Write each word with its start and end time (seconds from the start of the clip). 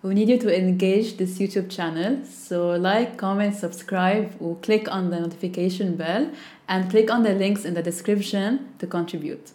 We 0.00 0.14
need 0.14 0.28
you 0.28 0.38
to 0.38 0.56
engage 0.56 1.16
this 1.16 1.38
YouTube 1.38 1.70
channel. 1.70 2.24
So 2.24 2.70
like, 2.70 3.16
comment, 3.16 3.56
subscribe, 3.56 4.36
or 4.40 4.54
click 4.56 4.88
on 4.88 5.10
the 5.10 5.18
notification 5.18 5.96
bell 5.96 6.30
and 6.68 6.88
click 6.88 7.10
on 7.10 7.24
the 7.24 7.34
links 7.34 7.64
in 7.64 7.74
the 7.74 7.82
description 7.82 8.74
to 8.78 8.86
contribute. 8.86 9.52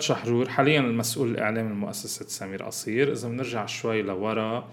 جاد 0.00 0.18
شحرور 0.18 0.48
حاليا 0.48 0.80
المسؤول 0.80 1.30
الاعلامي 1.30 1.68
لمؤسسه 1.70 2.26
سمير 2.28 2.62
قصير. 2.62 3.12
إذا 3.12 3.28
بنرجع 3.28 3.66
شوي 3.66 4.02
لورا. 4.02 4.68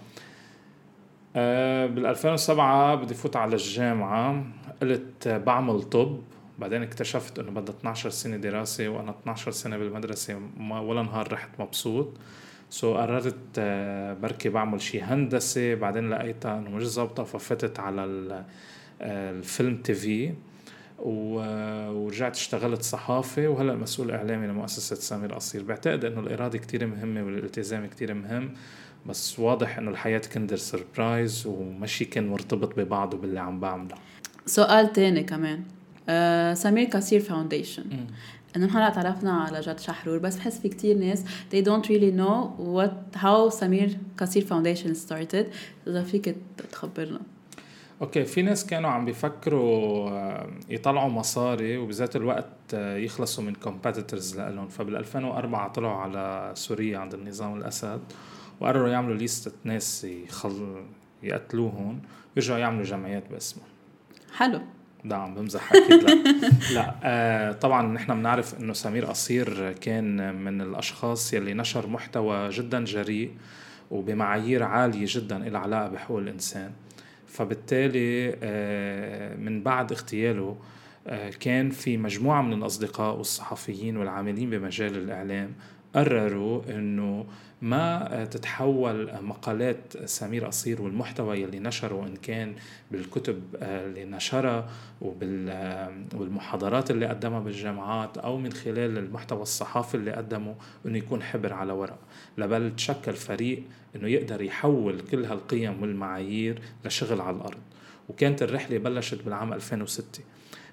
آه 1.36 1.86
بال 1.86 2.06
2007 2.06 2.94
بدي 2.94 3.14
فوت 3.14 3.36
على 3.36 3.52
الجامعة 3.52 4.44
قلت 4.82 5.28
بعمل 5.28 5.82
طب. 5.82 6.20
بعدين 6.58 6.82
اكتشفت 6.82 7.38
إنه 7.38 7.50
بدها 7.50 7.74
12 7.74 8.10
سنة 8.10 8.36
دراسة 8.36 8.88
وأنا 8.88 9.10
12 9.10 9.50
سنة 9.50 9.76
بالمدرسة 9.76 10.40
ما 10.56 10.80
ولا 10.80 11.02
نهار 11.02 11.32
رحت 11.32 11.48
مبسوط. 11.58 12.08
so 12.70 12.98
قررت 12.98 13.58
آه 13.58 14.14
بركي 14.14 14.48
بعمل 14.48 14.80
شي 14.80 15.00
هندسة. 15.00 15.74
بعدين 15.74 16.10
لقيتها 16.10 16.58
إنه 16.58 16.70
مش 16.70 16.86
ظابطة 16.86 17.24
ففتت 17.24 17.80
على 17.80 18.02
آه، 19.02 19.30
ال 19.30 19.76
film 19.76 19.94
TV. 19.94 20.34
ورجعت 20.98 22.36
اشتغلت 22.36 22.82
صحافة 22.82 23.48
وهلأ 23.48 23.74
مسؤول 23.74 24.10
إعلامي 24.10 24.46
لمؤسسة 24.46 24.96
سمير 24.96 25.26
قصير. 25.26 25.62
بعتقد 25.62 26.04
إنه 26.04 26.20
الإرادة 26.20 26.58
كتير 26.58 26.86
مهمة 26.86 27.22
والالتزام 27.22 27.86
كتير 27.86 28.14
مهم 28.14 28.54
بس 29.06 29.38
واضح 29.38 29.78
إنه 29.78 29.90
الحياة 29.90 30.22
Kinder 30.34 30.56
Surprise 30.56 31.46
ومشي 31.46 32.04
كان 32.04 32.28
مرتبط 32.28 32.78
ببعضه 32.78 33.18
باللي 33.18 33.40
عم 33.40 33.60
بعمله. 33.60 33.94
سؤال 34.46 34.92
تاني 34.92 35.22
كمان. 35.22 35.62
آه 36.08 36.54
سمير 36.54 36.86
قصير 36.86 37.20
foundation 37.20 37.84
إنه 38.56 38.66
نحن 38.66 38.76
هلأ 38.76 38.90
تعرفنا 38.90 39.32
على 39.32 39.60
جاد 39.60 39.78
شحرور 39.78 40.18
بس 40.18 40.36
بحس 40.36 40.58
في 40.58 40.68
كتير 40.68 40.98
ناس 40.98 41.24
they 41.52 41.64
don't 41.64 41.84
really 41.84 42.12
know 42.18 42.60
what 42.76 43.18
how 43.20 43.48
سمير 43.48 43.98
قصير 44.20 44.44
foundation 44.44 44.94
started. 44.94 45.46
إذا 45.86 46.02
فيك 46.02 46.36
تخبرنا. 46.72 47.20
okay 48.02 48.24
في 48.24 48.42
ناس 48.42 48.66
كانوا 48.66 48.90
عم 48.90 49.04
بيفكروا 49.04 50.10
آه، 50.10 50.48
يطلعوا 50.68 51.10
مصاري 51.10 51.76
وبذات 51.76 52.16
الوقت 52.16 52.74
آه، 52.74 52.96
يخلصوا 52.96 53.44
من 53.44 53.54
competitors 53.54 54.40
لهم 54.40 54.68
فبال 54.68 54.96
2004 54.96 55.68
طلعوا 55.68 55.96
على 55.96 56.52
سوريا 56.54 56.98
عند 56.98 57.14
النظام 57.14 57.56
الأسد 57.56 58.00
وقرروا 58.60 58.88
يعملوا 58.88 59.16
ليستة 59.16 59.52
ناس 59.64 60.04
يخل... 60.04 60.84
يقتلوهم 61.22 62.00
ويرجعوا 62.36 62.58
يعملوا 62.58 62.84
جمعيات 62.84 63.30
باسمهم. 63.30 63.66
حلو. 64.36 64.60
لا 65.04 65.16
عم 65.16 65.34
بمزح 65.34 65.72
أكيد. 65.72 66.02
لا. 66.02 66.14
لا 66.74 66.94
آه 67.02 67.52
طبعا 67.52 67.92
نحن 67.92 68.14
بنعرف 68.14 68.60
إنه 68.60 68.72
سمير 68.72 69.04
قصير 69.04 69.72
كان 69.72 70.34
من 70.34 70.60
الأشخاص 70.60 71.34
يلي 71.34 71.54
نشر 71.54 71.86
محتوى 71.86 72.48
جدا 72.48 72.84
جريء 72.84 73.30
وبمعايير 73.90 74.62
عالية 74.62 75.06
جدا 75.08 75.38
لها 75.38 75.60
علاقة 75.60 75.88
بحقوق 75.88 76.18
الإنسان. 76.18 76.72
فبالتالي 77.28 78.36
آه 78.42 79.36
من 79.36 79.62
بعد 79.62 79.92
اغتياله 79.92 80.56
آه 81.06 81.30
كان 81.30 81.70
في 81.70 81.96
مجموعة 81.96 82.42
من 82.42 82.52
الأصدقاء 82.52 83.16
والصحفيين 83.16 83.96
والعاملين 83.96 84.50
بمجال 84.50 84.96
الإعلام 84.96 85.52
قرروا 85.94 86.62
إنه 86.70 87.26
ما 87.62 88.20
آه، 88.20 88.24
تتحول 88.24 89.10
مقالات 89.22 90.04
سمير 90.04 90.44
قصير 90.44 90.82
والمحتوى 90.82 91.40
يلي 91.42 91.58
نشره 91.58 92.06
إن 92.06 92.16
كان 92.16 92.54
بالكتب 92.90 93.42
آه، 93.56 93.86
اللي 93.86 94.04
نشرها 94.04 94.70
آه، 95.02 95.92
والمحاضرات 96.14 96.90
اللي 96.90 97.06
قدمها 97.06 97.40
بالجامعات 97.40 98.18
أو 98.18 98.38
من 98.38 98.52
خلال 98.52 98.98
المحتوى 98.98 99.42
الصحافي 99.42 99.94
اللي 99.94 100.12
قدمه 100.12 100.54
إنه 100.86 100.98
يكون 100.98 101.22
حبر 101.22 101.52
على 101.52 101.72
ورق 101.72 101.98
لبل 102.38 102.76
تشكل 102.76 103.12
فريق 103.12 103.62
إنه 103.96 104.08
يقدر 104.08 104.42
يحول 104.42 105.00
كل 105.00 105.24
هالقيم 105.24 105.82
والمعايير 105.82 106.62
لشغل 106.84 107.20
على 107.20 107.36
الأرض. 107.36 107.58
وكانت 108.08 108.42
الرحلة 108.42 108.78
بلشت 108.78 109.22
بالعام 109.22 109.52
2006 109.52 110.22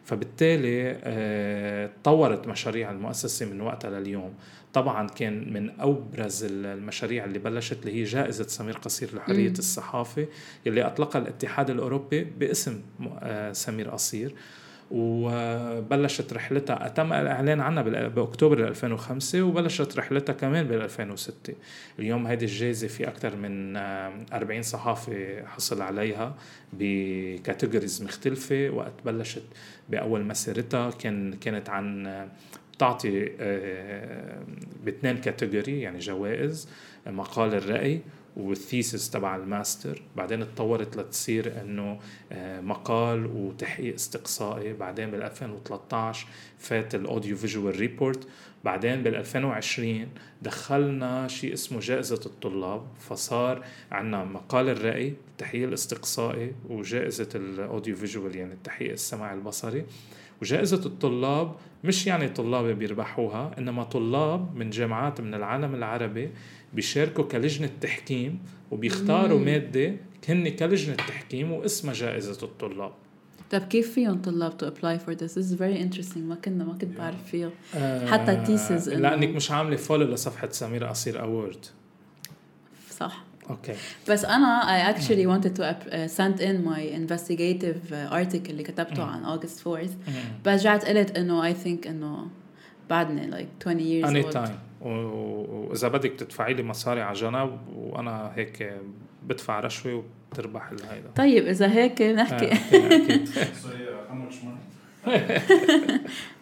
فبالتالي 0.05 0.99
آه، 1.03 1.89
تطورت 2.03 2.47
مشاريع 2.47 2.91
المؤسسة 2.91 3.45
من 3.45 3.61
وقتها 3.61 3.99
لليوم. 3.99 4.33
طبعا 4.75 5.07
كان 5.07 5.53
من 5.53 5.69
أبرز 5.79 6.43
المشاريع 6.43 7.25
اللي 7.25 7.39
بلشت 7.39 7.77
اللي 7.81 7.93
هي 7.93 8.03
جائزة 8.03 8.47
سمير 8.47 8.77
قصير 8.77 9.15
لحرية 9.15 9.49
مم. 9.49 9.55
الصحافة 9.57 10.27
اللي 10.67 10.81
أطلقها 10.81 11.21
الاتحاد 11.21 11.69
الأوروبي 11.69 12.23
باسم 12.23 12.81
آه، 13.21 13.51
سمير 13.51 13.89
قصير. 13.89 14.35
وبلشت 14.91 16.33
رحلتها 16.33 16.87
تم 16.87 17.13
الإعلان 17.13 17.61
عنها 17.61 17.83
بأكتوبر 18.07 18.67
2005 18.67 19.43
وبلشت 19.43 19.97
رحلتها 19.97 20.33
كمان 20.33 20.67
بال 20.67 20.81
2006 20.81 21.53
اليوم 21.99 22.27
هذه 22.27 22.43
الجائزة 22.43 22.87
في 22.87 23.07
أكثر 23.07 23.35
من 23.35 23.77
آه، 23.77 24.25
40 24.33 24.61
صحافي 24.61 25.43
حصل 25.45 25.81
عليها 25.81 26.35
ب 26.73 26.85
categories 26.85 28.03
مختلفة. 28.03 28.69
وقت 28.69 28.93
بلشت 29.05 29.43
بأول 29.89 30.25
مسيرتها 30.25 30.91
كان 30.91 31.33
كانت 31.33 31.69
عن 31.69 32.07
آه، 32.07 32.27
بتعطي 32.75 33.31
آه، 33.39 34.43
باثنين 34.85 35.17
category 35.17 35.81
يعني 35.81 35.99
جوائز 35.99 36.69
مقال 37.07 37.53
الرأي 37.53 38.01
وال 38.37 38.55
thesis 38.55 39.09
تبع 39.09 39.35
الماستر. 39.35 40.01
بعدين 40.15 40.41
اتطورت 40.41 40.97
لتصير 40.97 41.61
إنه 41.61 41.99
آه، 42.31 42.61
مقال 42.61 43.25
وتحقيق 43.25 43.93
استقصائي. 43.93 44.73
بعدين 44.73 45.11
بال 45.11 45.23
2013 45.23 46.27
فات 46.57 46.95
ال 46.95 47.02
audio 47.02 47.37
visual 47.37 47.79
report 47.79 48.27
بعدين 48.63 49.03
بال 49.03 49.15
2020 49.15 50.07
دخلنا 50.41 51.27
شيء 51.27 51.53
اسمه 51.53 51.79
جائزة 51.79 52.21
الطلاب. 52.25 52.87
فصار 52.99 53.65
عنا 53.91 54.23
مقال 54.23 54.69
الرأي 54.69 55.13
التحقيق 55.31 55.67
الاستقصائي 55.67 56.53
وجائزة 56.69 57.29
الاوديو 57.35 57.95
فيجوال 57.95 58.35
يعني 58.35 58.53
التحقيق 58.53 58.91
السمعي 58.91 59.33
البصري. 59.33 59.85
وجائزة 60.41 60.85
الطلاب 60.85 61.55
مش 61.85 62.07
يعني 62.07 62.29
طلاب 62.29 62.65
بيربحوها 62.65 63.51
إنما 63.57 63.83
طلاب 63.83 64.55
من 64.55 64.69
جامعات 64.69 65.21
من 65.21 65.33
العالم 65.33 65.75
العربي 65.75 66.29
بيشاركوا 66.73 67.23
كلجنة 67.23 67.69
تحكيم 67.81 68.39
وبيختاروا 68.71 69.39
مم. 69.39 69.45
مادة 69.45 69.95
هن 70.29 70.49
كلجنة 70.49 70.95
تحكيم 70.95 71.51
واسمها 71.51 71.93
جائزة 71.93 72.43
الطلاب. 72.43 72.91
طب 73.51 73.61
كيف 73.61 73.93
فيهم 73.93 74.21
طلاب 74.21 74.51
apply 74.73 74.99
for 75.01 75.13
this? 75.19 75.31
This 75.31 75.45
is 75.51 75.53
very 75.59 75.77
interesting. 75.85 76.17
ما 76.17 76.35
كنا 76.35 76.63
ما 76.63 76.73
كنت 76.73 76.97
بعرف 76.97 77.23
فيها 77.31 77.49
حتى 78.07 78.31
ال 78.31 78.39
thesis 78.39 78.89
إنه- 78.89 78.93
لأنك 78.93 79.29
مش 79.29 79.51
عاملة 79.51 79.75
follow 79.75 80.05
لصفحة 80.13 80.49
سمير 80.49 80.83
قصير 80.85 81.21
award 81.21 81.65
صح. 82.89 83.23
okay 83.49 83.73
بس 84.09 84.25
أنا 84.25 84.61
I 84.61 84.93
actually 84.95 85.25
wanted 85.27 85.55
to 85.55 85.61
uh, 85.63 86.07
send 86.17 86.39
in 86.41 86.65
my 86.65 86.79
investigative 86.99 87.91
uh, 87.91 88.13
article 88.13 88.49
اللي 88.49 88.63
كتبته. 88.63 89.03
عن 89.03 89.39
August 89.39 89.59
4th 89.67 90.11
بس 90.45 90.59
رجعت 90.61 90.85
قلت 90.85 91.17
إنه 91.17 91.53
I 91.53 91.55
think 91.55 91.87
إنه 91.87 92.27
بعدني 92.89 93.31
like 93.31 93.65
20 93.67 93.79
years 93.79 94.23
old. 94.23 94.29
تايم 94.29 94.57
وإذا 94.81 95.87
بدك 95.87 96.11
تدفعي 96.11 96.53
لي 96.53 96.63
مصاري 96.63 97.01
على 97.01 97.15
جنب 97.15 97.57
وأنا 97.75 98.31
هيك 98.35 98.73
بدفع 99.23 99.59
رشوة 99.59 100.03
وبتربح 100.31 100.69
الهيدا. 100.71 101.09
طيب 101.15 101.47
إذا 101.47 101.71
هيك 101.71 102.01
آه، 102.01 102.11
بنحكي 102.11 102.49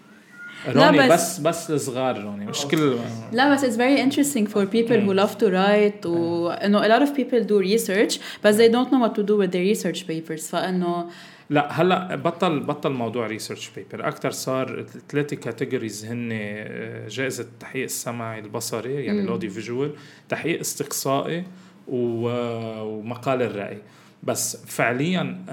روني 0.68 0.98
لا، 0.98 1.14
بس 1.14 1.40
بس 1.40 1.72
الصغار 1.72 2.24
روني 2.24 2.46
مش 2.46 2.66
كل 2.66 2.96
لا 3.32 3.54
بس 3.54 3.66
it's 3.66 3.78
very 3.78 4.00
interesting 4.00 4.48
for 4.54 4.66
people 4.66 4.98
who 5.08 5.14
love 5.26 5.38
to 5.40 5.46
write 5.52 6.06
وانه 6.06 6.82
a 6.82 6.88
lot 7.00 7.08
of 7.10 7.12
people 7.16 7.48
do 7.48 7.68
research 7.78 8.20
بس 8.44 8.58
they 8.58 8.72
don't 8.72 8.90
know 8.90 9.08
what 9.08 9.14
to 9.20 9.24
do 9.24 9.38
with 9.38 9.52
their 9.52 9.76
research 9.76 10.04
papers. 10.08 10.42
فإنه 10.50 11.06
لا 11.50 11.82
هلا 11.82 12.16
بطل 12.16 12.60
بطل 12.60 12.92
موضوع 12.92 13.28
research 13.28 13.70
paper 13.76 14.08
أكثر 14.08 14.32
صار 14.32 14.86
ثلاثة 15.10 15.36
categories 15.36 16.06
هن 16.06 16.30
آه، 16.34 17.08
جائزة 17.08 17.44
التحقيق 17.44 17.84
السمعي 17.84 18.40
البصري 18.40 18.94
يعني. 19.06 19.22
ال 19.22 19.26
audio 19.26 19.50
visual 19.52 19.92
تحقيق 20.30 20.60
استقصائي 20.60 21.44
و- 21.88 22.82
ومقال 22.82 23.42
الرأي. 23.42 23.78
بس 24.24 24.66
فعليا 24.66 25.46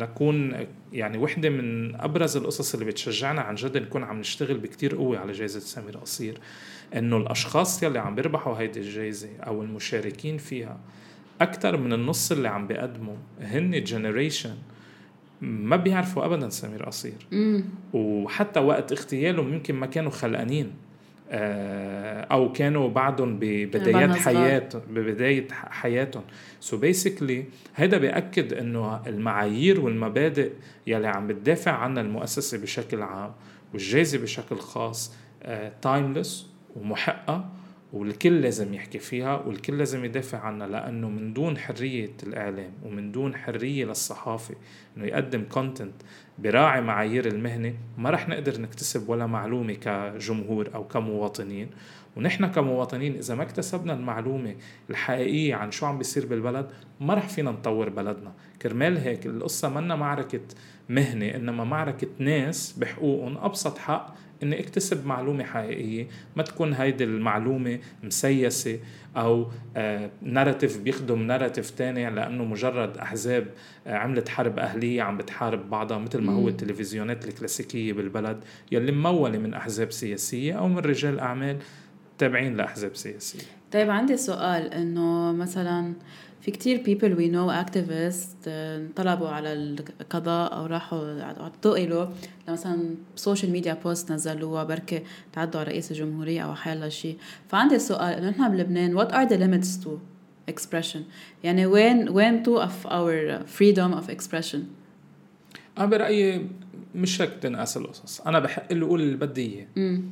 لكون 0.00 0.66
يعني 0.92 1.18
وحدة 1.18 1.50
من 1.50 1.94
أبرز 2.00 2.36
القصص 2.36 2.74
اللي 2.74 2.86
بتشجعنا 2.86 3.40
عن 3.40 3.54
جد 3.54 3.76
نكون 3.76 4.02
عم 4.04 4.20
نشتغل 4.20 4.58
بكتير 4.58 4.96
قوة 4.96 5.18
على 5.18 5.32
جائزه 5.32 5.60
سمير 5.60 5.96
قصير 5.96 6.38
إنه 6.96 7.16
الأشخاص 7.16 7.82
يلي 7.82 7.98
عم 7.98 8.14
بيربحوا 8.14 8.58
هيدي 8.58 8.80
الجائزه 8.80 9.28
أو 9.40 9.62
المشاركين 9.62 10.38
فيها 10.38 10.78
أكثر 11.40 11.76
من 11.76 11.92
النص 11.92 12.32
اللي 12.32 12.48
عم 12.48 12.66
بيقدموا 12.66 13.16
هن 13.40 13.84
جنريشن 13.84 14.54
ما 15.40 15.76
بيعرفوا 15.76 16.24
ابدا 16.24 16.48
سمير 16.48 16.84
قصير. 16.84 17.26
وحتى 17.92 18.60
وقت 18.60 18.92
اغتيالهم 18.92 19.52
يمكن 19.54 19.74
ما 19.74 19.86
كانوا 19.86 20.10
خلقانين. 20.10 20.72
أو 21.32 22.52
كانوا 22.52 22.88
بعدهم 22.88 23.38
ببدايات. 23.40 24.10
حياه 24.16 24.68
ببداية 24.90 25.48
حياتهم 25.50 26.22
so 26.60 26.80
basically 26.80 27.44
هيدا 27.76 27.98
بيأكد 27.98 28.52
إنه 28.52 29.02
المعايير 29.06 29.80
والمبادئ 29.80 30.52
يلي 30.86 31.08
عم 31.08 31.26
بتدافع 31.26 31.72
عنها 31.72 32.02
المؤسسة 32.02 32.58
بشكل 32.58 33.02
عام 33.02 33.32
والجائزة 33.72 34.18
بشكل 34.18 34.56
خاص 34.56 35.14
timeless 35.82 36.46
ومحقه 36.76 37.48
والكل 37.92 38.40
لازم 38.40 38.74
يحكي 38.74 38.98
فيها 38.98 39.36
والكل 39.36 39.78
لازم 39.78 40.04
يدافع 40.04 40.38
عنها 40.38 40.66
لأنه 40.66 41.08
من 41.08 41.32
دون 41.32 41.58
حرية 41.58 42.10
الإعلام 42.22 42.72
ومن 42.82 43.12
دون 43.12 43.34
حرية 43.34 43.84
للصحافي 43.84 44.54
إنه 44.96 45.06
يقدم 45.06 45.44
content 45.44 45.94
بيراعي 46.38 46.80
معايير 46.80 47.26
المهنة 47.26 47.74
ما 47.98 48.10
رح 48.10 48.28
نقدر 48.28 48.60
نكتسب 48.60 49.08
ولا 49.08 49.26
معلومة 49.26 49.72
كجمهور 49.72 50.70
أو 50.74 50.88
كمواطنين. 50.88 51.70
ونحن 52.16 52.46
كمواطنين 52.46 53.16
إذا 53.16 53.34
ما 53.34 53.42
اكتسبنا 53.42 53.92
المعلومة 53.92 54.56
الحقيقية 54.90 55.54
عن 55.54 55.70
شو 55.70 55.86
عم 55.86 55.98
بيصير 55.98 56.26
بالبلد 56.26 56.70
ما 57.00 57.14
رح 57.14 57.28
فينا 57.28 57.50
نطور 57.50 57.88
بلدنا. 57.88 58.32
كرمال 58.62 58.98
هيك 58.98 59.26
القصة 59.26 59.68
منا 59.68 59.96
معركة 59.96 60.40
مهنة 60.94 61.26
إنما 61.26 61.64
معركة 61.64 62.08
ناس 62.18 62.72
بحقوقهم 62.72 63.38
أبسط 63.38 63.78
حق 63.78 64.14
إني 64.42 64.60
اكتسب 64.60 65.06
معلومة 65.06 65.44
حقيقية. 65.44 66.06
ما 66.36 66.42
تكون 66.42 66.72
هيدي 66.72 67.04
المعلومة 67.04 67.78
مسيسة 68.02 68.78
أو 69.16 69.50
narrative 70.22 70.80
بيخدم 70.80 71.22
narrative 71.22 71.70
تاني 71.70 72.10
لأنه 72.10 72.44
مجرد 72.44 72.96
أحزاب 72.96 73.46
آه، 73.86 73.96
عملت 73.96 74.28
حرب 74.28 74.58
أهلية 74.58 75.02
عم 75.02 75.16
بتحارب 75.16 75.70
بعضها 75.70 75.98
مثل 75.98 76.20
ما 76.20 76.32
هو. 76.32 76.48
التلفزيونات 76.48 77.28
الكلاسيكية 77.28 77.92
بالبلد. 77.92 78.44
يلي 78.72 78.92
ممولة 78.92 79.38
من 79.38 79.54
أحزاب 79.54 79.92
سياسية 79.92 80.52
أو 80.54 80.68
من 80.68 80.78
رجال 80.78 81.20
أعمال 81.20 81.58
تابعين 82.18 82.56
لأحزاب 82.56 82.96
سياسية. 82.96 83.46
طيب 83.72 83.90
عندي 83.90 84.16
سؤال 84.16 84.74
إنه 84.74 85.32
مثلا 85.32 85.92
في 86.42 86.50
كتير 86.50 86.82
people 86.84 87.16
we 87.18 87.32
know 87.34 87.66
activists 87.66 88.48
آه، 88.48 88.86
طلبوا 88.96 89.28
على 89.28 89.52
القضاء 89.52 90.54
أو 90.56 90.66
راحوا 90.66 91.20
اعتقلوا. 91.22 92.06
مثلا 92.48 92.94
social 93.16 93.52
media 93.52 93.74
post 93.84 94.12
نزلوها 94.12 94.64
بركي 94.64 95.02
تعدوا 95.32 95.60
على 95.60 95.70
رئيس 95.70 95.90
الجمهورية 95.90 96.40
أو 96.42 96.54
حيلا 96.54 96.88
شيء 96.88 97.16
فعندي 97.48 97.78
سؤال 97.78 98.14
إنه 98.14 98.30
نحن 98.30 98.48
بلبنان 98.52 98.98
what 98.98 99.10
are 99.10 99.28
the 99.28 99.36
limits 99.38 99.84
to 99.84 99.90
expression 100.54 100.98
يعني 101.44 101.66
وين 101.66 102.08
وين 102.08 102.42
of 102.44 102.86
our 102.86 103.42
freedom 103.58 103.94
of 104.02 104.10
expression 104.14 104.58
أنا 105.78 105.86
برأيي 105.86 106.46
مش 106.94 107.22
هيك 107.22 107.30
تنقاس 107.42 107.76
القصص. 107.76 108.20
أنا 108.20 108.38
بحق 108.38 108.72
له 108.72 108.86
أقول 108.86 109.00
اللي 109.00 109.16
بدي 109.16 109.54
إياه. 109.54 109.66
امم 109.76 110.02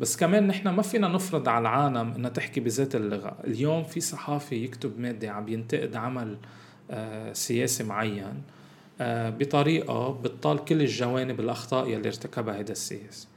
بس 0.00 0.16
كمان 0.16 0.46
نحن 0.46 0.68
ما 0.68 0.82
فينا 0.82 1.08
نفرض 1.08 1.48
على 1.48 1.62
العالم 1.62 2.12
إنها 2.12 2.30
تحكي 2.30 2.60
بذات 2.60 2.94
اللغة، 2.94 3.36
اليوم 3.44 3.82
في 3.82 4.00
صحافي 4.00 4.64
يكتب 4.64 5.00
مادة 5.00 5.30
عم 5.30 5.48
ينتقد 5.48 5.96
عمل 5.96 6.36
آه، 6.90 7.32
سياسي 7.32 7.84
معين 7.84 8.42
آه، 9.00 9.30
بطريقة 9.30 10.12
بتطال 10.12 10.64
كل 10.64 10.80
الجوانب 10.80 11.40
الأخطاء 11.40 11.88
يلي 11.88 12.08
ارتكبها 12.08 12.60
هذا 12.60 12.72
السياسي. 12.72 13.28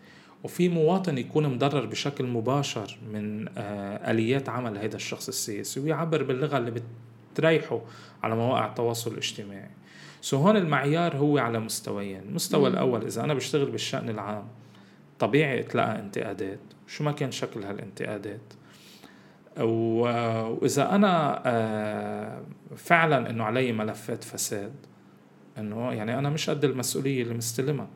وفي 0.44 0.69
مواطن 0.69 1.18
يكون 1.18 1.48
مضرر 1.48 1.86
بشكل 1.86 2.25
مباشر 2.25 2.98
من 3.13 3.48
آه، 3.57 4.12
آليات 4.12 4.50
عمل 4.50 4.77
هذا 4.77 4.95
الشخص 4.95 5.27
السياسي 5.27 5.80
ويعبر 5.80 6.24
باللغة 6.24 6.57
اللي 6.57 6.81
بتريحه 7.33 7.81
على 8.24 8.36
مواقع 8.36 8.66
التواصل 8.66 9.12
الاجتماعي. 9.12 9.69
سو 10.21 10.38
هون 10.38 10.57
المعيار 10.57 11.18
هو 11.18 11.38
على 11.38 11.59
مستويين، 11.59 12.21
المستوى. 12.21 12.69
الأول 12.69 13.06
إذا 13.06 13.24
أنا 13.24 13.33
بشتغل 13.33 13.71
بالشأن 13.71 14.09
العام 14.09 14.48
طبيعي 15.27 15.59
اتلقى 15.59 15.99
انتقادات. 15.99 16.59
شو 16.87 17.03
ما 17.03 17.11
كان 17.11 17.31
شكل 17.31 17.63
هالانتقادات. 17.63 18.53
و- 19.59 20.01
وإذا 20.61 20.95
أنا 20.95 21.41
آه، 21.45 22.43
فعلا 22.75 23.29
إنه 23.29 23.43
علي 23.43 23.71
ملفات 23.71 24.23
فساد 24.23 24.73
إنه 25.57 25.91
يعني 25.93 26.19
أنا 26.19 26.29
مش 26.29 26.49
قد 26.49 26.65
المسؤولية 26.65 27.23
اللي 27.23 27.33
مستلمها. 27.33 27.87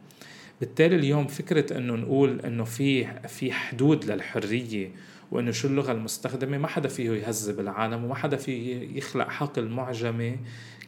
بالتالي 0.59 0.95
اليوم 0.95 1.27
فكرة 1.27 1.77
إنه 1.77 1.94
نقول 1.95 2.39
إنه 2.41 2.63
في 2.63 3.06
في 3.27 3.51
حدود 3.51 4.06
للحرية 4.06 4.91
وإنه 5.31 5.51
شو 5.51 5.68
اللغة 5.68 5.91
المستخدمة 5.91 6.57
ما 6.57 6.68
حدا 6.68 6.89
فيه 6.89 7.12
يهذب 7.12 7.59
العالم 7.59 8.03
وما 8.03 8.15
حدا 8.15 8.38
فيه 8.38 8.97
يخلق 8.97 9.29
حقل 9.29 9.68
معجمه 9.69 10.35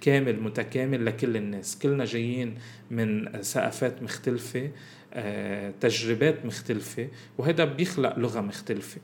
كامل 0.01 0.39
متكامل 0.43 1.05
لكل 1.05 1.37
الناس. 1.37 1.79
كلنا 1.79 2.05
جايين 2.05 2.55
من 2.91 3.41
ثقافات 3.41 4.03
مختلفة. 4.03 4.59
آه، 4.65 4.69
تجربات 5.81 6.45
مختلفة 6.45 7.07
وهذا 7.37 7.65
بيخلق 7.65 8.19
لغة 8.19 8.41
مختلفة. 8.41 9.01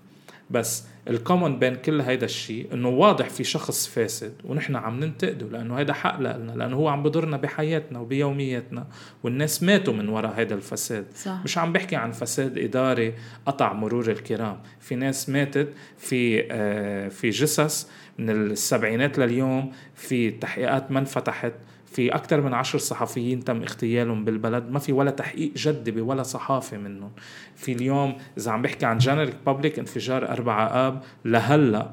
بس 0.50 0.84
الكومن 1.08 1.60
بين 1.60 1.76
كل 1.76 2.02
هيدا 2.02 2.26
الشيء 2.26 2.68
إنه 2.74 2.90
واضح 2.90 3.30
في 3.30 3.44
شخص 3.44 3.88
فاسد 3.88 4.34
ونحن 4.44 4.76
عم 4.76 5.00
ننتقده 5.00 5.46
لأنه 5.48 5.76
هيدا 5.76 5.94
حق 5.94 6.20
لنا 6.20 6.52
لأنه 6.56 6.76
هو 6.76 6.88
عم 6.88 7.04
بضرنا 7.04 7.38
بحياتنا 7.38 8.00
وبيومياتنا 8.00 8.88
والناس 9.24 9.64
ماتوا 9.64 9.94
من 9.94 10.10
وراء 10.10 10.34
هيدا 10.34 10.56
الفساد. 10.56 11.06
صح. 11.16 11.42
مش 11.44 11.58
عم 11.58 11.74
بحكي 11.74 11.96
عن 11.96 12.12
فساد 12.12 12.58
إداري 12.58 13.14
قطع 13.46 13.74
مرور 13.74 14.12
الكرام. 14.12 14.60
في 14.80 14.96
ناس 14.96 15.30
ماتت 15.30 15.70
في 15.98 16.48
آه، 16.52 17.08
في 17.08 17.30
جثث 17.30 17.88
من 18.18 18.30
السبعينات 18.30 19.20
لليوم 19.20 19.72
في 19.96 20.32
تحقيقات 20.32 20.92
ما 20.92 21.00
انفتحت. 21.00 21.54
في 21.86 22.16
أكثر 22.16 22.42
من 22.42 22.54
عشر 22.54 22.78
صحفيين 22.78 23.44
تم 23.44 23.62
اغتيالهم 23.62 24.26
بالبلد. 24.26 24.72
ما 24.72 24.80
في 24.80 24.92
ولا 24.92 25.12
تحقيق 25.12 25.54
جدي 25.54 25.92
بولا 25.92 26.24
صحافي 26.24 26.78
منهم. 26.78 27.12
في 27.56 27.72
اليوم 27.72 28.18
إذا 28.38 28.52
عم 28.52 28.62
بحكي 28.62 28.86
عن 28.86 28.98
general 28.98 29.34
public 29.46 29.80
انفجار 29.80 30.30
أربعة 30.30 30.88
آب. 30.88 31.02
لهلأ 31.26 31.92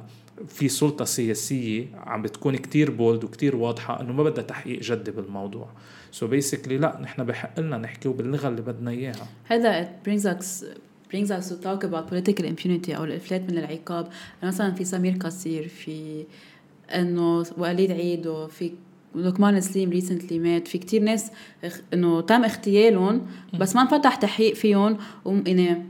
في 0.49 0.69
سلطة 0.69 1.05
سياسية 1.05 1.87
عم 1.95 2.23
بتكون 2.23 2.57
كتير 2.57 2.91
bold 2.91 3.25
وكتير 3.25 3.57
واضحة 3.57 4.01
إنه 4.01 4.13
ما 4.13 4.23
بدها 4.23 4.45
تحقيق 4.45 4.81
جدي 4.81 5.11
بالموضوع. 5.11 5.69
so 6.11 6.31
basically 6.31 6.79
لا 6.79 6.99
نحن 7.01 7.25
بحق 7.25 7.61
لنا 7.61 7.79
نحكي 7.79 8.09
باللغة 8.09 8.49
اللي 8.49 8.63
بدنا 8.63 8.91
إياها. 8.91 9.27
هذا 9.45 9.83
it 9.83 10.09
brings 10.09 10.23
us 10.23 10.65
brings 11.13 11.31
us 11.31 11.49
to 11.49 11.55
talk 11.65 11.85
about 11.85 12.11
political 12.11 12.45
impunity 12.45 12.91
أو 12.91 13.05
الإفلات 13.05 13.41
من 13.41 13.59
العقاب. 13.59 14.09
مثلا 14.43 14.75
في 14.75 14.85
سمير 14.85 15.17
قصير 15.21 15.69
في 15.69 16.25
إنه 16.95 17.45
وليد 17.59 17.91
عيد 17.91 18.27
وفي 18.27 18.73
لوكمان 19.15 19.61
سليم 19.61 19.91
recently 19.91 20.39
مات. 20.39 20.69
في 20.69 20.79
كتير 20.79 21.03
ناس 21.03 21.31
إنه 21.95 22.21
تم 22.21 22.45
اغتيالهم 22.45 23.27
بس 23.61 23.77
ما 23.77 23.83
انفتح 23.83 24.15
تحقيق 24.15 24.55
فيهم. 24.55 24.97
ويعني 25.25 25.83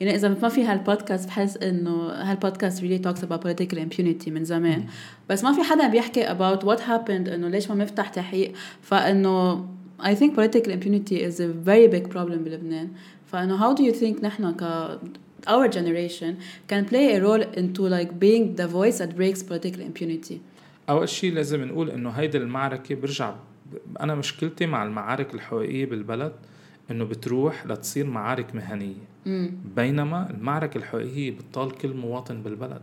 يعني 0.00 0.14
إذا 0.14 0.28
ما 0.42 0.48
في 0.48 0.64
هالبودكاست 0.64 1.28
بحس 1.28 1.56
إنه 1.56 2.08
هالبودكاست 2.08 2.82
really 2.82 2.98
talks 2.98 3.24
about 3.24 3.42
political 3.42 3.78
impunity 3.78 4.30
من 4.30 4.44
زمان. 4.44 4.84
بس 5.30 5.44
ما 5.44 5.52
في 5.52 5.62
حدا 5.62 5.88
بيحكي 5.88 6.30
about 6.30 6.64
what 6.64 6.82
happened 6.82 7.28
إنه 7.28 7.48
ليش 7.48 7.70
ما 7.70 7.74
مفتح 7.74 8.08
تحقيق. 8.08 8.52
فإنه 8.82 9.66
I 10.06 10.14
think 10.14 10.34
political 10.34 10.72
impunity 10.72 11.26
is 11.26 11.40
a 11.40 11.54
very 11.64 11.88
big 11.88 12.02
problem 12.04 12.44
بلبنان. 12.44 12.88
فإنه 13.26 13.54
how 13.54 13.72
do 13.72 13.84
you 13.84 13.92
think 13.92 14.24
نحن 14.24 14.52
ك 14.52 14.88
our 15.46 15.68
generation 15.68 16.32
can 16.70 16.82
play 16.90 17.06
a 17.16 17.20
role 17.20 17.44
into 17.60 17.82
like 17.96 18.10
being 18.18 18.44
the 18.56 18.66
voice 18.66 18.98
that 18.98 19.10
breaks 19.14 19.42
political 19.42 19.82
impunity. 19.90 20.38
أول 20.88 21.08
شيء 21.08 21.32
لازم 21.32 21.64
نقول 21.64 21.90
إنه 21.90 22.10
هيدي 22.10 22.38
المعركة 22.38 22.94
برجع 22.94 23.34
أنا 24.00 24.14
مشكلتي 24.14 24.66
مع 24.66 24.82
المعارك 24.84 25.34
الحقوقيه 25.34 25.86
بالبلد 25.86 26.32
إنه 26.90 27.04
بتروح 27.04 27.66
لتصير 27.66 28.06
معارك 28.06 28.54
مهنية. 28.54 28.94
بينما 29.76 30.30
المعركة 30.30 30.78
الحقوقيه 30.78 31.30
بتطال 31.30 31.70
كل 31.72 31.94
مواطن 31.94 32.42
بالبلد. 32.42 32.82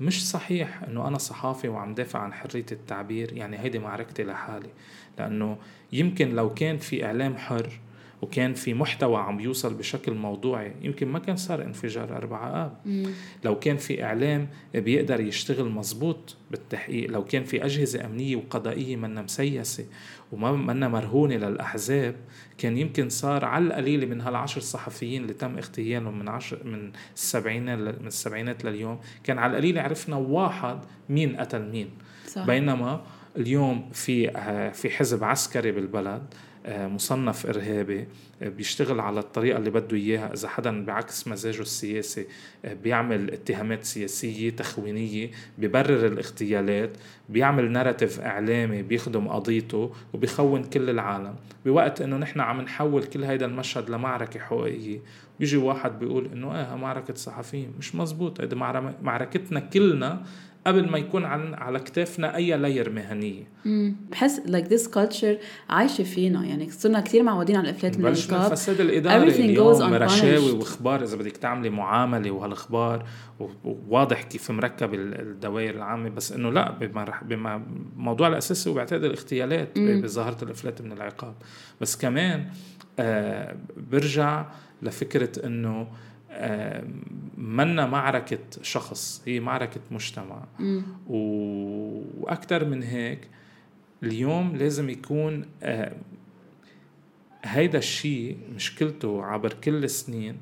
مش 0.00 0.28
صحيح 0.28 0.82
إنه 0.82 1.08
أنا 1.08 1.18
صحافي 1.18 1.68
وعم 1.68 1.94
دافع 1.94 2.18
عن 2.18 2.32
حرية 2.32 2.66
التعبير 2.72 3.32
يعني 3.32 3.58
هيدي 3.58 3.78
معركتي 3.78 4.24
لحالي. 4.24 4.70
لأنه 5.18 5.56
يمكن 5.92 6.34
لو 6.34 6.54
كان 6.54 6.78
في 6.78 7.04
إعلام 7.04 7.36
حر 7.36 7.80
وكان 8.22 8.54
في 8.54 8.74
محتوى 8.74 9.16
عم 9.16 9.40
يوصل 9.40 9.74
بشكل 9.74 10.12
موضوعي 10.14 10.72
يمكن 10.82 11.08
ما 11.08 11.18
كان 11.18 11.36
صار 11.36 11.62
انفجار 11.62 12.16
أربعة 12.16 12.64
آب. 12.64 13.06
لو 13.44 13.58
كان 13.58 13.76
في 13.76 14.04
إعلام 14.04 14.48
بيقدر 14.74 15.20
يشتغل 15.20 15.70
مزبوط 15.70 16.36
بالتحقيق 16.50 17.10
لو 17.10 17.24
كان 17.24 17.44
في 17.44 17.64
أجهزة 17.64 18.04
أمنية 18.04 18.36
وقضائية 18.36 18.96
منا 18.96 19.22
مسيسة 19.22 19.84
وما 20.32 20.52
منا 20.52 20.88
مرهونة 20.88 21.36
للأحزاب 21.36 22.16
كان 22.58 22.76
يمكن 22.76 23.08
صار 23.08 23.44
على 23.44 23.64
القليل 23.64 24.08
من 24.08 24.20
هالعشر 24.20 24.60
صحفيين 24.60 25.22
اللي 25.22 25.34
تم 25.34 25.56
اغتيالهم 25.56 26.18
من 26.18 26.28
عشر 26.28 26.64
من 26.64 26.92
السبعينات 27.14 27.78
من 28.00 28.06
السبعينات 28.06 28.64
لليوم 28.64 28.98
كان 29.24 29.38
على 29.38 29.50
القليل 29.50 29.78
عرفنا 29.78 30.16
واحد 30.16 30.78
مين 31.08 31.36
قتل 31.36 31.70
مين. 31.70 31.90
صح. 32.26 32.46
بينما 32.46 33.02
اليوم 33.36 33.90
في 33.92 34.28
آه، 34.36 34.70
في 34.70 34.90
حزب 34.90 35.24
عسكري 35.24 35.72
بالبلد 35.72 36.22
آه، 36.66 36.86
مصنف 36.86 37.46
إرهابي 37.46 38.06
آه، 38.42 38.48
بيشتغل 38.48 39.00
على 39.00 39.20
الطريقة 39.20 39.58
اللي 39.58 39.70
بده 39.70 39.96
إياها. 39.96 40.32
إذا 40.34 40.48
حدا 40.48 40.84
بعكس 40.84 41.28
مزاجه 41.28 41.60
السياسي 41.60 42.26
بيعمل 42.64 43.30
اتهامات 43.32 43.84
سياسية 43.84 44.50
تخوينية 44.50 45.30
ببرر 45.58 46.06
الاغتيالات 46.06 46.90
بيعمل 47.28 47.72
ناراتيف 47.72 48.20
إعلامي 48.20 48.82
بيخدم 48.82 49.28
قضيته 49.28 49.92
وبيخون 50.12 50.64
كل 50.64 50.90
العالم. 50.90 51.34
بوقت 51.64 52.00
إنه 52.00 52.16
نحن 52.16 52.40
عم 52.40 52.60
نحول 52.60 53.04
كل 53.04 53.24
هيدا 53.24 53.46
المشهد 53.46 53.90
لمعركة 53.90 54.40
حقوقيه 54.40 55.00
بيجي 55.40 55.56
واحد 55.56 55.98
بيقول 55.98 56.30
إنه 56.32 56.58
إيه 56.58 56.76
معركة 56.76 57.14
صحفيين. 57.14 57.72
مش 57.78 57.94
مزبوط. 57.94 58.40
هيدي 58.40 58.56
معركتنا 59.02 59.60
كلنا 59.60 60.22
قبل 60.66 60.90
ما 60.90 60.98
يكون 60.98 61.24
عن 61.24 61.54
على 61.54 61.78
كتافنا 61.78 62.36
أي 62.36 62.56
layer 62.56 62.90
مهنية. 62.90 63.44
بحس 64.10 64.40
like 64.46 64.66
this 64.66 64.88
culture 64.88 65.38
عايشة 65.68 66.04
فينا. 66.04 66.44
يعني 66.44 66.70
صرنا 66.70 67.00
كثير 67.00 67.22
معودين 67.22 67.56
على 67.56 67.70
الافلات 67.70 67.98
من 67.98 68.06
العقاب 68.06 68.40
من 68.40 68.46
الفساد 68.46 68.80
الإداري 68.80 69.30
اليوم 69.30 69.94
رشاوي 69.94 70.50
وإخبار 70.50 71.02
إذا 71.02 71.16
بدك 71.16 71.36
تعملي 71.36 71.70
معاملة 71.70 72.30
وهالإخبار 72.30 73.06
وواضح 73.64 74.22
كيف 74.22 74.50
مركب 74.50 74.94
الدوائر 74.94 75.74
العامة. 75.74 76.08
بس 76.08 76.32
إنه 76.32 76.52
لا 76.52 76.70
بما 77.22 77.62
الموضوع 77.96 78.28
الاساسي 78.28 78.70
هو 78.70 78.74
بعتقد 78.74 79.04
الاغتيالات 79.04 79.78
بظاهرة 79.78 80.44
الأفلات 80.44 80.82
من 80.82 80.92
العقاب. 80.92 81.34
بس 81.80 81.96
كمان 81.96 82.46
آه 82.98 83.56
برجع 83.90 84.46
لفكرة 84.82 85.46
إنه 85.46 85.86
منا 87.36 87.86
معركة 87.86 88.38
شخص 88.62 89.22
هي 89.26 89.40
معركة 89.40 89.80
مجتمع. 89.90 90.44
وأكثر 91.08 92.64
من 92.64 92.82
هيك 92.82 93.28
اليوم 94.02 94.56
لازم 94.56 94.90
يكون 94.90 95.44
هيدا 97.44 97.78
الشيء 97.78 98.38
مشكلته 98.54 99.24
عبر 99.24 99.52
كل 99.52 99.84
السنين 99.84 100.36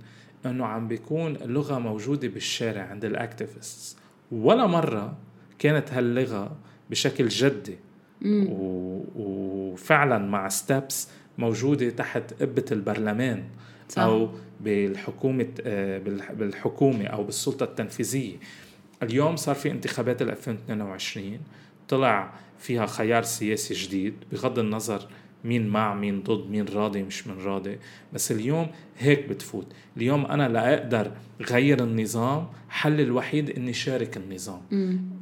إنه 0.46 0.66
عم 0.66 0.88
بيكون 0.88 1.36
اللغة 1.36 1.78
موجودة 1.78 2.28
بالشارع 2.28 2.82
عند 2.82 3.04
ال 3.04 3.13
activists 3.13 3.96
ولا 4.32 4.66
مرة 4.66 5.16
كانت 5.58 5.92
هاللغة 5.92 6.56
بشكل 6.90 7.28
جدي. 7.28 7.78
و... 8.24 9.04
وفعلا 9.16 10.18
مع 10.18 10.48
steps 10.48 11.08
موجودة 11.38 11.90
تحت 11.90 12.42
قبة 12.42 12.64
البرلمان. 12.72 13.44
صح. 13.88 14.02
أو 14.02 14.30
بالحكومة 14.60 15.46
آه، 15.66 15.98
بالحكومة 16.32 17.04
أو 17.06 17.24
بالسلطة 17.24 17.64
التنفيذية. 17.64 18.36
اليوم 19.02 19.36
صار 19.36 19.54
في 19.54 19.70
انتخابات 19.70 20.22
2022 20.22 21.38
طلع 21.88 22.32
فيها 22.58 22.86
خيار 22.86 23.22
سياسي 23.22 23.74
جديد 23.74 24.14
بغض 24.32 24.58
النظر 24.58 25.08
مين 25.44 25.68
مع 25.68 25.94
مين 25.94 26.22
ضد 26.22 26.50
مين 26.50 26.64
راضي 26.64 27.02
مش 27.02 27.26
من 27.26 27.38
راضي. 27.44 27.78
بس 28.12 28.32
اليوم 28.32 28.66
هيك 28.98 29.28
بتفوت. 29.28 29.66
اليوم 29.96 30.26
أنا 30.26 30.48
لا 30.48 30.74
أقدر 30.74 31.10
غير 31.50 31.82
النظام 31.84 32.46
حل 32.68 33.00
الوحيد 33.00 33.50
إني 33.50 33.72
شارك 33.72 34.16
النظام. 34.16 34.60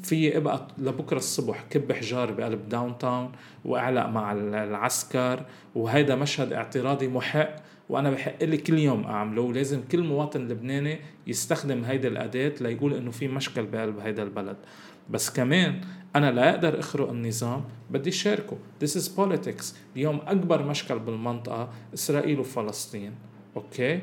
في 0.03 0.37
إبقى 0.37 0.69
لبكرة 0.79 1.17
الصبح 1.19 1.65
كب 1.71 1.93
حجار 1.93 2.31
بقلب 2.33 2.69
داون 2.69 2.99
تاون 2.99 3.33
وأعلق 3.65 4.07
مع 4.07 4.33
العسكر 4.33 5.45
وهيدا 5.75 6.15
مشهد 6.15 6.53
اعتراضي 6.53 7.09
محق 7.09 7.57
وأنا 7.89 8.11
بحق 8.11 8.45
لي 8.45 8.57
كل 8.57 8.79
يوم 8.79 9.05
أعمله 9.05 9.43
ولازم 9.43 9.81
كل 9.93 10.03
مواطن 10.03 10.49
لبناني 10.49 10.99
يستخدم 11.27 11.85
هيدي 11.85 12.09
الأداة 12.09 12.53
ليقول 12.61 12.95
إنه 12.95 13.11
في 13.11 13.29
مشكل 13.29 13.67
بقلب 13.67 13.99
هيدا 13.99 14.23
البلد. 14.23 14.57
بس 15.11 15.31
كمان 15.31 15.81
أنا 16.17 16.31
لا 16.31 16.51
أقدر 16.51 16.81
أخرق 16.81 17.11
النظام 17.11 17.65
بدي 17.91 18.11
شاركه. 18.11 18.57
This 18.85 18.89
is 18.89 19.09
politics. 19.19 19.65
اليوم 19.97 20.21
أكبر 20.27 20.63
مشكل 20.63 20.99
بالمنطقة 20.99 21.73
إسرائيل 21.95 22.41
وفلسطين. 22.41 23.13
أوكي؟ 23.57 24.01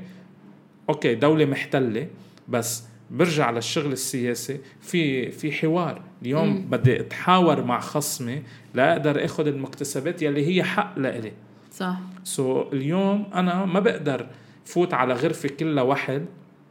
أوكي 0.89 1.15
دولة 1.15 1.45
محتلة 1.45 2.07
بس 2.47 2.83
برجع 3.11 3.51
للشغل 3.51 3.91
السياسي. 3.91 4.59
في 4.81 5.31
في 5.31 5.51
حوار. 5.51 6.01
اليوم. 6.21 6.61
بدي 6.61 6.99
أتحاور 6.99 7.63
مع 7.63 7.79
خصمي 7.79 8.43
لاقدر 8.73 9.25
أخذ 9.25 9.47
المكتسبات 9.47 10.21
يلي 10.21 10.47
هي 10.47 10.63
حق 10.63 10.99
لإلي. 10.99 11.31
صح. 11.73 11.99
so, 12.23 12.73
اليوم 12.73 13.29
أنا 13.33 13.65
ما 13.65 13.79
بقدر 13.79 14.27
فوت 14.65 14.93
على 14.93 15.13
غرفة 15.13 15.49
كلها 15.49 15.83
وحل 15.83 16.25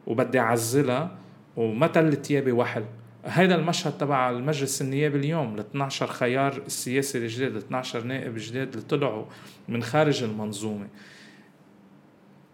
وبدي 0.07 0.41
أعزلها 0.41 1.17
وما 1.57 1.87
تل 1.87 2.23
ثيابي 2.23 2.53
وحل 2.53 2.85
هيدا 3.25 3.55
المشهد 3.55 3.99
تبع 3.99 4.31
المجلس 4.31 4.83
النيابي 4.83 5.19
اليوم 5.19 5.55
ال 5.55 5.61
12 5.61 6.07
خيار 6.07 6.63
السياسي 6.67 7.19
الجديد 7.19 7.57
ال 7.57 7.57
12 7.57 8.05
نائب 8.05 8.35
جديد 8.37 8.69
اللي 8.69 8.83
طلعوا 8.83 9.25
من 9.69 9.83
خارج 9.83 10.23
المنظومة. 10.23 10.87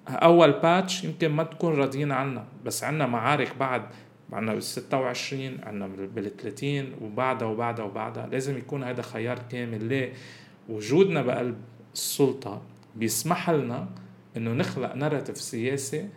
أول 0.09 0.52
batch 0.52 1.04
يمكن 1.05 1.28
ما 1.28 1.43
تكون 1.43 1.75
راضيين 1.75 2.12
عنها 2.12 2.45
بس 2.64 2.85
عندنا 2.85 3.07
معارك 3.07 3.57
بعد 3.61 3.83
عندنا 4.33 4.52
بال 4.52 4.62
26 4.62 5.59
عندنا 5.62 5.87
بال 5.87 6.37
30 6.37 6.93
وبعدها 7.00 7.49
وبعدها 7.49 7.85
وبعدها. 7.85 8.26
لازم 8.26 8.59
يكون 8.59 8.85
هذا 8.85 9.02
خيار 9.02 9.38
كامل. 9.50 9.85
ليه؟ 9.85 10.12
وجودنا 10.69 11.23
بقلب. 11.23 11.57
السلطة 11.99 12.62
بيسمح 12.97 13.50
لنا 13.50 13.88
إنه 14.37 14.52
نخلق 14.52 14.95
narrative 14.94 15.37
سياسي 15.37 16.09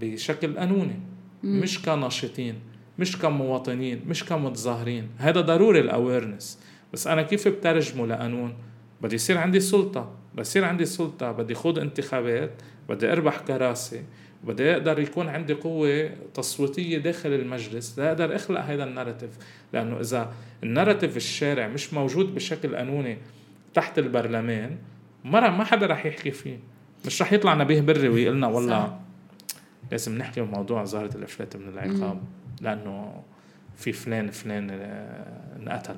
بشكل 0.00 0.58
قانوني 0.58 1.00
مم. 1.42 1.60
مش 1.60 1.82
كناشطين 1.82 2.54
مش 2.98 3.18
كمواطنين 3.18 4.00
مش 4.06 4.24
كمتظاهرين. 4.24 5.08
هذا 5.18 5.40
ضروري 5.40 5.80
ال 5.80 5.88
awareness 5.88 6.58
بس 6.92 7.06
أنا 7.06 7.22
كيف 7.22 7.48
بترجمه 7.48 8.06
لقانون 8.06 8.54
بدي 9.02 9.14
يصير 9.14 9.38
عندي 9.38 9.60
سلطة 9.60 10.10
بدي 10.32 10.40
يصير 10.40 10.64
عندي 10.64 10.84
سلطة 10.84 11.32
بدي 11.32 11.54
خوض 11.54 11.78
انتخابات 11.78 12.50
بدي 12.88 13.12
أربح 13.12 13.38
كراسي 13.38 14.02
بدي 14.44 14.72
أقدر 14.72 14.98
يكون 14.98 15.28
عندي 15.28 15.52
قوة 15.52 16.10
تصويتية 16.34 16.98
داخل 16.98 17.32
المجلس 17.32 17.98
لأقدر 17.98 18.36
أخلق 18.36 18.60
هذا 18.60 18.84
ال 18.84 18.89
narrative 18.89 19.30
لأنه 19.72 20.00
إذا 20.00 20.32
ال 20.62 20.67
narrative 20.67 21.16
الشارع 21.16 21.68
مش 21.68 21.94
موجود 21.94 22.34
بشكل 22.34 22.76
قانوني 22.76 23.18
تحت 23.74 23.98
البرلمان 23.98 24.76
مرة 25.24 25.48
ما 25.50 25.64
حدا 25.64 25.86
رح 25.86 26.06
يحكي 26.06 26.30
فيه. 26.30 26.58
مش 27.06 27.22
رح 27.22 27.32
يطلع 27.32 27.54
نبيه 27.54 27.80
بري 27.80 28.08
ويقول 28.08 28.36
لنا 28.36 28.46
والله 28.46 28.98
لازم 29.90 30.18
نحكي 30.18 30.40
بموضوع 30.40 30.84
ظاهرة 30.84 31.16
الإفلات 31.16 31.56
من 31.56 31.68
العقاب 31.68 32.20
لأنه 32.60 33.22
في 33.76 33.92
فلان 33.92 34.30
فلان 34.30 34.70
آه، 34.70 35.56
انقتل. 35.62 35.96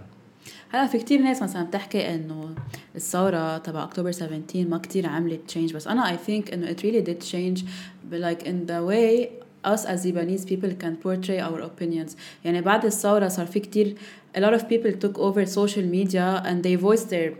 هلا 0.71 0.87
في 0.87 0.99
كتير 0.99 1.21
ناس 1.21 1.43
مثلا 1.43 1.63
بتحكي 1.63 2.15
إنه 2.15 2.55
الثورة 2.97 3.59
تبع 3.59 3.83
اكتوبر 3.83 4.11
17 4.11 4.69
ما 4.69 4.79
كتير 4.79 5.07
عملت 5.07 5.41
change 5.47 5.75
بس 5.75 5.89
أنا 5.89 6.11
I 6.11 6.17
think 6.17 6.53
إنه 6.53 6.73
it 6.73 6.79
really 6.79 7.07
did 7.07 7.25
change 7.33 7.65
like 8.13 8.47
in 8.47 8.67
the 8.67 8.83
way 8.91 9.29
us 9.65 9.85
as 9.87 10.05
Lebanese 10.05 10.47
people 10.47 10.73
can 10.83 10.97
portray 10.97 11.41
our 11.41 11.61
opinions. 11.61 12.17
يعني 12.45 12.61
بعد 12.61 12.85
الثورة 12.85 13.29
صار 13.29 13.47
في 13.47 13.61
كتير 13.61 13.95
a 14.37 14.41
lot 14.41 14.55
of 14.55 14.63
people 14.63 14.93
took 15.05 15.19
over 15.19 15.47
social 15.47 15.85
media 15.85 16.43
and 16.45 16.63
they 16.63 16.77
voiced 16.77 17.09
their 17.11 17.33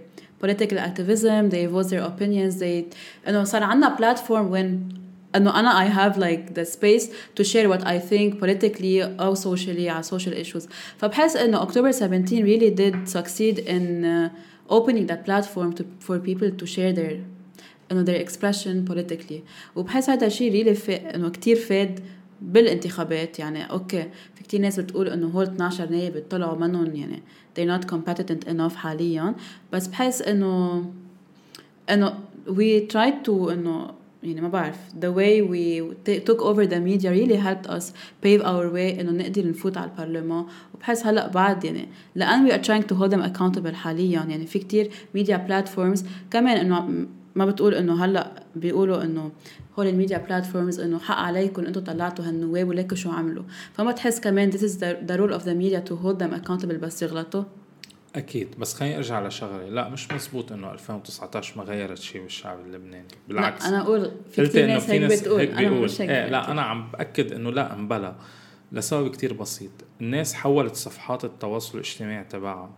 political 0.44 0.78
activism 0.78 1.50
they 1.50 1.66
voice 1.66 1.90
their 1.90 2.04
opinions 2.12 2.60
they 2.60 2.96
انه 3.28 3.44
صار 3.44 3.64
عندنا 3.64 3.98
platform 3.98 4.52
when 4.54 5.00
انه 5.36 5.60
انا 5.60 5.86
I 5.86 5.90
have 5.90 6.18
like 6.18 6.54
the 6.56 6.66
space 6.66 7.06
to 7.36 7.44
share 7.44 7.70
what 7.70 7.86
I 7.86 8.00
think 8.00 8.40
politically 8.40 9.02
او 9.20 9.36
socially 9.36 9.88
على 9.88 10.04
social 10.04 10.46
issues 10.46 10.68
فبحس 10.98 11.36
انه 11.36 11.66
October 11.66 11.92
17 11.92 12.44
really 12.44 12.72
did 12.72 13.10
succeed 13.18 13.60
in 13.60 14.06
uh, 14.06 14.30
opening 14.70 15.08
that 15.08 15.26
platform 15.26 15.74
to, 15.74 15.84
for 16.00 16.20
people 16.20 16.52
to 16.62 16.66
share 16.66 16.94
their 16.94 17.14
انه 17.92 18.06
their 18.06 18.28
expression 18.28 18.92
politically 18.92 19.42
وبحس 19.76 20.10
هذا 20.10 20.28
الشيء 20.28 20.52
really 20.64 20.90
انه 21.16 21.30
كثير 21.30 21.56
فاد 21.56 22.00
بالانتخابات 22.43 23.39
يعني 23.39 23.71
أوكي 23.71 24.03
في 24.35 24.43
كتير 24.43 24.61
ناس 24.61 24.81
بتقول 24.81 25.09
إنه 25.09 25.27
هول 25.27 25.45
12 25.45 25.91
نائب 25.91 26.25
طلعوا 26.31 26.59
منهم 26.59 26.95
يعني 26.97 27.23
they're 27.59 27.81
not 27.81 27.87
competent 27.95 28.49
enough 28.49 28.75
حاليا. 28.75 29.35
بس 29.73 29.87
بحس 29.87 30.23
إنه 30.23 30.85
إنه 31.91 32.15
we 32.49 32.93
tried 32.93 33.27
to 33.27 33.51
إنه 33.51 33.91
يعني 34.23 34.41
ما 34.41 34.49
بعرف 34.49 34.77
the 35.01 35.09
way 35.09 35.43
we 35.43 35.83
took 36.31 36.41
over 36.41 36.67
the 36.67 36.81
media 36.81 37.11
really 37.11 37.37
helped 37.37 37.71
us 37.71 37.85
pave 38.25 38.41
our 38.43 38.71
way 38.75 39.01
إنه 39.01 39.13
نقدر 39.13 39.49
نفوت 39.49 39.77
على 39.77 39.91
البرلمان. 39.91 40.45
وبحس 40.75 41.07
هلأ 41.07 41.29
بعد 41.29 41.65
يعني 41.65 41.89
لأن 42.15 42.49
we 42.49 42.53
are 42.53 42.65
trying 42.65 42.87
to 42.87 42.95
hold 42.95 43.11
them 43.11 43.23
accountable 43.33 43.75
حاليا 43.75 44.25
يعني 44.29 44.47
في 44.47 44.59
كتير 44.59 44.91
media 45.17 45.39
platforms 45.49 46.05
كمان 46.31 46.57
إنه 46.57 47.07
ما 47.35 47.47
بتقول 47.47 47.75
إنه 47.75 48.05
هلأ 48.05 48.43
بيقولوا 48.57 49.03
إنه 49.03 49.33
هول 49.79 49.87
الميديا 49.87 50.19
بلاتفورمز 50.19 50.81
إنه 50.81 50.99
حق 50.99 51.17
عليكم 51.17 51.65
أنتم 51.65 51.81
طلعتوا 51.81 52.25
هالنواب 52.25 52.69
وليك 52.69 52.95
شو 52.95 53.11
عملوا. 53.11 53.45
فما 53.73 53.93
تحس 53.93 54.21
كمان 54.21 54.53
this 54.53 54.57
is 54.57 54.75
the, 54.79 55.11
the 55.11 55.17
role 55.19 55.39
of 55.39 55.45
the 55.45 55.55
media 55.55 55.81
to 55.91 55.97
hold 55.97 56.19
them 56.19 56.41
accountable 56.41 56.75
بس 56.75 57.03
يغلطوا 57.03 57.45
أكيد 58.17 58.49
بس 58.59 58.75
خليني 58.75 58.97
أرجع 58.97 59.27
لشغله 59.27 59.69
لا 59.69 59.89
مش 59.89 60.13
مزبوط 60.13 60.53
إنه 60.53 60.73
2019 60.73 61.59
ما 61.59 61.65
غيرت 61.65 61.99
شيء 61.99 62.23
بالشعب 62.23 62.61
اللبناني. 62.67 63.09
بالعكس. 63.29 63.63
لا 63.63 63.69
أنا 63.69 63.81
أقول 63.81 64.11
في 64.31 64.47
كثير 64.47 64.67
ناس 64.67 64.91
هيك 64.91 65.03
بتقول. 65.03 65.41
هيك 65.41 65.51
أنا 65.51 65.71
مش 65.71 66.01
هيك 66.01 66.11
إيه 66.11 66.29
لا 66.29 66.51
أنا 66.51 66.63
عم 66.63 66.91
بأكد 66.91 67.33
إنه 67.33 67.51
لا 67.51 67.75
انبلى 67.75 68.15
لسبب 68.73 69.11
كتير 69.11 69.33
بسيط. 69.33 69.71
الناس 70.01 70.35
حولت 70.35 70.75
صفحات 70.75 71.25
التواصل 71.25 71.79
الاجتماعي 71.79 72.25
تبعها 72.25 72.71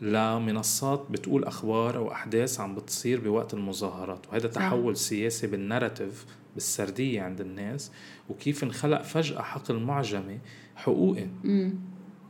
لمنصات 0.00 1.06
بتقول 1.10 1.44
أخبار 1.44 1.96
أو 1.96 2.12
أحداث 2.12 2.60
عم 2.60 2.74
بتصير 2.74 3.20
بوقت 3.20 3.54
المظاهرات 3.54 4.26
وهذا 4.28 4.50
صح. 4.50 4.54
تحول 4.54 4.96
سياسي 4.96 5.46
بالناراتيف 5.46 6.26
بالسردية 6.54 7.22
عند 7.22 7.40
الناس 7.40 7.92
وكيف 8.28 8.64
انخلق 8.64 9.02
فجأة 9.02 9.42
حقل 9.42 9.78
معجمه 9.78 10.38
حقوقي 10.76 11.26
مم. 11.44 11.74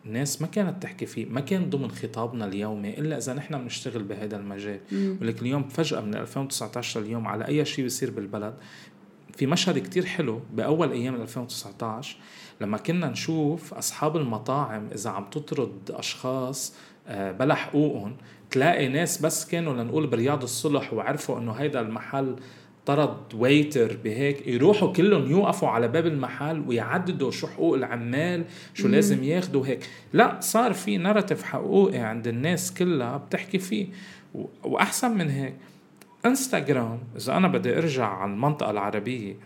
الناس 0.07 0.43
ما 0.43 0.47
كانت 0.47 0.83
تحكي 0.83 1.07
فيه 1.07 1.27
ما 1.27 1.41
كان 1.41 1.71
ضمن 1.71 1.91
خطابنا 1.91 2.45
اليومي 2.45 2.99
إلا 2.99 3.19
إذا 3.19 3.35
نحن 3.35 3.59
بنشتغل 3.59 4.03
بهذا 4.03 4.37
المجال 4.37 4.81
مم. 4.93 5.19
ولكن 5.21 5.47
اليوم 5.47 5.69
فجأة 5.69 6.00
من 6.00 6.15
2019 6.15 7.00
لليوم 7.00 7.27
على 7.27 7.49
أي 7.49 7.65
شيء 7.65 7.85
بيصير 7.85 8.11
بالبلد 8.11 8.55
في 9.37 9.47
مشهد 9.47 9.79
كتير 9.79 10.07
حلو 10.07 10.41
بأول 10.53 10.93
أيام 10.93 11.15
2019 11.15 12.17
لما 12.61 12.79
كنا 12.79 13.09
نشوف 13.11 13.75
أصحاب 13.75 14.17
المطاعم 14.17 14.89
إذا 14.95 15.11
عم 15.11 15.25
تطرد 15.31 15.91
أشخاص 15.91 16.75
بلا 17.09 17.54
حقوقهم. 17.54 18.16
تلاقي 18.50 18.88
ناس 18.88 19.23
بس 19.23 19.47
كانوا 19.49 19.75
لنقول 19.75 20.07
برياض 20.07 20.42
الصلح 20.42 20.92
وعرفوا 20.92 21.38
إنه 21.38 21.52
هيدا 21.52 21.80
المحل 21.80 22.37
طرد 22.87 23.35
waiter 23.35 23.97
بهيك 24.04 24.47
يروحوا 24.47 24.92
كلهم 24.92 25.30
يوقفوا 25.30 25.69
على 25.69 25.88
باب 25.88 26.07
المحل 26.07 26.64
ويعددوا 26.66 27.30
شو 27.30 27.47
حقوق 27.47 27.75
العمال 27.75 28.45
شو 28.75 28.88
مم. 28.88 28.95
لازم 28.95 29.25
ياخدوا 29.25 29.66
هيك. 29.66 29.87
لا 30.12 30.37
صار 30.40 30.73
في 30.73 30.97
narrative 30.97 31.43
حقوقي 31.42 31.99
عند 31.99 32.26
الناس 32.26 32.75
كلها 32.75 33.16
بتحكي 33.16 33.59
فيه. 33.59 33.87
وأحسن 34.64 35.11
من 35.19 35.30
هيك 35.30 35.54
انستغرام 36.26 36.99
إذا 37.16 37.37
أنا 37.37 37.49
بدي 37.49 37.78
أرجع 37.78 38.07
على 38.07 38.33
المنطقة 38.33 38.71
العربية 38.71 39.37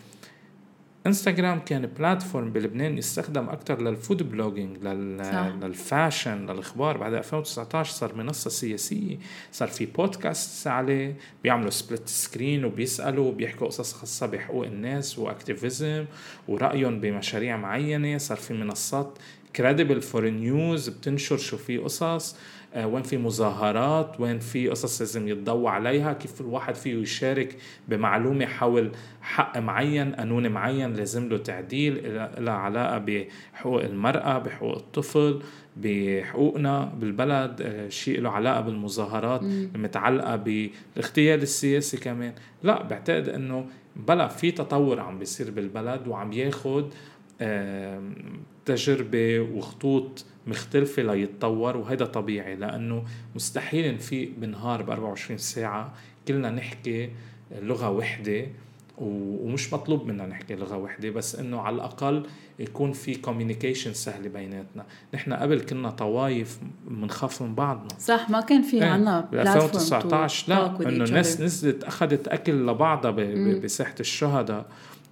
انستغرام 1.06 1.60
كان 1.60 1.86
platform 1.86 2.52
بلبنان 2.52 2.98
يستخدم 2.98 3.48
أكثر 3.48 3.82
لل 3.82 3.98
food 3.98 4.30
blogging 4.30 4.78
لل... 4.78 5.24
صح. 5.24 5.46
لل 5.62 5.81
fashion 5.81 6.46
للأخبار. 6.46 6.96
بعد 6.96 7.14
2019 7.14 7.92
صار 7.92 8.14
منصه 8.14 8.50
سياسية 8.50 9.18
صار 9.52 9.68
في 9.68 9.86
بودكاست 9.86 10.66
عليه 10.66 11.16
بيعملوا 11.42 11.70
split 11.70 12.08
screen 12.08 12.64
وبيسألوا 12.64 13.28
وبيحكوا 13.28 13.66
قصص 13.66 13.92
خاصة 13.92 14.26
بحقوق 14.26 14.66
الناس 14.66 15.18
و 15.18 15.28
activism 15.28 16.04
ورأيهم 16.48 17.00
بمشاريع 17.00 17.56
معينة. 17.56 18.18
صار 18.18 18.36
في 18.36 18.54
منصات 18.54 19.18
credible 19.56 20.02
for 20.02 20.28
news 20.28 20.88
بتنشر 20.88 21.36
شو 21.36 21.56
في 21.56 21.78
قصص. 21.78 22.34
آه، 22.34 22.36
وين 22.76 23.02
في 23.02 23.18
مظاهرات 23.18 24.20
وين 24.20 24.38
في 24.38 24.68
قصص 24.68 25.00
لازم 25.00 25.28
يتضوى 25.28 25.68
عليها 25.68 26.12
كيف 26.12 26.40
الواحد 26.40 26.74
فيه 26.74 26.94
يشارك 26.94 27.56
بمعلومة 27.88 28.46
حول 28.46 28.92
حق 29.22 29.58
معين 29.58 30.14
قانون 30.14 30.48
معين 30.48 30.92
لازم 30.94 31.28
له 31.28 31.38
تعديل 31.38 32.14
لها 32.38 32.54
علاقة 32.54 32.98
بحقوق 32.98 33.82
المرأة 33.82 34.38
بحقوق 34.38 34.76
الطفل 34.76 35.42
بحقوقنا 35.76 36.84
بالبلد 37.00 37.60
آه، 37.62 37.88
شيء 37.88 38.20
له 38.20 38.30
علاقة 38.30 38.60
بالمظاهرات 38.60 39.42
المتعلقة 39.42 40.36
بالاغتيال 40.36 41.42
السياسي 41.42 41.96
كمان. 41.96 42.34
لا 42.62 42.82
بعتقد 42.82 43.28
إنه 43.28 43.66
بلا 43.96 44.28
في 44.28 44.50
تطور 44.50 45.00
عم 45.00 45.18
بيصير 45.18 45.50
بالبلد 45.50 46.08
وعم 46.08 46.32
ياخد 46.32 46.90
تجربة 48.64 49.40
وخطوط 49.40 50.24
مختلفة 50.46 51.02
ليتطور 51.02 51.76
وهذا 51.76 52.04
طبيعي 52.04 52.56
لأنه 52.56 53.04
مستحيل 53.34 53.94
نفيق 53.94 54.32
بنهار 54.38 54.82
ب 54.82 54.90
24 54.90 55.38
ساعة 55.38 55.92
كلنا 56.28 56.50
نحكي 56.50 57.10
لغة 57.62 57.90
وحدة 57.90 58.46
ومش 58.98 59.72
مطلوب 59.72 60.06
منا 60.06 60.26
نحكي 60.26 60.54
لغة 60.54 60.76
وحدة 60.76 61.10
بس 61.10 61.34
إنه 61.36 61.60
على 61.60 61.76
الأقل 61.76 62.26
يكون 62.58 62.92
في 62.92 63.14
communication 63.14 63.94
سهلة 63.94 64.28
بيناتنا. 64.28 64.84
نحن 65.14 65.32
قبل 65.32 65.60
كنا 65.60 65.90
طوايف 65.90 66.58
بنخاف 66.88 67.42
من 67.42 67.54
بعضنا. 67.54 67.88
صح 67.98 68.30
ما 68.30 68.40
كان 68.40 68.62
في 68.62 68.76
إيه، 68.76 68.84
عنا 68.84 69.20
بال 69.20 69.40
2019 69.48 70.48
لا 70.48 70.66
إنه 70.88 71.04
الناس 71.04 71.40
نزلت 71.40 71.84
أخذت 71.84 72.28
أكل 72.28 72.66
لبعضها 72.66 73.10
ب- 73.10 73.20
ب-. 73.20 73.60
بساحة 73.62 73.94
الشهداء. 74.00 74.66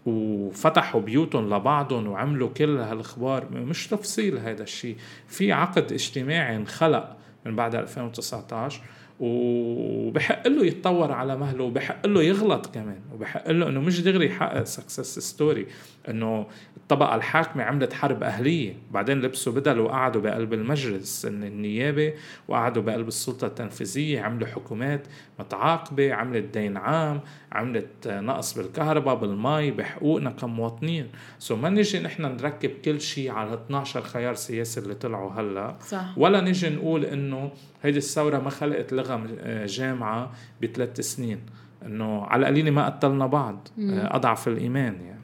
وفتحوا 0.06 1.00
بيوتهم 1.00 1.54
لبعضهم 1.54 2.08
وعملوا 2.08 2.48
كل 2.48 2.76
هالأخبار. 2.76 3.48
مش 3.52 3.86
تفصيل 3.86 4.38
هذا 4.38 4.62
الشيء. 4.62 4.96
في 5.28 5.52
عقد 5.52 5.92
اجتماعي 5.92 6.56
انخلق 6.56 7.16
من 7.46 7.56
بعد 7.56 7.74
2019 7.74 8.80
وبحق 9.20 10.48
له 10.48 10.66
يتطور 10.66 11.12
على 11.12 11.36
مهله 11.36 11.64
وبحق 11.64 12.06
له 12.06 12.22
يغلط 12.22 12.66
كمان. 12.66 13.00
وبحق 13.14 13.50
له 13.50 13.68
إنه 13.68 13.80
مش 13.80 14.00
دغري 14.00 14.26
يحقق 14.26 14.62
success 14.64 15.18
story 15.18 15.66
إنه 16.08 16.46
الطبقه 16.76 17.14
الحاكمة 17.14 17.62
عملت 17.62 17.92
حرب 17.92 18.22
أهلية 18.22 18.74
بعدين 18.90 19.20
لبسوا 19.20 19.52
بدل 19.52 19.80
وقعدوا 19.80 20.22
بقلب 20.22 20.52
المجلس 20.52 21.26
النيابي 21.26 22.14
وقعدوا 22.48 22.82
بقلب 22.82 23.08
السلطة 23.08 23.46
التنفيذية 23.46 24.20
عملوا 24.20 24.48
حكومات 24.48 25.06
متعاقبة 25.38 26.14
عملت 26.14 26.44
دين 26.58 26.76
عام 26.76 27.20
عملت 27.52 28.08
نقص 28.08 28.58
بالكهرباء 28.58 29.14
بالمي 29.14 29.70
بحقوقنا 29.70 30.30
كمواطنين 30.30 31.10
سو 31.38 31.56
ما 31.56 31.68
نجي 31.68 32.00
نحن 32.00 32.22
نركب 32.22 32.70
كل 32.84 33.00
شيء 33.00 33.30
على 33.30 33.54
12 33.54 34.02
خيار 34.02 34.34
سياسي 34.34 34.80
اللي 34.80 34.94
طلعوا 34.94 35.30
هلأ. 35.32 35.76
صح. 35.80 36.18
ولا 36.18 36.40
نجي 36.40 36.70
نقول 36.70 37.04
إنه 37.04 37.50
هيدي 37.82 37.98
الثورة 37.98 38.38
ما 38.38 38.50
خلقت 38.50 38.92
لغه 38.92 39.26
آه، 39.40 39.66
جامعة 39.66 40.32
بثلاث 40.62 41.00
سنين. 41.00 41.40
إنه 41.86 42.24
على 42.24 42.40
القليله 42.40 42.70
ما 42.70 42.86
قتلنا 42.86 43.26
بعض 43.26 43.68
آه، 43.80 44.16
أضعف 44.16 44.48
الإيمان 44.48 44.94
يعني. 44.94 45.21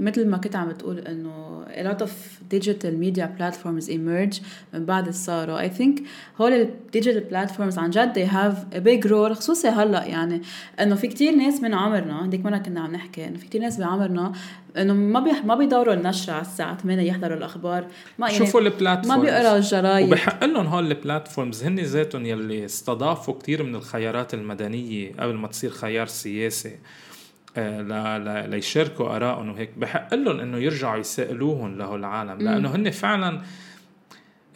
مثل 0.00 0.26
ما 0.26 0.36
كنت 0.36 0.56
عم 0.56 0.70
تقول 0.72 0.98
إنه 0.98 1.64
a 1.64 1.82
lot 1.82 2.02
of 2.02 2.10
digital 2.54 2.92
media 3.04 3.26
platforms 3.38 3.88
emerge 3.88 4.42
من 4.74 4.84
بعد 4.84 5.08
الثورة. 5.08 5.68
I 5.68 5.70
think 5.70 6.02
هول 6.40 6.52
ال 6.52 6.70
digital 6.96 7.32
platforms 7.32 7.78
عن 7.78 7.90
جد 7.90 8.12
they 8.12 8.30
have 8.30 8.76
a 8.76 8.80
big 8.80 9.10
role 9.10 9.32
خصوصي 9.32 9.68
هلأ 9.68 10.04
يعني 10.04 10.42
إنه 10.80 10.94
في 10.94 11.08
كتير 11.08 11.34
ناس 11.34 11.62
من 11.62 11.74
عمرنا 11.74 12.26
هديك 12.26 12.44
مرة 12.44 12.58
كنا 12.58 12.80
عم 12.80 12.92
نحكي 12.92 13.28
إنه 13.28 13.38
في 13.38 13.46
كتير 13.46 13.60
ناس 13.60 13.78
بعمرنا 13.78 14.32
إنه 14.76 14.94
ما 14.94 15.20
بيح 15.20 15.44
ما 15.44 15.54
بيدوروا 15.54 15.94
النشرة 15.94 16.32
على 16.32 16.42
الساعة 16.42 16.78
8 16.78 17.02
يحضروا 17.02 17.36
الأخبار. 17.36 17.86
ما 18.18 18.26
يعني 18.26 18.38
شوفوا 18.38 18.60
ما 18.60 18.68
البلاتفورمز 18.68 19.20
بيقرأوا 19.20 19.56
الجرايد. 19.56 20.08
وبحق 20.08 20.44
لهم 20.44 20.66
هول 20.66 20.86
البلاتفورمز 20.86 21.64
هن 21.64 21.80
ذاتهم 21.80 22.26
يلي 22.26 22.64
استضافوا 22.64 23.34
كتير 23.34 23.62
من 23.62 23.74
الخيارات 23.74 24.34
المدنية 24.34 25.12
قبل 25.18 25.34
ما 25.34 25.48
تصير 25.48 25.70
خيار 25.70 26.06
سياسي. 26.06 26.76
ليشاركوا 28.46 29.16
ارائهم 29.16 29.50
وهيك. 29.50 29.70
بحق 29.76 30.14
لهم 30.14 30.40
إنه 30.40 30.58
يرجعوا 30.58 30.96
يسألوهم 30.96 31.78
لهول 31.78 31.98
العالم. 31.98 32.38
لأنه 32.42 32.74
هن 32.74 32.90
فعلا 32.90 33.40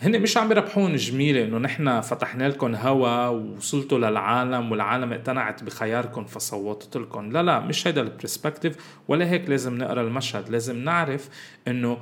هن 0.03 0.23
مش 0.23 0.37
عم 0.37 0.51
يربحونا 0.51 0.97
جميلة 0.97 1.45
إنه 1.45 1.59
نحن 1.59 2.01
فتحنا 2.01 2.49
لكم 2.49 2.75
هوا 2.75 3.29
ووصلتوا 3.29 3.99
للعالم 3.99 4.73
والعالم 4.73 5.13
اقتنعت 5.13 5.65
بخياركم 5.65 6.25
فصوتت 6.25 6.97
لكم. 6.97 7.33
لا 7.33 7.43
لا 7.43 7.61
مش 7.61 7.87
هيدا 7.87 8.01
ال 8.01 8.07
perspective 8.07 8.77
ولا 9.09 9.31
هيك 9.31 9.49
لازم 9.51 9.79
نقرأ 9.79 10.03
المشهد. 10.03 10.49
لازم 10.49 10.77
نعرف 10.85 11.29
إنه 11.69 11.99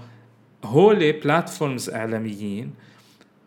هول 0.65 1.13
platforms 1.13 1.91
إعلاميين 1.91 2.71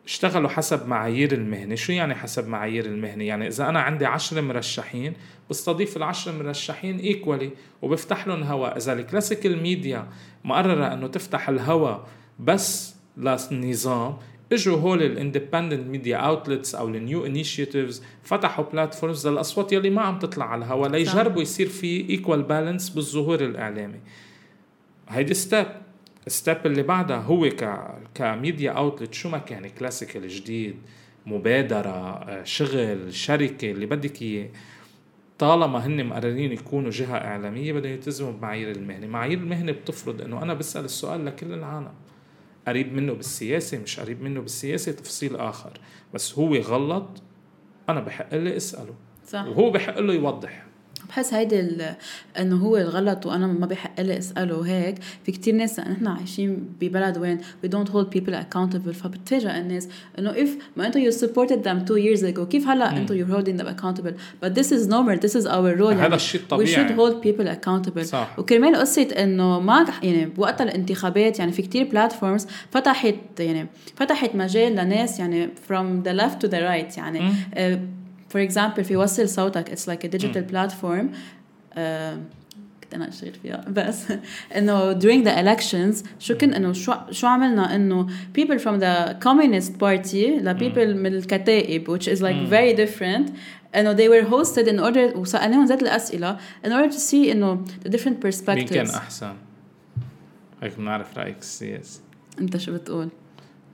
اشتغلوا 0.06 0.50
حسب 0.50 0.88
معايير 0.88 1.32
المهنة. 1.32 1.76
شو 1.76 1.92
يعني 1.92 2.16
حسب 2.16 2.48
معايير 2.48 2.86
المهنة؟ 2.86 3.24
يعني 3.24 3.48
إذا 3.48 3.70
أنا 3.70 3.80
عندي 3.80 4.06
عشر 4.06 4.42
مرشحين 4.42 5.14
بستضيف 5.50 5.98
العشر 5.98 6.32
مرشحين 6.44 7.00
equally 7.00 7.52
وبفتح 7.82 8.28
لهم 8.28 8.44
هوا. 8.44 8.78
إذا 8.78 8.94
ال 8.94 9.00
classical 9.00 9.62
media 9.62 10.08
مقررة 10.44 10.94
أنه 10.94 11.08
تفتح 11.08 11.50
الهوا 11.50 11.98
بس 12.40 12.96
للنظام 13.18 14.18
إجوا 14.52 14.78
هول 14.78 15.04
ال 15.04 15.11
independent 15.11 15.88
media 15.88 16.18
outlets 16.18 16.76
أو 16.76 16.88
ال 16.88 16.97
new 16.97 17.26
initiatives 17.26 18.04
فتحوا 18.24 18.66
platforms 18.66 19.28
للأصوات 19.28 19.74
يلي 19.74 19.90
ما 19.90 20.02
عم 20.02 20.20
تطلع 20.20 20.46
على 20.46 20.66
الهوا 20.66 20.88
ليجربوا 20.88 21.42
يصير 21.42 21.68
في 21.68 22.10
equal 22.10 22.44
balance 22.44 22.90
بالظهور 22.90 23.42
الإعلامي. 23.42 24.00
هيدي 25.10 25.34
step 25.34 25.68
ال 26.28 26.35
step 26.35 26.66
اللي 26.66 26.84
بعدها 26.84 27.18
هو 27.18 27.50
ك 27.50 27.78
ك 28.16 28.25
media 28.25 28.72
outlet 28.72 29.14
شو 29.14 29.30
ما 29.30 29.38
كان 29.38 29.70
classical 29.70 30.28
جديد 30.28 30.76
مبادرة 31.26 31.90
آه، 31.90 32.44
شغل 32.44 33.14
شركة 33.14 33.72
اللي 33.72 33.86
بدك 33.86 34.22
إياه. 34.22 34.50
طالما 35.40 35.86
هن 35.86 36.06
مقررين 36.06 36.52
يكونوا 36.52 36.90
جهة 36.90 37.18
إعلامية 37.18 37.74
بدهم 37.74 37.92
يلتزموا 37.92 38.32
بمعايير 38.32 38.72
المهنة، 38.72 39.08
معايير 39.08 39.38
المهنة 39.38 39.72
بتفرض 39.72 40.22
إنه 40.22 40.44
أنا 40.44 40.54
بسأل 40.54 40.86
السؤال 40.86 41.26
لكل 41.26 41.54
العالم. 41.54 41.94
قريب 42.68 42.94
منه 42.94 43.14
بالسياسة 43.14 43.78
مش 43.78 44.00
قريب 44.00 44.22
منه 44.22 44.42
بالسياسة 44.42 44.92
تفصيل 44.92 45.36
آخر، 45.36 45.80
بس 46.14 46.40
هو 46.40 46.56
غلط 46.56 47.10
أنا 47.90 48.00
بحق 48.00 48.36
لي 48.36 48.58
اساله 48.58 48.96
صح. 49.28 49.46
وهو 49.48 49.72
بحق 49.72 50.00
له 50.00 50.14
يوضح. 50.14 50.65
بحس 51.10 51.34
هيدي 51.34 51.60
ال- 51.60 51.96
إنه 52.40 52.56
هو 52.58 52.78
الغلط 52.78 53.26
وأنا 53.26 53.48
ما 53.48 53.66
بحق 53.66 54.02
لي 54.02 54.18
أسأله 54.18 54.58
وهيك 54.58 54.96
في 55.26 55.32
كتير 55.32 55.56
ناس 55.56 55.80
نحن 55.80 56.08
عايشين 56.08 56.70
ببلد 56.82 57.18
وين 57.18 57.38
we 57.66 57.68
don't 57.70 57.90
hold 57.90 58.18
people 58.18 58.34
accountable. 58.34 58.92
فبتفاجئ 58.92 59.58
الناس 59.58 59.88
إنه 60.20 60.34
if 60.34 60.50
ما 60.78 60.88
أنتم 60.88 61.10
you 61.10 61.14
supported 61.14 61.64
them 61.64 61.88
two 61.90 61.98
years 61.98 62.24
ago 62.24 62.42
كيف 62.44 62.68
هلأ 62.68 62.98
أنتم 62.98 63.16
you're 63.18 63.32
holding 63.36 63.62
them 63.62 63.68
accountable 63.68 64.14
but 64.46 64.50
this 64.60 64.72
is 64.72 64.88
normal 64.88 65.18
this 65.26 65.36
is 65.42 65.46
our 65.46 65.76
role. 65.82 65.94
هذا 65.94 66.16
الشيء 66.16 66.42
we 66.42 66.44
الطبيعي. 66.44 66.88
should 66.88 66.92
hold 66.98 67.22
people 67.26 67.48
accountable. 67.48 68.02
صح. 68.04 68.40
وكرمال 68.40 68.76
قصة 68.76 69.02
إنه 69.24 69.60
ما 69.60 69.86
يعني 70.04 70.26
بوقت 70.26 70.62
الانتخابات 70.62 71.40
يعني 71.40 71.52
في 71.52 71.62
كتير 71.62 71.88
platforms 71.90 72.48
فتحت 72.72 73.16
يعني 73.40 73.68
فتحت 73.96 74.36
مجال 74.36 74.72
لناس 74.72 75.20
يعني 75.20 75.50
from 75.70 76.08
the 76.08 76.12
left 76.22 76.46
to 76.46 76.50
the 76.52 76.60
right 76.60 76.98
يعني 76.98 77.32
uh, 78.35 78.35
for 78.35 78.51
example 78.51 78.83
في 78.83 78.97
وصل 78.97 79.29
صوتك 79.29 79.75
it's 79.75 79.87
like 79.87 80.05
a 80.05 80.09
digital 80.09 80.53
platform 80.53 81.07
uh, 81.75 81.79
كنت 82.83 82.95
انا 82.95 83.09
اشتغل 83.09 83.33
فيها 83.43 83.65
بس 83.69 84.05
انه 84.57 85.01
during 85.01 85.25
the 85.25 85.45
elections 85.45 86.07
شو 86.19 86.35
كن 86.35 86.55
انه 86.55 86.73
شو 86.73 86.93
شو 87.11 87.27
عملنا 87.27 87.75
انه 87.75 88.07
people 88.39 88.59
from 88.59 88.81
the 88.81 89.15
communist 89.25 89.73
party 89.73 90.43
ل 90.43 90.59
people 90.59 90.97
من 90.97 91.15
الكتائب 91.15 91.97
which 91.97 92.07
is 92.07 92.21
like 92.21 92.51
very 92.51 92.77
different 92.77 93.33
انه 93.77 93.97
they 93.97 94.09
were 94.09 94.27
hosted 94.31 94.67
in 94.67 94.81
order 94.81 95.17
وسالناهم 95.17 95.65
ذات 95.65 95.83
الاسئله 95.83 96.39
in 96.67 96.69
order 96.69 96.93
to 96.93 96.99
see 96.99 97.31
انه 97.31 97.65
the 97.87 97.91
different 97.91 98.25
مين 98.25 98.33
perspectives 98.33 98.73
كان 98.73 98.87
احسن؟ 98.87 99.35
هيك 100.63 100.79
بنعرف 100.79 101.19
رايك 101.19 101.39
السياسي 101.39 102.01
انت 102.41 102.57
شو 102.57 102.73
بتقول؟ 102.73 103.09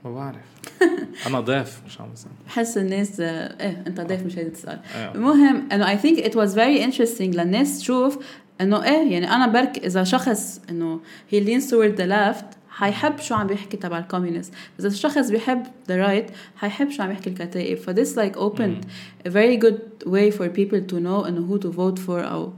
ما 0.04 0.14
بعرف. 0.14 0.44
أنا 1.26 1.40
ضيف 1.40 1.82
مش 1.86 2.00
عم 2.00 2.12
بسأل 2.12 2.30
بحس 2.46 2.78
الناس 2.78 3.20
آه، 3.20 3.24
إيه 3.60 3.82
أنت 3.86 4.00
ضيف 4.00 4.26
مش 4.26 4.38
هيدي 4.38 4.50
تسأل. 4.50 4.80
أيوة. 4.94 5.14
المهم 5.14 5.68
إنه 5.72 5.96
I 5.96 5.98
think 5.98 6.18
it 6.18 6.32
was 6.34 6.54
very 6.54 6.90
interesting. 6.90 7.20
للناس 7.36 7.78
تشوف 7.78 8.18
إنه 8.60 8.84
إيه 8.84 9.12
يعني 9.12 9.30
أنا 9.34 9.46
back 9.46 9.78
إذا 9.78 10.04
شخص 10.04 10.60
إنه 10.70 11.00
he 11.32 11.36
leans 11.36 11.70
toward 11.70 11.98
the 11.98 12.06
left 12.06 12.44
حيحب 12.68 13.18
شو 13.18 13.34
عم 13.34 13.46
بيحكي 13.46 13.76
تبع 13.76 13.98
ال 13.98 14.04
communist 14.04 14.54
إذا 14.80 14.88
الشخص 14.88 15.30
بيحب 15.30 15.62
the 15.88 16.06
right 16.06 16.32
حيحب 16.56 16.90
شو 16.90 17.02
عم 17.02 17.10
يحكي 17.10 17.30
الكتائب. 17.30 17.78
ف 17.78 17.90
this 17.90 18.16
like 18.16 18.36
opened 18.36 18.86
a 19.26 19.30
very 19.30 19.56
good 19.64 20.08
way 20.08 20.30
for 20.30 20.48
people 20.48 20.92
to 20.92 20.94
know 20.94 21.26
إنه 21.26 21.48
who 21.48 21.62
to 21.62 21.68
vote 21.68 21.98
for 21.98 22.10
أو 22.10 22.52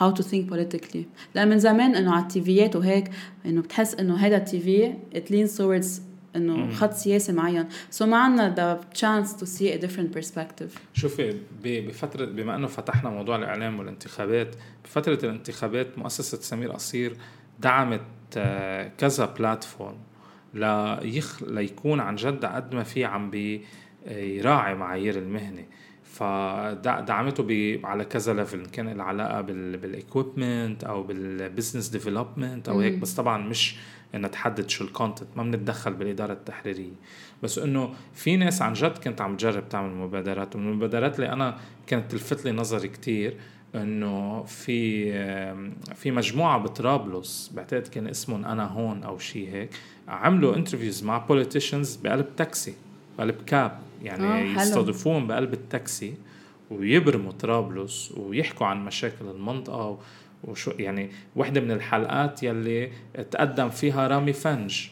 how 0.00 0.10
to 0.20 0.22
think 0.22 0.50
politically. 0.50 1.04
لأن 1.34 1.48
من 1.48 1.58
زمان 1.58 1.94
إنه 1.94 2.12
على 2.12 2.22
ال 2.22 2.33
TVيات 2.33 2.76
وهيك 2.76 3.10
إنه 3.46 3.62
بتحس 3.62 3.94
إنه 3.94 4.16
هذا 4.16 4.36
ال 4.36 4.55
TV 4.55 4.94
it 5.14 5.30
leans 5.30 5.58
towards 5.58 6.07
إنه 6.36 6.72
خط 6.74 6.92
سياسي 6.92 7.32
معين. 7.32 7.68
So 7.98 8.02
ما 8.02 8.16
عنا 8.16 8.54
the 8.54 8.96
chance 8.98 9.28
to 9.40 9.44
see 9.46 9.78
a 9.78 9.86
different 9.86 10.18
perspective. 10.18 10.78
شوفي 10.94 11.32
ب- 11.62 11.86
بفترة 11.88 12.24
بما 12.24 12.56
إنه 12.56 12.66
فتحنا 12.66 13.10
موضوع 13.10 13.36
الإعلام 13.36 13.78
والانتخابات 13.78 14.54
بفترة 14.84 15.18
الانتخابات 15.24 15.98
مؤسسة 15.98 16.38
سمير 16.40 16.72
قصير 16.72 17.16
دعمت 17.60 18.00
آه، 18.36 18.90
كذا 18.98 19.24
platform 19.38 19.96
ليخ 20.54 21.42
ليكون 21.42 22.00
عن 22.00 22.16
جد 22.16 22.44
قد 22.44 22.74
ما 22.74 22.82
في 22.82 23.04
عم 23.04 23.30
بي 23.30 23.64
آه، 24.06 24.74
معايير 24.74 25.18
المهنة. 25.18 25.64
فدعمته 26.04 27.42
ب- 27.42 27.80
على 27.86 28.04
كذا 28.04 28.34
level 28.34 28.66
كان 28.66 28.88
له 28.88 29.04
علاقه 29.04 29.40
بال 29.40 29.66
equipment 29.66 30.84
أو 30.84 31.02
بال 31.02 31.19
business 31.19 31.88
development 31.88 32.68
أو 32.68 32.80
هيك. 32.80 32.94
بس 32.98 33.14
طبعا 33.14 33.38
مش 33.48 33.76
إنها 34.14 34.28
تحدد 34.28 34.68
شو 34.68 34.84
ال 34.84 34.89
content 34.89 35.28
ما 35.36 35.42
بنتدخل 35.42 35.92
بالإدارة 35.92 36.32
التحريرية 36.32 36.92
بس 37.42 37.58
إنه 37.58 37.94
في 38.14 38.36
ناس 38.36 38.62
عن 38.62 38.72
جد 38.72 38.98
كانت 38.98 39.20
عم 39.20 39.36
تجرب 39.36 39.68
تعمل 39.68 39.94
مبادرات 39.94 40.56
ومن 40.56 40.68
المبادرات 40.68 41.16
اللي 41.16 41.32
أنا 41.32 41.58
كانت 41.86 42.10
تلفت 42.10 42.44
لي 42.44 42.52
نظري 42.52 42.88
كتير 42.88 43.36
إنه 43.74 44.42
في 44.42 45.12
في 45.94 46.10
مجموعة 46.10 46.58
بطرابلس 46.58 47.52
بعتقد 47.54 47.86
كان 47.86 48.06
اسمهم 48.06 48.44
أنا 48.44 48.64
هون 48.66 49.02
أو 49.02 49.18
شيء 49.18 49.50
هيك 49.52 49.70
عملوا 50.08 50.56
interviews 50.56 51.04
مع 51.04 51.18
politicians 51.18 51.96
بقلب 51.96 52.26
تاكسي 52.36 52.74
بقلب 53.18 53.36
cab 53.46 53.78
يعني 54.02 54.24
آه،. 54.24 54.62
يستضيفوهم 54.62 55.26
بقلب 55.26 55.52
التاكسي 55.52 56.14
ويبرموا 56.70 57.32
طرابلس 57.32 58.12
ويحكوا 58.16 58.66
عن 58.66 58.84
مشاكل 58.84 59.24
المنطقة 59.24 59.98
وشو 60.44 60.70
يعني 60.78 61.10
وحدة 61.36 61.60
من 61.60 61.70
الحلقات 61.70 62.42
يلي 62.42 62.90
تقدم 63.30 63.68
فيها 63.68 64.08
رامي 64.08 64.32
فنج. 64.32 64.88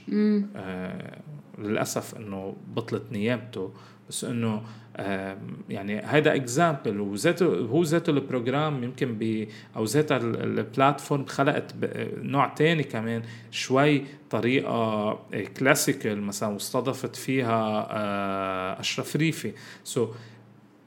آه 0.56 1.18
للأسف 1.59 2.16
إنه 2.16 2.56
بطلت 2.74 3.12
نيابته. 3.12 3.72
بس 4.09 4.24
إنه 4.24 4.62
آه 4.96 5.38
يعني 5.68 6.00
هيدا 6.04 6.35
example 6.35 7.00
وذاته 7.00 7.46
هو 7.46 7.82
ذاته 7.82 8.11
ال 8.11 8.20
program 8.20 8.85
يمكن 8.85 9.18
ب 9.18 9.48
أو 9.76 9.85
ذاتها 9.85 10.16
ال- 10.16 10.59
ال 10.59 10.66
platform 10.66 11.24
خلقت 11.24 11.74
نوع 12.22 12.48
تاني 12.48 12.82
كمان 12.82 13.22
شوي 13.50 14.04
طريقة 14.30 15.12
classical 15.59 16.22
مثلا 16.22 16.48
واستضفت 16.48 17.16
فيها 17.16 17.87
آه 17.90 18.80
أشرف 18.80 19.16
ريفي. 19.16 19.52
so 19.85 20.07
so 20.06 20.09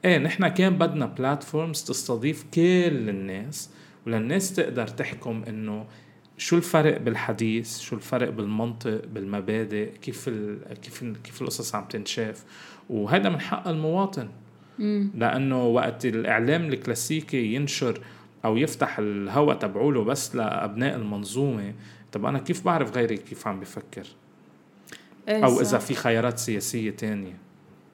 إيه 0.04 0.18
نحن 0.18 0.48
كان 0.48 0.78
بدنا 0.78 1.06
platforms 1.06 1.82
تستضيف 1.84 2.44
كل 2.54 3.08
الناس. 3.08 3.70
وللناس 4.06 4.52
تقدر 4.54 4.86
تحكم 4.88 5.42
إنه 5.48 5.86
شو 6.38 6.56
الفرق 6.56 7.00
بالحديث 7.00 7.78
شو 7.78 7.96
الفرق 7.96 8.30
بالمنطق 8.30 9.02
بالمبادئ 9.14 9.90
كيف 10.02 10.28
ال... 10.28 10.58
كيف 10.82 11.02
ال... 11.02 11.22
كيف 11.22 11.42
القصص 11.42 11.74
عم 11.74 11.84
تنشاف. 11.84 12.44
وهذا 12.90 13.28
من 13.28 13.40
حق 13.40 13.68
المواطن. 13.68 14.28
لأنه 15.14 15.66
وقت 15.66 16.06
الإعلام 16.06 16.64
الكلاسيكي 16.66 17.54
ينشر 17.54 18.00
أو 18.44 18.56
يفتح 18.56 18.98
الهوى 18.98 19.54
تبعوله 19.54 20.04
بس 20.04 20.36
لأبناء 20.36 20.96
المنظومة 20.96 21.74
طب 22.12 22.24
أنا 22.26 22.38
كيف 22.38 22.64
بعرف 22.64 22.96
غيري 22.96 23.16
كيف 23.16 23.46
عم 23.46 23.60
بفكر؟ 23.60 24.06
إيه 25.28 25.44
أو. 25.44 25.60
إذا 25.60 25.78
في 25.78 25.94
خيارات 25.94 26.38
سياسية 26.38 26.90
تانية. 26.90 27.36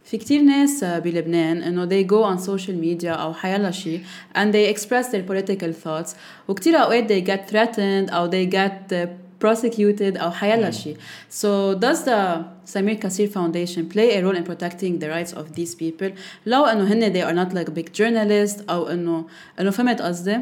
في 0.06 0.16
كتير 0.16 0.42
ناس 0.42 0.84
بلبنان 0.84 1.62
انه 1.62 1.88
they 1.88 2.06
go 2.08 2.36
on 2.36 2.42
social 2.46 2.76
media 2.84 3.06
أو 3.06 3.34
حيلا 3.34 3.70
شيء 3.70 4.00
and 4.34 4.52
they 4.52 4.76
express 4.76 5.06
their 5.06 5.32
political 5.32 5.72
thoughts 5.84 6.10
وكتير 6.48 6.74
اوقات 6.76 7.12
they 7.12 7.26
get 7.26 7.50
threatened 7.50 8.12
أو 8.14 8.30
they 8.30 8.50
get 8.50 8.92
uh, 8.92 9.08
prosecuted 9.44 10.20
أو 10.20 10.30
حيلا 10.30 10.70
شيء 10.70 10.96
so 11.30 11.74
does 11.74 12.04
the 12.04 12.44
Samir 12.72 12.98
Kassir 13.04 13.28
Foundation 13.28 13.82
play 13.94 14.08
a 14.16 14.22
role 14.22 14.36
in 14.36 14.44
protecting 14.44 14.98
the 14.98 15.08
rights 15.08 15.32
of 15.32 15.56
these 15.56 15.74
people 15.74 16.12
لو 16.46 16.64
انه 16.64 16.92
هن 16.92 17.12
they 17.12 17.26
are 17.26 17.36
not 17.36 17.54
like 17.56 17.70
big 17.74 17.88
journalists 17.98 18.70
أو 18.70 18.88
انه 18.88 19.26
انه 19.60 19.70
فهمت 19.70 20.02
قصدي 20.02 20.38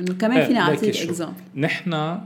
انه 0.00 0.14
كمان 0.20 0.38
إيه، 0.38 0.46
فيني 0.46 0.60
اعطيك 0.60 0.96
example 0.96 1.56
نحن 1.56 2.20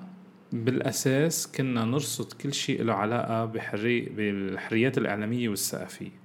بالاساس 0.53 1.47
كنا 1.47 1.85
نرصد 1.85 2.33
كل 2.33 2.55
شيء 2.55 2.83
له 2.83 2.93
علاقه 2.93 3.45
بحري 3.45 4.01
بالحريات 4.01 4.99
الاعلاميه 4.99 5.49
والثقافيه 5.49 6.22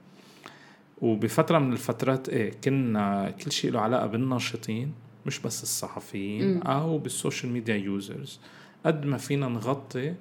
وبفترة 1.02 1.60
من 1.60 1.74
الفترات 1.74 2.30
إيه 2.30 2.52
كنا 2.64 3.30
كل 3.30 3.52
شيء 3.52 3.72
له 3.72 3.80
علاقة 3.80 4.08
بالناشطين 4.08 4.94
مش 5.26 5.40
بس 5.40 5.64
الصحفيين 5.64 6.54
مم. 6.54 6.62
أو 6.62 6.98
بال 6.98 7.11
social 7.11 7.52
media 7.52 7.76
users. 7.76 8.40
قد 8.86 9.06
ما 9.06 9.18
فينا 9.18 9.48
نغطي 9.48 10.14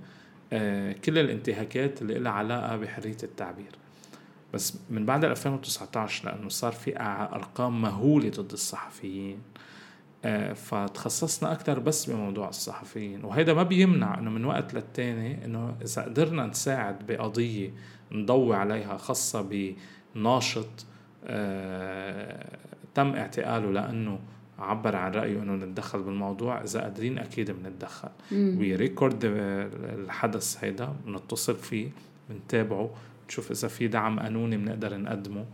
آه، 0.52 0.92
كل 0.92 1.18
الانتهاكات 1.18 2.02
اللي 2.02 2.18
لها 2.18 2.32
علاقة 2.32 2.76
بحرية 2.76 3.16
التعبير. 3.22 3.70
بس 4.54 4.78
من 4.90 5.06
بعد 5.06 5.24
2019 5.24 6.24
لأنه 6.24 6.48
صار 6.48 6.72
في 6.72 7.00
أرقام 7.00 7.82
مهولة 7.82 8.30
ضد 8.30 8.52
الصحفيين. 8.52 9.38
آه، 10.24 10.52
فتخصصنا 10.52 11.52
أكثر 11.52 11.78
بس 11.78 12.10
بموضوع 12.10 12.48
الصحفيين. 12.48 13.24
وهذا 13.24 13.54
ما 13.54 13.62
بيمنع 13.62 14.18
إنه 14.18 14.30
من 14.30 14.44
وقت 14.44 14.74
للتاني 14.74 15.44
إنه 15.44 15.76
إذا 15.84 16.02
قدرنا 16.02 16.46
نساعد 16.46 17.06
بقضية 17.06 17.70
نضوي 18.12 18.56
عليها 18.56 18.96
خاصة 18.96 19.40
بناشط 20.16 20.86
آه، 21.24 22.46
تم 22.94 23.14
اعتقاله 23.14 23.72
لأنه 23.72 24.18
عبر 24.58 24.96
عن 24.96 25.12
رأيه 25.12 25.42
إنه 25.42 25.54
نتدخل 25.54 26.02
بالموضوع. 26.02 26.62
إذا 26.62 26.80
قادرين 26.80 27.18
أكيد 27.18 27.50
بنتدخل. 27.50 28.08
we 28.32 28.76
record 28.76 29.20
الحدث 29.24 30.64
هيدا 30.64 30.88
بنتصل 31.06 31.54
فيه 31.54 31.88
بنتابعه 32.30 32.90
نشوف 33.28 33.50
إذا 33.50 33.68
في 33.68 33.88
دعم 33.88 34.20
قانوني 34.20 34.56
بنقدر 34.56 34.96
نقدمه. 34.96 35.44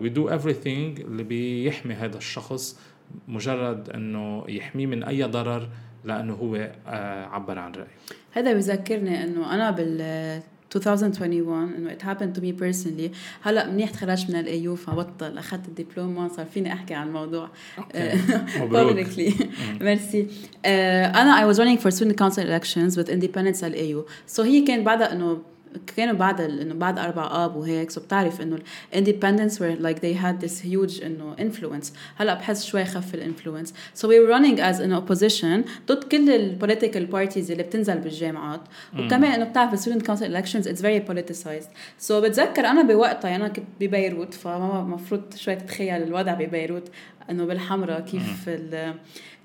we 0.00 0.08
do 0.08 0.30
everything 0.38 1.00
اللي 1.00 1.22
بيحمي 1.22 1.94
هذا 1.94 2.16
الشخص 2.16 2.80
مجرد 3.28 3.90
إنه 3.90 4.44
يحميه 4.48 4.86
من 4.86 5.04
أي 5.04 5.22
ضرر 5.22 5.68
لأنه 6.04 6.34
هو 6.34 6.70
آه، 6.86 7.24
عبر 7.24 7.58
عن 7.58 7.72
رأيه. 7.72 7.96
هذا 8.32 8.52
بذكرني 8.52 9.24
إنه 9.24 9.54
أنا 9.54 9.70
بال 9.70 10.42
2021 10.76 11.72
انه 11.72 11.90
it 11.90 12.02
happened 12.02 12.38
to 12.38 12.42
me 12.42 12.60
personally 12.62 13.16
هلا 13.42 13.70
منيح 13.70 13.90
تخرجت 13.90 14.30
من 14.30 14.36
ال 14.36 14.49
AU 14.49 14.76
فبطل 14.76 15.38
أخذت 15.38 15.68
الدبلومة 15.68 16.28
صار 16.28 16.46
فيني 16.46 16.72
أحكي 16.72 16.94
عن 16.94 17.06
الموضوع. 17.06 17.48
publicly. 18.72 19.44
merci 19.80 20.26
أنا 20.64 21.40
I 21.42 21.54
was 21.54 21.58
running 21.58 21.78
for 21.78 21.90
student 21.90 22.16
council 22.16 22.42
elections 22.42 22.96
with 22.96 23.08
independence 23.08 23.64
ال 23.64 23.78
AU 23.78 24.06
so 24.36 24.40
هي 24.40 24.60
كان 24.60 24.84
بعدها 24.84 25.12
إنه 25.12 25.53
كانوا 25.96 26.14
بعد 26.14 26.40
إنه 26.40 26.74
بعد 26.74 26.98
أربع 26.98 27.44
آب 27.44 27.56
وهيك 27.56 27.90
so 27.90 28.00
بتعرف 28.00 28.40
إنه 28.40 28.58
ال 28.92 28.97
independence 28.97 29.62
were 29.62 29.76
like 29.82 29.98
they 29.98 30.14
had 30.14 30.46
this 30.46 30.60
huge 30.60 31.04
إنه 31.04 31.36
influence. 31.36 31.86
هلأ 32.16 32.34
بحس 32.34 32.64
شوي 32.64 32.84
خف 32.84 33.14
ال 33.14 33.20
influence 33.20 33.74
so 33.96 34.02
we 34.02 34.18
were 34.20 34.30
running 34.30 34.58
as 34.58 34.80
an 34.80 34.92
opposition 34.92 35.68
ضد 35.88 36.04
كل 36.04 36.30
ال 36.30 36.38
political 36.38 37.06
parties 37.06 37.50
اللي 37.50 37.62
بتنزل 37.62 37.98
بالجامعات. 37.98 38.60
وكمان 38.98 39.32
إنه 39.32 39.44
بتعرف 39.44 39.84
student 39.84 40.02
council 40.02 40.26
elections 40.26 40.66
it's 40.66 40.80
very 40.80 41.10
politicized. 41.10 41.68
So 42.08 42.12
بتذكر 42.12 42.66
أنا 42.66 42.82
بوقتها 42.82 43.28
يعني 43.28 43.44
أنا 43.44 43.52
كنت 43.52 43.66
ببيروت 43.80 44.34
فما 44.34 44.80
المفروض 44.80 45.34
شوي 45.36 45.56
تتخيل 45.56 46.02
الوضع 46.02 46.34
ببيروت 46.34 46.88
إنه 47.30 47.44
بالحمراء 47.44 48.00
كيف 48.00 48.48
ال 48.48 48.94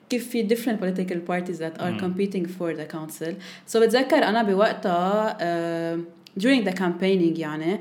كيف 0.10 0.30
في 0.30 0.48
different 0.48 0.80
political 0.84 1.20
parties 1.32 1.60
that 1.60 1.82
are 1.82 2.02
competing 2.04 2.46
for 2.46 2.74
the 2.74 2.96
council. 2.96 3.34
So 3.74 3.78
بتذكر 3.78 4.18
أنا 4.18 4.44
بوقتها 4.44 5.38
uh, 5.38 6.00
during 6.38 6.64
the 6.70 6.74
campaigning 6.74 7.40
يعني 7.40 7.80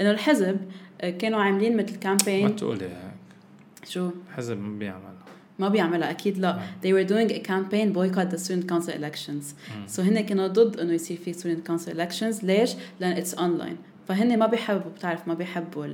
إنه 0.00 0.10
الحزب 0.10 0.60
آه، 1.00 1.10
كانوا 1.10 1.40
عاملين 1.40 1.76
مثل 1.76 1.96
كامبين 1.96 2.42
ما 2.42 2.50
تقولي 2.50 2.84
إيه 2.84 2.90
هيك؟ 2.90 3.88
شو؟ 3.88 4.10
حزب 4.36 4.58
ما 4.58 4.78
بيعمل 4.78 5.14
ما 5.58 5.68
بيعملها 5.68 6.10
أكيد 6.10 6.38
لا. 6.38 6.58
they 6.82 6.88
were 6.88 7.08
doing 7.08 7.30
a 7.32 7.38
campaign 7.40 7.92
boycott 7.92 8.30
the 8.34 8.38
student 8.38 8.68
council 8.72 8.92
elections. 8.92 9.54
so 9.96 10.00
هن 10.00 10.20
كانوا 10.20 10.46
ضد 10.46 10.80
إنه 10.80 10.92
يصير 10.92 11.18
في 11.24 11.34
student 11.34 11.70
council 11.70 11.90
elections. 11.94 12.44
ليش؟ 12.44 12.74
لأن 13.00 13.24
it's 13.24 13.34
online. 13.34 13.76
فهن 14.08 14.38
ما 14.38 14.46
بيحبوا 14.46 14.90
بتعرف 14.90 15.28
ما 15.28 15.34
بيحبوا 15.34 15.86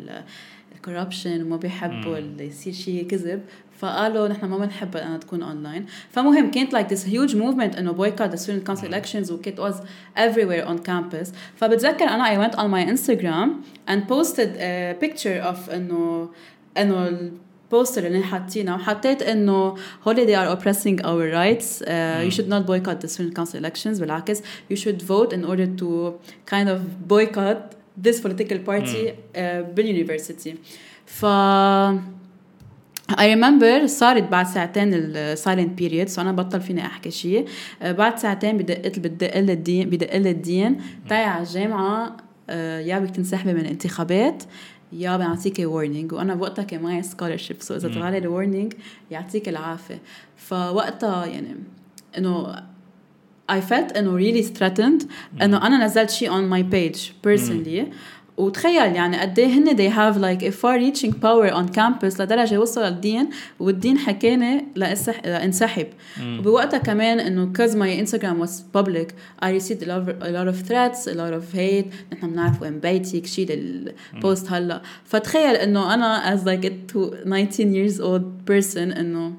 ال 0.75 0.81
corruption 0.81 1.43
وما 1.43 1.57
بيحبوا 1.57 2.19
ال- 2.19 2.41
يصير 2.41 2.73
شيء 2.73 3.07
كذب 3.07 3.41
فقالوا 3.79 4.29
نحن 4.29 4.47
ما 4.47 4.59
بنحب 4.59 4.97
انها 4.97 5.19
تكون 5.19 5.43
اونلاين 5.43 5.87
فمهم 6.11 6.51
كانت 6.51 6.77
like 6.77 6.89
this 6.91 7.05
huge 7.07 7.35
movement 7.35 7.79
انه 7.79 7.93
boycott 7.93 8.31
the 8.33 8.37
student 8.41 8.71
council 8.71 8.85
elections 8.93 9.31
وكانت 9.33 9.61
was 9.61 9.75
everywhere 10.17 10.69
on 10.69 10.79
campus 10.91 11.29
فبتذكر 11.57 12.05
أنا 12.05 12.25
I 12.25 12.49
went 12.51 12.55
on 12.57 12.71
my 12.71 12.93
Instagram 12.95 13.49
and 13.91 14.01
posted 14.09 14.49
a 14.57 15.05
picture 15.05 15.43
of 15.53 15.71
انه 15.75 16.31
انه 16.79 17.09
ال 17.73 17.78
poster 17.78 18.07
اللي 18.07 18.23
حاطينه 18.23 18.75
وحطيت 18.75 19.23
انه 19.23 19.75
هولي 20.07 20.27
they 20.27 20.39
are 20.39 20.57
oppressing 20.59 21.01
our 21.05 21.33
rights 21.35 21.83
uh, 21.83 22.29
you 22.29 22.37
should 22.37 22.49
not 22.49 22.67
boycott 22.67 23.01
the 23.01 23.09
student 23.09 23.35
council 23.41 23.65
elections 23.65 24.01
بالعكس 24.01 24.41
you 24.73 24.77
should 24.77 25.03
vote 25.03 25.33
in 25.33 25.45
order 25.45 25.67
to 25.81 26.13
kind 26.55 26.69
of 26.69 26.79
boycott 27.13 27.77
this 28.07 28.17
political 28.21 28.59
party 28.69 29.09
uh, 29.09 29.63
بالuniversity 29.77 30.55
ف 31.07 31.27
I 33.11 33.27
remember 33.35 33.87
صارت 33.87 34.23
بعد 34.23 34.47
ساعتين 34.47 34.95
ال 34.95 35.39
silent 35.39 35.81
period 35.81 36.09
so 36.09 36.21
أنا 36.21 36.33
بطل 36.33 36.61
فيني 36.61 36.87
أحكي 36.87 37.11
شيء. 37.11 37.47
آه، 37.83 37.93
بعد 37.93 38.19
ساعتين 38.19 38.57
بدق 38.57 38.99
بدق 38.99 39.37
ال 39.37 39.47
dean 39.47 39.91
بدق 39.91 40.15
ال 40.15 40.26
dean. 40.26 40.81
تاعي 41.09 41.25
على 41.25 41.43
الجامعة 41.43 42.17
آه، 42.51 42.81
يا 42.81 42.99
بدك 42.99 43.11
تنسحبي 43.17 43.53
من 43.53 43.61
الانتخابات 43.61 44.43
يا 44.93 45.17
بنعطيكي 45.17 45.67
warning. 45.67 46.13
وأنا 46.13 46.35
بوقتها 46.35 46.63
كان 46.63 46.83
معي 46.83 47.03
scholarship 47.03 47.61
so 47.61 47.77
إذا 47.77 47.89
طلع 47.89 48.11
لي 48.11 48.19
ال 48.19 48.25
warning 48.25 48.73
يعطيك 49.11 49.49
العافية. 49.49 49.99
فوقتها 50.37 51.27
يعني 51.27 51.57
إنه 52.19 52.63
I 53.51 53.61
felt 53.71 53.97
انه 53.97 54.19
really 54.19 54.45
threatened 54.59 55.05
انه 55.43 55.67
أنا 55.67 55.85
نزلت 55.85 56.11
شيء 56.11 56.31
on 56.31 56.53
my 56.55 56.63
page 56.75 56.99
personally 57.27 57.85
وتخيل 58.37 58.95
يعني 58.95 59.17
قد 59.21 59.39
إيه 59.39 59.47
هن 59.47 59.77
they 59.77 59.91
have 59.95 60.17
like 60.19 60.43
a 60.47 60.51
far 60.57 60.79
reaching 60.79 61.13
power 61.13 61.53
on 61.55 61.77
campus 61.79 62.21
لدرجه 62.21 62.61
وصل 62.61 62.81
ال 62.83 62.92
dean 62.92 63.29
وال 63.61 63.73
dean 63.73 63.99
حكاني 63.99 64.67
لأسح... 64.77 65.21
لانسحب 65.27 65.87
وبوقتها 66.39 66.79
كمان 66.79 67.21
انه 67.21 67.53
cause 67.59 67.71
my 67.73 68.07
Instagram 68.09 68.47
was 68.47 68.51
public 68.79 69.09
I 69.45 69.49
received 69.61 69.83
a 69.83 69.87
lot 69.87 70.03
of, 70.03 70.09
a 70.23 70.31
lot 70.31 70.49
of 70.49 70.69
threats 70.69 71.07
a 71.07 71.15
lot 71.15 71.35
of 71.35 71.55
hate 71.55 71.95
نحن 72.13 72.31
بنعرف 72.33 72.63
وين 72.63 72.81
بيتك 72.81 73.27
شيل 73.27 73.49
ال 74.15 74.22
post 74.22 74.53
هلا 74.53 74.83
فتخيل 75.05 75.55
انه 75.57 75.95
أنا 75.95 76.37
as 76.37 76.41
like 76.41 76.65
a 76.65 76.71
two- 76.93 77.15
19 77.25 77.75
years 77.75 78.01
old 78.01 78.51
person 78.51 78.99
انه 78.99 79.33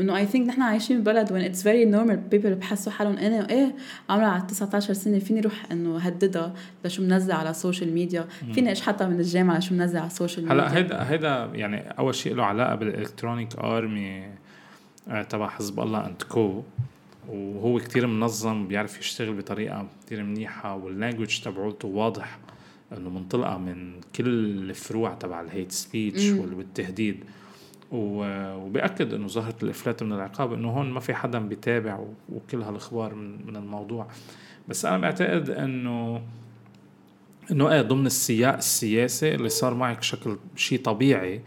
إنه 0.00 0.16
I 0.16 0.26
think 0.26 0.48
نحن 0.48 0.62
عايشين 0.62 1.00
ببلد 1.00 1.32
وين 1.32 1.42
it's 1.44 1.62
very 1.62 1.84
normal 1.84 2.16
people 2.16 2.54
بحسوا 2.54 2.92
حالهم 2.92 3.16
أنا 3.16 3.50
إيه 3.50 3.74
عمرها 4.08 4.26
على 4.26 4.42
19 4.48 4.92
سنة 4.92 5.18
فيني 5.18 5.40
روح 5.40 5.66
إنه 5.72 5.98
هددها 5.98 6.54
لشو 6.84 7.02
منزله 7.02 7.34
على 7.34 7.50
ال 7.50 7.56
social 7.56 7.92
media 7.92 8.26
فيني 8.54 8.72
اشحتها 8.72 9.08
من 9.08 9.20
الجامعة 9.20 9.58
لشو 9.58 9.74
منزله 9.74 10.00
على 10.00 10.06
ال 10.06 10.12
social 10.12 10.48
media 10.48 10.62
هلا 10.62 10.76
هيدا 10.76 11.10
هيدا 11.10 11.50
يعني 11.54 11.90
أول 11.98 12.14
شيء 12.14 12.34
له 12.34 12.44
علاقة 12.44 12.74
بال 12.74 12.88
electronic 12.88 13.58
army 13.58 14.24
آه، 15.08 15.22
تبع 15.22 15.48
حزب 15.48 15.80
الله 15.80 16.06
and 16.06 16.22
co 16.28 16.62
وهو 17.28 17.78
كتير 17.78 18.06
منظم 18.06 18.68
بيعرف 18.68 18.98
يشتغل 19.00 19.34
بطريقة 19.34 19.86
كتير 20.06 20.22
منيحة 20.22 20.74
وال 20.74 20.87
language 20.87 21.40
تبعولته 21.40 21.88
واضح 21.88 22.38
إنه 22.92 23.10
منطلقة 23.10 23.58
من 23.58 24.00
كل 24.16 24.28
الفروع 24.70 25.14
تبع 25.14 25.40
ال 25.40 25.46
hate 25.46 25.72
speech 25.72 26.30
والتهديد. 26.30 27.24
وبأكد 27.92 29.14
إنه 29.14 29.28
ظهرت 29.28 29.62
الإفلات 29.62 30.02
من 30.02 30.12
العقاب 30.12 30.52
إنه 30.52 30.70
هون 30.70 30.90
ما 30.90 31.00
في 31.00 31.14
حدا 31.14 31.38
بيتابع 31.38 31.98
وكل 32.32 32.62
هالأخبار 32.62 33.14
من, 33.14 33.46
من 33.46 33.56
الموضوع. 33.56 34.06
بس 34.68 34.84
أنا 34.84 34.98
بعتقد 34.98 35.50
انه 35.50 36.22
إنه 37.50 37.72
إيه 37.72 37.82
ضمن 37.82 38.06
السياق 38.06 38.56
السياسي 38.56 39.34
اللي 39.34 39.48
صار 39.48 39.74
معك 39.74 40.02
شكل 40.02 40.36
شيء 40.56 40.82
طبيعي 40.82 41.40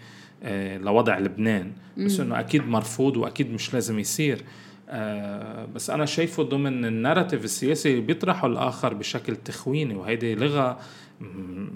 آه، 0.43 0.77
لوضع 0.77 1.19
لبنان. 1.19 1.71
بس 1.97 2.19
إنه 2.19 2.39
أكيد 2.39 2.67
مرفوض 2.67 3.17
وأكيد 3.17 3.51
مش 3.51 3.73
لازم 3.73 3.99
يصير. 3.99 4.43
آه، 4.89 5.65
بس 5.75 5.89
أنا 5.89 6.05
شايفه 6.05 6.43
ضمن 6.43 6.85
الناراتيف 6.85 7.43
السياسي 7.43 7.91
اللي 7.91 8.01
بيطرحه 8.01 8.47
الآخر 8.47 8.93
بشكل 8.93 9.35
تخويني 9.35 9.95
وهيدي 9.95 10.35
لغة 10.35 10.79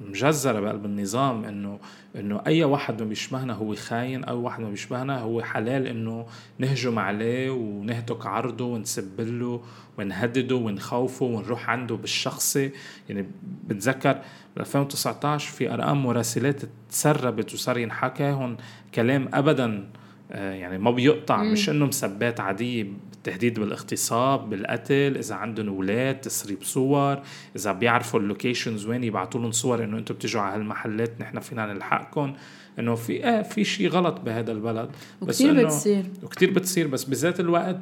مجزرة 0.09 0.59
بقلب 0.59 0.85
النظام 0.85 1.45
إنه 1.45 1.79
إنه 2.15 2.41
أي 2.47 2.63
واحد 2.63 3.01
ما 3.01 3.09
بيشبهنا 3.09 3.53
هو 3.53 3.75
خاين 3.75 4.23
أي 4.23 4.33
واحد 4.33 4.61
ما 4.61 4.69
بيشبهنا 4.69 5.19
هو 5.19 5.41
حلال 5.41 5.87
إنه 5.87 6.25
نهجم 6.59 6.99
عليه 6.99 7.51
ونهتك 7.51 8.25
عرضه 8.25 8.65
ونسب 8.65 9.21
له 9.21 9.61
ونهدده 9.97 10.55
ونخوفه 10.55 11.25
ونروح 11.25 11.69
عنده 11.69 11.95
بالشخصي. 11.95 12.71
يعني 13.09 13.27
بتذكر 13.67 14.21
ب 14.55 14.59
2019 14.59 15.51
في 15.51 15.73
أرقام 15.73 16.03
مراسلات 16.03 16.61
تسربت 16.89 17.53
وصار 17.53 17.77
ينحكى 17.77 18.31
هون 18.31 18.57
كلام 18.95 19.29
ابدا 19.33 19.89
آه، 20.31 20.53
يعني 20.53 20.77
ما 20.77 20.91
بيقطع 20.91 21.43
مش 21.43 21.69
إنه 21.69 21.85
مسبات 21.85 22.39
عادية 22.39 22.87
التهديد 23.27 23.59
بالاغتصاب 23.59 24.49
بالقتل 24.49 25.17
إذا 25.17 25.35
عندهم 25.35 25.67
أولاد 25.67 26.21
تسريب 26.21 26.63
صور 26.63 27.19
إذا 27.55 27.71
بيعرفوا 27.71 28.19
اللوكيشنز 28.19 28.85
وين 28.85 29.03
يبعثوا 29.03 29.41
لهم 29.41 29.51
صور 29.51 29.83
إنه 29.83 29.97
أنتم 29.97 30.15
بتجوا 30.15 30.41
على 30.41 30.55
هالمحلات 30.55 31.21
نحن 31.21 31.39
فينا 31.39 31.73
نلحقكم 31.73 32.33
إنه 32.79 32.95
في 32.95 33.25
آه 33.25 33.41
في 33.41 33.63
شيء 33.63 33.87
غلط 33.89 34.19
بهذا 34.21 34.51
البلد. 34.51 34.89
وكثير 35.21 35.55
إنه- 35.61 35.65
بتصير. 35.65 36.05
وكتير 36.23 36.51
بتصير. 36.51 36.87
بس 36.87 37.03
بذات 37.03 37.39
الوقت 37.39 37.77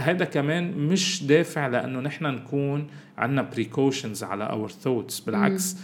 هذا 0.00 0.24
كمان 0.24 0.72
مش 0.78 1.24
دافع 1.24 1.66
لأنه 1.66 2.00
نحن 2.00 2.24
نكون 2.26 2.86
عنا 3.18 3.42
precautions 3.42 4.24
على 4.24 4.44
our 4.44 4.68
thoughts 4.70 5.20
بالعكس. 5.20 5.74
آه، 5.74 5.78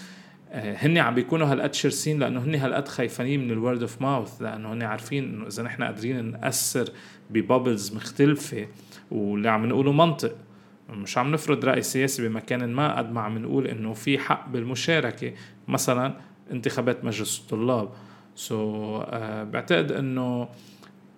هن 0.53 0.99
عم 0.99 1.15
بيكونوا 1.15 1.47
هالقد 1.47 1.75
شرسين 1.75 2.19
لأنه 2.19 2.41
هن 2.41 2.55
هالقد 2.55 2.89
خايفانين 2.89 3.45
من 3.45 3.51
ال 3.51 3.57
word 3.57 3.81
of 3.81 4.03
mouth 4.03 4.43
لأنه 4.43 4.73
هن 4.73 4.83
عارفين 4.83 5.25
إنه 5.25 5.47
إذا 5.47 5.63
نحن 5.63 5.83
قادرين 5.83 6.31
نأثر 6.31 6.89
ب 7.31 7.38
bubbles 7.38 7.95
مختلفة 7.95 8.67
واللي 9.11 9.49
عم 9.49 9.67
نقوله 9.67 9.93
منطق. 9.93 10.37
مش 10.91 11.19
عم 11.19 11.33
نفرض 11.33 11.65
رأي 11.65 11.83
سياسي 11.83 12.29
بمكان 12.29 12.73
ما 12.73 12.99
قد 12.99 13.13
ما 13.13 13.21
عم 13.21 13.39
نقول 13.39 13.67
إنه 13.67 13.93
في 13.93 14.19
حق 14.19 14.49
بالمشاركة. 14.49 15.33
مثلا 15.69 16.15
انتخابات 16.51 17.05
مجلس 17.05 17.41
الطلاب. 17.41 17.89
so 18.35 19.01
so, 19.01 19.07
uh, 19.07 19.15
بعتقد 19.53 19.93
إنه 19.93 20.49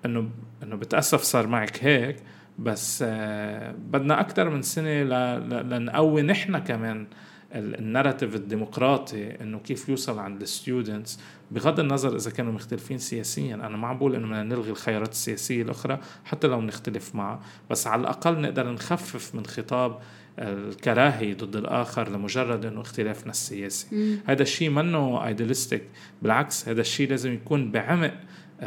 إنه 0.05 0.31
إنه 0.62 0.77
بتأسف 0.77 1.21
صار 1.21 1.47
معك 1.47 1.85
هيك 1.85 2.16
بس 2.59 3.05
آه 3.07 3.73
بدنا 3.73 4.21
أكثر 4.21 4.51
من 4.51 4.62
سنة 4.62 5.03
ل... 5.03 5.09
ل... 5.49 5.71
لنقوي 5.71 6.23
نحن 6.23 6.59
كمان 6.59 6.97
ال- 7.01 7.07
narrative 7.55 8.35
الديمقراطي 8.35 9.41
إنه 9.41 9.59
كيف 9.59 9.88
يوصل 9.88 10.19
عند 10.19 10.43
ال 10.42 10.51
students 10.51 11.18
بغض 11.51 11.81
النظر 11.81 12.17
إذا 12.17 12.31
كانوا 12.31 12.53
مختلفين 12.53 12.99
سياسيا. 12.99 13.55
أنا 13.55 13.77
ما 13.77 13.88
عم 13.88 13.99
بقول 13.99 14.15
إنه 14.15 14.27
بدنا 14.27 14.43
نلغي 14.43 14.71
الخيارات 14.71 15.12
السياسية 15.12 15.62
الأخرى 15.62 16.01
حتى 16.25 16.47
لو 16.47 16.61
نختلف 16.61 17.15
معها 17.15 17.41
بس 17.71 17.87
على 17.87 18.01
الأقل 18.01 18.41
نقدر 18.41 18.73
نخفف 18.73 19.35
من 19.35 19.47
خطاب 19.47 19.99
الكراهيه 20.38 21.35
ضد 21.35 21.57
الآخر 21.57 22.09
لمجرد 22.09 22.65
إنه 22.65 22.81
اختلافنا 22.81 23.31
السياسي. 23.31 24.19
هذا 24.27 24.43
الشيء 24.43 24.71
منه 24.71 25.27
idealistic 25.27 25.83
بالعكس 26.23 26.69
هذا 26.69 26.81
الشيء 26.81 27.09
لازم 27.11 27.33
يكون 27.33 27.71
بعمق 27.71 28.15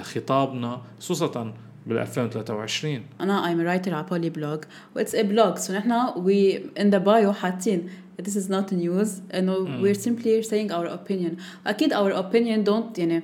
خطابنا 0.02 0.82
خصوصا 1.00 1.54
بال 1.86 1.98
2023 1.98 3.02
أنا 3.22 3.44
I'm 3.44 3.58
a 3.58 3.86
writer 3.86 3.94
على 3.94 4.06
بولي 4.10 4.30
بلوج 4.30 4.60
what's 4.96 5.16
a 5.16 5.20
blog. 5.20 5.62
So 5.62 5.72
نحن 5.72 6.12
we 6.12 6.60
in 6.80 6.92
the 6.92 7.00
bio 7.00 7.32
حاطين 7.32 7.90
this 8.22 8.36
is 8.36 8.50
not 8.50 8.72
news. 8.72 9.10
انه 9.34 9.84
we're 9.84 9.98
simply 9.98 10.44
saying 10.44 10.72
our 10.72 10.88
opinion. 10.88 11.38
أكيد 11.68 11.94
our 11.94 12.14
opinion 12.14 12.70
don't 12.70 13.00
يعني 13.00 13.24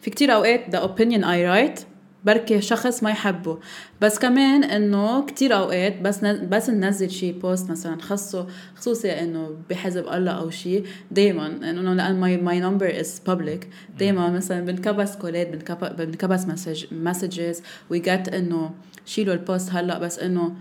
في 0.00 0.10
كتير 0.10 0.34
أوقات 0.34 0.76
the 0.76 0.80
opinion 0.80 1.22
I 1.22 1.42
write 1.46 1.84
بركي 2.24 2.60
شخص 2.60 3.02
ما 3.02 3.10
يحبه. 3.10 3.58
بس 4.00 4.18
كمان 4.18 4.64
إنه 4.64 5.26
كتير 5.26 5.56
أوقات 5.56 6.00
بس 6.00 6.24
بس 6.24 6.70
ننزل 6.70 7.10
شيء 7.10 7.38
post 7.38 7.70
مثلا 7.70 8.02
خصه 8.02 8.46
خصوصي 8.74 9.10
إنه 9.10 9.56
بحزب 9.70 10.08
الله 10.08 10.32
أو 10.32 10.50
شيء 10.50 10.84
دائما 11.10 11.46
إنه 11.46 11.94
لأن 11.94 12.20
my 12.20 12.36
my 12.36 12.60
number 12.60 13.00
is 13.00 13.20
public 13.26 13.68
دائما 13.98 14.30
مثلا 14.30 14.60
بنكبس 14.60 15.16
calls 15.16 15.63
ات 15.63 15.72
بنكبس 15.98 16.46
message 16.46 16.84
messages 16.92 17.62
we 17.90 17.98
get 17.98 18.28
إنه 18.28 18.70
شيلوا 19.06 19.34
ال 19.34 19.41
post 19.41 19.70
هلأ 19.70 19.98
بس 19.98 20.18
إنه 20.18 20.54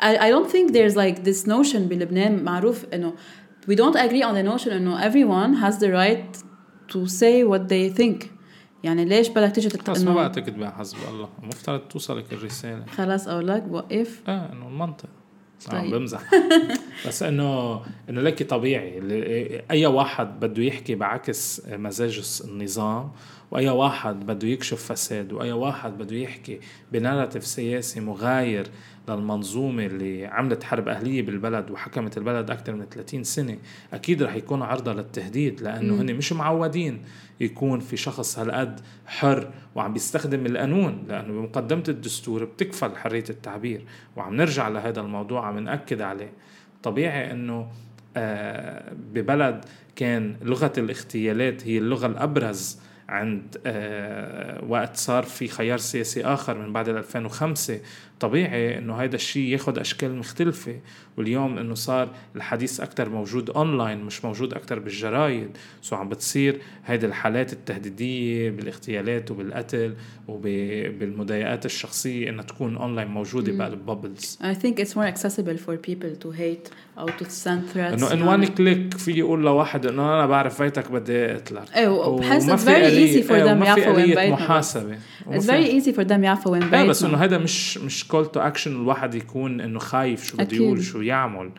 I, 0.00 0.16
I 0.26 0.30
don't 0.30 0.50
think 0.50 0.72
there's 0.72 0.96
like 0.96 1.24
this 1.24 1.46
notion 1.46 1.78
بلبنان 1.78 2.44
معروف 2.44 2.84
إنه 2.94 3.12
we 3.70 3.74
don't 3.74 3.96
agree 3.96 4.22
on 4.22 4.34
the 4.34 4.42
notion 4.42 4.68
إنه 4.68 5.10
everyone 5.10 5.54
has 5.54 5.78
the 5.78 5.90
right 5.90 6.42
to 6.92 7.06
say 7.06 7.44
what 7.44 7.68
they 7.68 7.98
think. 8.00 8.26
يعني 8.84 9.04
ليش 9.04 9.28
بدك 9.28 9.54
تيجي 9.54 9.68
تت... 9.68 9.86
خلص 9.86 10.02
ما 10.02 10.14
بقى 10.14 10.30
تكتب 10.30 10.64
حسب 10.64 10.96
الله. 11.08 11.28
المفترض 11.42 11.80
توصلك 11.80 12.32
الرسالة. 12.32 12.86
خلاص 12.86 13.28
أقول 13.28 13.48
لك 13.48 13.62
بوقف 13.62 14.22
آه 14.28 14.52
إنه 14.52 14.68
المنطق. 14.68 15.08
طيب. 15.70 15.94
بمزح. 15.94 16.20
بس 17.06 17.22
انه 17.22 17.80
إنه 18.08 18.20
لك 18.20 18.42
طبيعي. 18.42 19.02
أي 19.70 19.86
واحد 19.86 20.40
بده 20.40 20.62
يحكي 20.62 20.94
بعكس 20.94 21.62
مزاج 21.68 22.40
النظام 22.44 23.10
وأي 23.50 23.68
واحد 23.68 24.26
بده 24.26 24.48
يكشف 24.48 24.92
فساد 24.92 25.32
وأي 25.32 25.52
واحد 25.52 25.98
بده 25.98 26.16
يحكي 26.16 26.60
بناراتيف 26.92 27.46
سياسي 27.46 28.00
مغاير 28.00 28.66
للمنظومه 29.16 29.86
اللي 29.86 30.26
عملت 30.26 30.62
حرب 30.62 30.88
أهلية 30.88 31.22
بالبلد 31.22 31.70
وحكمت 31.70 32.18
البلد 32.18 32.50
أكثر 32.50 32.74
من 32.74 32.84
30 32.84 33.24
سنة 33.24 33.58
أكيد 33.92 34.22
رح 34.22 34.34
يكون 34.34 34.62
عرضة 34.62 34.92
للتهديد 34.92 35.60
لأنه 35.60 36.02
هن 36.02 36.14
مش 36.14 36.32
معودين 36.32 37.02
يكون 37.40 37.80
في 37.80 37.96
شخص 37.96 38.38
هالقد 38.38 38.80
حر 39.06 39.50
وعم 39.74 39.92
بيستخدم 39.92 40.46
القانون 40.46 41.04
لأنه 41.08 41.32
بمقدمة 41.32 41.84
الدستور 41.88 42.44
بتكفل 42.44 42.96
حرية 42.96 43.24
التعبير 43.30 43.84
وعم 44.16 44.36
نرجع 44.36 44.68
لهذا 44.68 45.00
الموضوع 45.00 45.46
عم 45.46 45.58
نأكد 45.58 46.00
عليه. 46.00 46.32
طبيعي 46.82 47.32
إنه 47.32 47.68
آه، 48.16 48.92
ببلد 49.12 49.64
كان 49.96 50.36
لغة 50.42 50.72
الاغتيالات 50.78 51.66
هي 51.66 51.78
اللغة 51.78 52.06
الأبرز 52.06 52.78
عند 53.08 53.56
آه، 53.66 54.64
وقت 54.64 54.96
صار 54.96 55.22
في 55.22 55.48
خيار 55.48 55.78
سياسي 55.78 56.24
آخر 56.24 56.58
من 56.58 56.72
بعد 56.72 56.88
2005 56.88 57.80
طبيعي 58.20 58.78
إنه 58.78 58.94
هذا 58.94 59.16
الشيء 59.16 59.42
ياخذ 59.42 59.78
أشكال 59.78 60.16
مختلفة 60.16 60.76
واليوم 61.16 61.58
إنه 61.58 61.74
صار 61.74 62.08
الحديث 62.36 62.80
أكثر 62.80 63.08
موجود 63.08 63.50
اونلاين 63.50 63.98
مش 63.98 64.24
موجود 64.24 64.54
أكثر 64.54 64.78
بالجرايد. 64.78 65.56
so 65.82 65.96
عم 65.96 66.08
بتصير 66.08 66.60
هيدي 66.86 67.06
الحالات 67.06 67.52
التهديدية 67.52 68.50
بالاغتيالات 68.50 69.30
وبالقتل 69.30 69.94
وبالمضايقات 70.28 71.66
الشخصية 71.66 72.28
إنها 72.30 72.44
تكون 72.44 72.76
اونلاين 72.76 73.08
موجودة 73.08 73.52
بقى 73.52 73.68
ال 73.68 73.77
bubbles 73.77 74.38
I 74.42 74.54
think 74.64 74.74
it's 74.80 74.94
more 74.94 75.14
accessible 75.14 75.58
for 75.66 75.76
people 75.90 76.24
to 76.24 76.30
hate 76.38 76.72
أو 76.98 77.06
to 77.06 77.24
send 77.24 77.74
threats 77.74 77.76
إنه 77.76 78.12
in 78.12 78.22
one 78.22 78.46
click 78.46 78.96
في 78.96 79.12
يقول 79.12 79.42
لواحد 79.42 79.86
إنه 79.86 80.14
أنا 80.14 80.26
بعرف 80.26 80.62
بيتك 80.62 80.92
بدي 80.92 81.32
أقتلك. 81.32 81.76
إيه 81.76 81.88
وبحس 81.88 82.50
it's 82.50 82.64
very 82.64 82.92
easy 82.92 83.28
for 83.28 83.32
them 83.32 83.66
يعرفوا 83.66 83.92
وين 83.92 84.06
بيتنا 84.06 84.30
محاسبة. 84.30 84.98
it's 85.30 85.44
very 85.44 85.80
easy 85.80 85.92
for 85.92 86.08
them 86.08 86.12
يعرفوا 86.24 86.52
وين 86.52 86.62
بيتنا 86.62 86.84
بس 86.84 87.02
إنه 87.02 87.16
هذا 87.16 87.38
مش 87.38 87.78
مش 87.78 88.07
call 88.08 88.26
to 88.26 88.40
action 88.40 88.72
الواحد 88.72 89.14
يكون 89.14 89.60
إنه 89.60 89.78
خايف 89.78 90.24
شو 90.24 90.36
بده 90.36 90.56
يقول 90.56 90.82
شو 90.82 91.00
يعمل. 91.00 91.50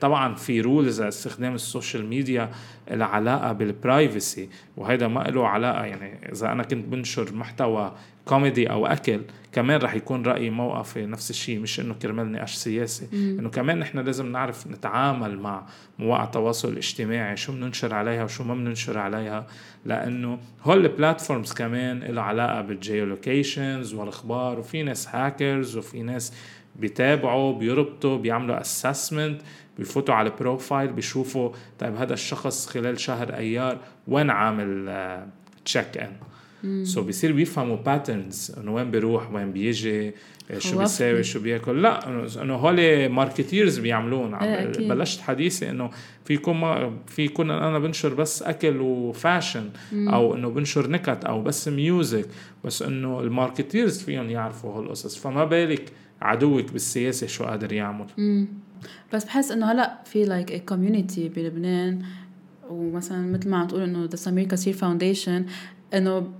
طبعا 0.00 0.34
في 0.34 0.60
rules 0.60 1.00
استخدام 1.00 1.54
ال 1.54 1.61
social 1.61 2.06
media 2.06 2.50
لها 2.90 3.06
علاقه 3.06 3.52
بال 3.52 3.73
privacy 3.73 4.48
وهذا 4.76 5.08
ما 5.08 5.20
له 5.20 5.48
علاقة 5.48 5.84
يعني 5.84 6.32
إذا 6.32 6.52
أنا 6.52 6.62
كنت 6.62 6.86
بنشر 6.86 7.34
محتوى 7.34 7.92
كوميدي 8.24 8.70
أو 8.70 8.86
أكل 8.86 9.20
كمان 9.52 9.80
رح 9.80 9.94
يكون 9.94 10.26
رأيي 10.26 10.50
موقفي 10.50 11.06
نفس 11.06 11.30
الشيء 11.30 11.58
مش 11.58 11.80
إنه 11.80 11.94
كرمال 11.94 12.32
نقاش 12.32 12.54
سياسي. 12.54 13.08
إنه 13.12 13.50
كمان 13.50 13.78
نحن 13.78 13.98
لازم 13.98 14.32
نعرف 14.32 14.66
نتعامل 14.66 15.38
مع 15.38 15.66
مواقع 15.98 16.24
التواصل 16.24 16.68
الاجتماعي 16.68 17.36
شو 17.36 17.52
بننشر 17.52 17.94
عليها 17.94 18.24
وشو 18.24 18.44
ما 18.44 18.54
بننشر 18.54 18.98
عليها 18.98 19.46
لأنه 19.84 20.38
هول 20.62 20.84
ال 20.84 20.91
platforms 20.91 21.52
كمان 21.52 21.98
له 22.02 22.22
علاقة 22.22 22.60
بال 22.60 22.79
geolocations 22.79 23.94
والأخبار 23.94 24.58
وفي 24.58 24.82
ناس 24.82 25.08
هاكرز 25.08 25.76
وفي 25.76 26.02
ناس 26.02 26.32
بيتابعوا 26.76 27.58
بيربطوا 27.58 28.18
بيعملوا 28.18 28.60
assessment 28.60 29.40
بيفوتوا 29.78 30.14
على 30.14 30.30
ال 30.30 30.38
profile 30.38 30.92
بيشوفوا 30.92 31.50
طيب 31.78 31.96
هذا 31.96 32.14
الشخص 32.14 32.66
خلال 32.66 33.00
شهر 33.00 33.34
أيار 33.34 33.78
وين 34.08 34.30
عامل 34.30 34.90
check 35.64 35.98
in 35.98 37.00
so 37.00 37.04
بيصير 37.04 37.32
بيفهموا 37.32 37.76
patterns 37.76 38.56
إنه 38.60 38.74
وين 38.74 38.90
بيروح 38.90 39.32
وين 39.32 39.52
بيجي 39.52 40.14
شو 40.58 40.78
بيساوي 40.78 41.22
شو 41.22 41.40
بياكل. 41.40 41.82
لا 41.82 42.08
إنه 42.42 42.54
هول 42.54 43.08
marketers 43.08 43.78
بيعملون. 43.78 44.34
إيه، 44.34 44.88
بلشت 44.88 45.20
حديثي 45.20 45.70
إنه 45.70 45.90
في 46.24 46.34
يكون 46.34 46.60
في 47.06 47.24
يكون 47.24 47.50
أنا 47.50 47.78
بنشر 47.78 48.14
بس 48.14 48.42
أكل 48.42 48.80
و 48.80 48.91
fashion 48.91 49.70
أو 49.92 50.34
إنه 50.34 50.48
بنشر 50.48 50.90
نكت 50.90 51.24
أو 51.24 51.42
بس 51.42 51.68
music 51.68 52.26
بس 52.64 52.82
إنه 52.82 53.20
ال 53.20 53.28
marketers 53.28 54.02
فيهم 54.02 54.30
يعرفوا 54.30 54.78
هالقصص 54.78 55.18
فما 55.18 55.44
بالك 55.44 55.92
عدوك 56.22 56.72
بالسياسة 56.72 57.26
شو 57.26 57.44
قادر 57.44 57.72
يعمل 57.72 58.06
مم. 58.18 58.48
بس 59.12 59.24
بحس 59.24 59.50
إنه 59.50 59.72
هلأ 59.72 59.98
في 60.04 60.24
like 60.24 60.68
community 60.68 61.28
بلبنان 61.28 62.02
ومثلا 62.70 63.18
مثل 63.32 63.48
ما 63.48 63.56
عم 63.56 63.66
تقول 63.66 63.82
إنه 63.82 64.04
the 64.04 64.16
سمير 64.16 64.46
قصير 64.46 64.74
foundation 64.74 65.46
إنه 65.94 66.32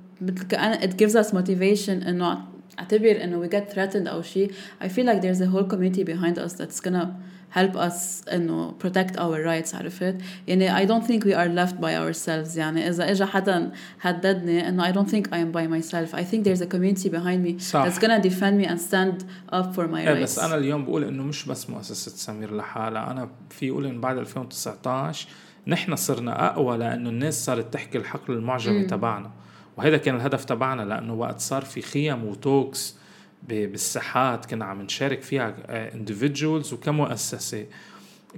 كأن 0.49 0.91
it 0.91 0.93
gives 0.95 1.15
us 1.15 1.33
motivation 1.33 2.07
إنه 2.09 2.45
أعتبر 2.79 3.25
إنه 3.25 3.47
we 3.47 3.51
get 3.51 3.73
threatened 3.75 4.09
أو 4.09 4.23
شيء 4.23 4.53
I 4.83 4.89
feel 4.89 5.05
like 5.07 5.21
there's 5.23 5.41
a 5.41 5.47
whole 5.47 5.65
community 5.65 6.05
behind 6.05 6.39
us 6.39 6.53
that's 6.53 6.81
gonna 6.81 7.07
help 7.55 7.75
us 7.77 8.29
انه 8.33 8.75
protect 8.85 9.17
our 9.17 9.45
rights 9.47 9.75
عرفت؟ 9.75 10.17
يعني 10.49 10.87
I 10.87 10.89
don't 10.89 11.05
think 11.07 11.25
we 11.25 11.35
are 11.35 11.49
left 11.49 11.81
by 11.81 11.95
ourselves. 11.95 12.57
يعني 12.57 12.89
إذا 12.89 13.11
اجى 13.11 13.25
حدا 13.25 13.71
هددني 14.01 14.69
إنه 14.69 14.93
I 14.93 14.95
don't 14.95 15.11
think 15.11 15.27
I 15.27 15.37
am 15.37 15.53
by 15.53 15.67
myself. 15.67 16.15
I 16.15 16.23
think 16.23 16.45
there's 16.45 16.63
a 16.63 16.67
community 16.67 17.09
behind 17.09 17.45
me 17.47 17.63
صح. 17.63 17.87
that's 17.87 17.99
gonna 17.99 18.21
defend 18.23 18.59
me 18.61 18.67
and 18.67 18.81
stand 18.81 19.25
up 19.53 19.75
for 19.75 19.89
my 19.89 19.95
إيه، 19.95 20.15
rights. 20.15 20.23
بس 20.23 20.39
أنا 20.39 20.55
اليوم 20.57 20.85
بقول 20.85 21.05
إنه 21.05 21.23
مش 21.23 21.47
بس 21.47 21.71
مؤسسة 21.71 22.11
سمير 22.11 22.57
لحالها. 22.57 23.11
أنا 23.11 23.29
في 23.51 23.67
يقول 23.67 23.87
انه 23.87 24.01
بعد 24.01 24.19
2019 24.19 25.29
نحن 25.67 25.97
صرنا 25.97 26.47
أقوى 26.47 26.77
لأنه 26.77 27.11
الناس 27.11 27.45
صارت 27.45 27.73
تحكي 27.75 27.99
الحقل 27.99 28.35
المعجمي 28.35 28.85
تبعنا. 28.85 29.31
وهذا 29.77 29.97
كان 29.97 30.17
الهدف 30.17 30.45
تبعنا 30.45 30.83
لأنه 30.83 31.15
وقت 31.15 31.41
صار 31.41 31.65
في 31.65 31.83
خيم 31.83 32.25
و 32.25 32.37
talks 32.37 32.97
بالساحات 33.49 34.47
كنا 34.47 34.65
عم 34.65 34.83
نشارك 34.83 35.23
فيها 35.23 35.55
individuals 35.95 36.73
وكمؤسسه 36.73 37.67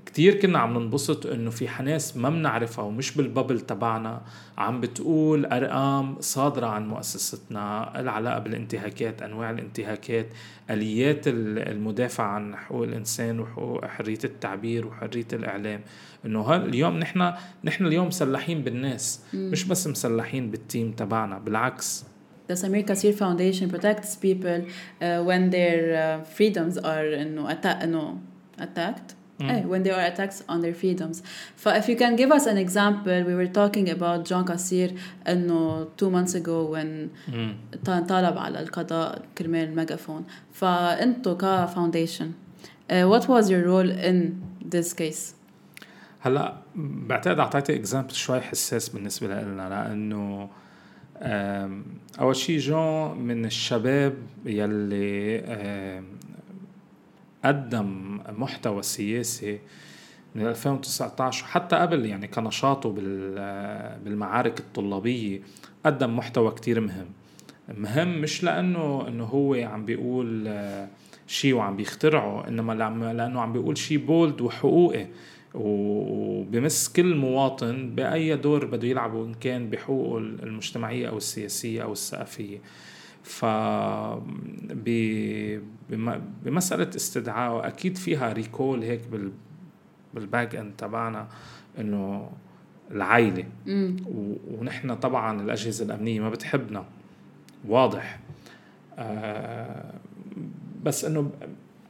كتير 0.06 0.34
كنا 0.34 0.58
عم 0.58 0.78
ننبسط 0.78 1.26
إنه 1.26 1.50
في 1.50 1.68
ناس 1.68 2.16
ما 2.16 2.30
بنعرفها 2.30 2.84
ومش 2.84 3.16
بال 3.16 3.27
bubble 3.27 3.60
تبعنا 3.60 4.20
عم 4.58 4.80
بتقول 4.80 5.46
أرقام 5.46 6.16
صادرة 6.20 6.66
عن 6.66 6.88
مؤسستنا 6.88 8.00
العلاقة 8.00 8.38
بالانتهاكات 8.38 9.22
أنواع 9.22 9.50
الانتهاكات 9.50 10.26
آليات 10.70 11.22
المدافع 11.26 12.24
عن 12.24 12.56
حقوق 12.56 12.82
الإنسان 12.82 13.40
وحقوق 13.40 13.84
حرية 13.86 14.18
التعبير 14.24 14.86
وحرية 14.86 15.26
الإعلام. 15.32 15.80
إنه 16.26 16.56
اليوم 16.56 16.98
نحن 16.98 17.32
نحن 17.64 17.86
اليوم 17.86 18.06
مسلحين 18.06 18.62
بالناس 18.62 19.20
مش 19.34 19.64
بس 19.64 19.86
مسلحين 19.86 20.50
بالتيم 20.50 20.92
تبعنا 20.92 21.38
بالعكس. 21.38 22.04
The 22.51 22.53
Samir 22.53 22.85
Kassir 22.85 23.13
Foundation 23.13 23.69
protects 23.69 24.15
people 24.15 24.59
uh, 25.01 25.21
when 25.21 25.49
their 25.49 25.79
uh, 26.21 26.23
freedoms 26.23 26.77
are 26.77 27.05
إنه 27.23 27.49
atta- 27.49 27.79
إنه 27.83 28.17
attacked. 28.59 29.15
Mm. 29.39 29.49
Hey, 29.51 29.61
when 29.65 29.83
there 29.83 29.93
are 29.93 30.05
attacks 30.11 30.43
on 30.49 30.61
their 30.61 30.73
freedoms. 30.73 31.21
So 31.57 31.69
if 31.69 31.87
you 31.89 31.95
can 31.95 32.15
give 32.15 32.31
us 32.31 32.47
an 32.47 32.57
example, 32.57 33.23
we 33.23 33.35
were 33.35 33.51
talking 33.61 33.87
about 33.89 34.25
John 34.25 34.45
Kassir 34.45 34.97
إنه 35.27 35.87
two 35.97 36.09
months 36.09 36.33
ago 36.33 36.63
when 36.65 37.09
mm. 37.27 37.53
طالب 37.85 38.37
على 38.37 38.59
القضاء 38.59 39.21
كرمال 39.37 39.69
الميجافون. 39.69 40.25
فأنتوا 40.53 41.33
كفاونديشن 41.33 42.31
uh, 42.89 42.93
what 43.07 43.27
was 43.27 43.49
your 43.49 43.63
role 43.63 43.89
in 43.91 44.41
this 44.65 44.93
case؟ 44.93 45.33
هلا 46.19 46.53
بعتقد 46.75 47.39
اعطيتي 47.39 47.75
اكزامبل 47.75 48.11
شوي 48.11 48.41
حساس 48.41 48.89
بالنسبه 48.89 49.27
لنا 49.27 49.69
لانه 49.69 50.49
أول 52.20 52.36
شيء 52.36 52.58
جون 52.58 53.18
من 53.18 53.44
الشباب 53.44 54.14
يلي 54.46 56.02
قدم 57.44 58.20
محتوى 58.28 58.82
سياسي 58.82 59.58
من 60.34 60.46
2019 60.46 61.44
وحتى 61.44 61.76
قبل 61.76 62.06
يعني 62.06 62.28
كنشاطه 62.28 62.92
بالمعارك 64.04 64.60
الطلابية 64.60 65.40
قدم 65.86 66.16
محتوى 66.16 66.50
كتير 66.50 66.80
مهم. 66.80 67.06
مهم 67.78 68.20
مش 68.20 68.44
لأنه 68.44 69.08
إنه 69.08 69.24
هو 69.24 69.54
عم 69.54 69.84
بيقول 69.84 70.44
آه، 70.48 70.88
شيء 71.26 71.54
وعم 71.54 71.76
بيخترعه 71.76 72.48
إنما 72.48 72.72
لأنه 73.12 73.40
عم 73.40 73.52
بيقول 73.52 73.78
شيء 73.78 73.98
بولد 73.98 74.40
وحقوقي. 74.40 75.06
وبمس 75.54 76.88
كل 76.92 77.14
مواطن 77.16 77.94
بأي 77.94 78.36
دور 78.36 78.64
بده 78.64 78.88
يلعبه 78.88 79.24
إن 79.24 79.34
كان 79.34 79.70
بحقوقه 79.70 80.18
المجتمعية 80.18 81.08
أو 81.08 81.16
السياسية 81.16 81.82
أو 81.82 81.92
الثقافية. 81.92 82.58
ف 83.22 83.44
ب- 84.70 85.60
بم- 85.90 86.20
بمسألة 86.44 86.90
استدعاء 86.96 87.66
أكيد 87.66 87.96
فيها 87.96 88.32
ريكول 88.32 88.82
هيك 88.82 89.00
بال 89.12 89.30
بال 90.14 90.28
back 90.28 90.54
end 90.54 90.72
تبعنا 90.78 91.28
إنه 91.78 92.30
العائله 92.90 93.44
امم 93.68 93.96
و- 94.06 94.34
ونحن 94.60 94.94
طبعا 94.94 95.40
الأجهزة 95.42 95.84
الأمنية 95.84 96.20
ما 96.20 96.30
بتحبنا. 96.30 96.84
واضح. 97.68 98.18
آه، 98.98 99.94
بس 100.84 101.04
إنه 101.04 101.30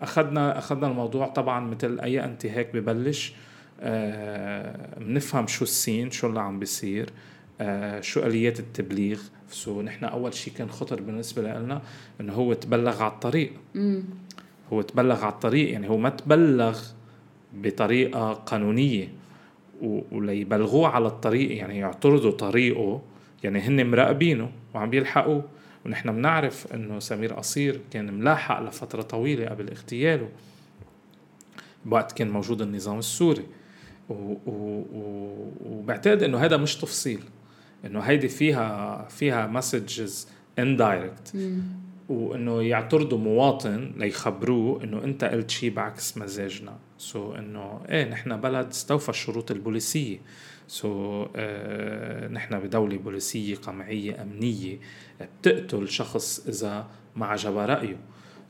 اخذنا 0.03 0.59
أخذنا 0.59 0.87
الموضوع 0.87 1.27
طبعا 1.27 1.61
مثل 1.61 2.01
أي 2.01 2.25
انتهاك 2.25 2.77
ببلش. 2.77 3.33
آه، 3.33 3.35
بنفهم 5.01 5.47
شو 5.47 5.65
ال 5.65 5.72
scene 5.72 6.11
شو 6.11 6.27
اللي 6.27 6.41
عم 6.41 6.59
بيصير 6.59 7.11
آه، 7.61 8.01
شو 8.01 8.21
آليات 8.21 8.61
التبليغ. 8.61 9.21
so 9.51 9.83
نحن 9.83 10.05
أول 10.05 10.35
شيء 10.35 10.53
كان 10.55 10.71
خطر 10.71 11.01
بالنسبة 11.03 11.43
لنا 11.43 11.83
إنه 12.21 12.33
هو 12.33 12.53
تبلغ 12.53 13.03
على 13.03 13.13
الطريق. 13.13 13.53
امم 13.77 14.03
هو 14.73 14.83
تبلغ 14.83 15.25
على 15.25 15.33
الطريق 15.33 15.73
يعني 15.73 15.89
هو 15.89 15.97
ما 15.97 16.09
تبلغ 16.09 16.81
بطريقة 17.55 18.33
قانونية 18.33 19.09
و- 19.83 20.01
وليبلغوه 20.13 20.89
على 20.89 21.07
الطريق 21.07 21.57
يعني 21.57 21.79
يعترضوا 21.79 22.31
طريقه. 22.31 23.03
يعني 23.45 23.61
هن 23.61 23.91
مراقبينه 23.91 24.51
وعم 24.75 24.91
بيلحقوه. 24.91 25.45
ونحن 25.87 26.13
بنعرف 26.13 26.75
إنه 26.75 26.99
سمير 26.99 27.33
قصير 27.35 27.81
كان 27.91 28.15
ملاحق 28.15 28.63
لفترة 28.63 29.03
طويلة 29.03 29.47
قبل 29.47 29.69
اغتياله. 29.71 30.29
بوقت 31.85 32.13
كان 32.13 32.31
موجود 32.31 32.63
النظام 32.63 32.99
السوري. 32.99 33.43
وبعتقد 35.67 36.23
إنه 36.23 36.39
هذا 36.39 36.57
مش 36.57 36.77
تفصيل 36.77 37.21
إنه 37.85 38.01
هيدي 38.01 38.29
فيها 38.29 39.05
فيها 39.09 39.47
مسجز 39.47 40.29
indirect 40.59 41.37
وإنه 42.09 42.63
يعترضوا 42.63 43.19
مواطن 43.19 43.93
ليخبروه 43.97 44.85
إنه 44.85 45.05
أنت 45.05 45.25
قلت 45.25 45.51
شيء 45.51 45.71
بعكس 45.75 46.19
مزاجنا. 46.19 46.79
so 46.99 47.37
إنه 47.37 47.81
إيه 47.89 48.05
نحن 48.09 48.37
بلد 48.37 48.67
استوفى 48.67 49.09
الشروط 49.09 49.51
البوليسية. 49.51 50.19
so, 50.69 51.29
آه 51.37 52.29
نحن 52.29 52.61
بدولة 52.61 52.99
بوليسية 52.99 53.57
قمعية 53.57 54.23
أمنية 54.23 54.79
بتقتل 55.41 55.89
شخص 55.89 56.47
إذا 56.49 56.87
ما 57.17 57.27
عجب 57.27 57.57
رأيه. 57.57 57.97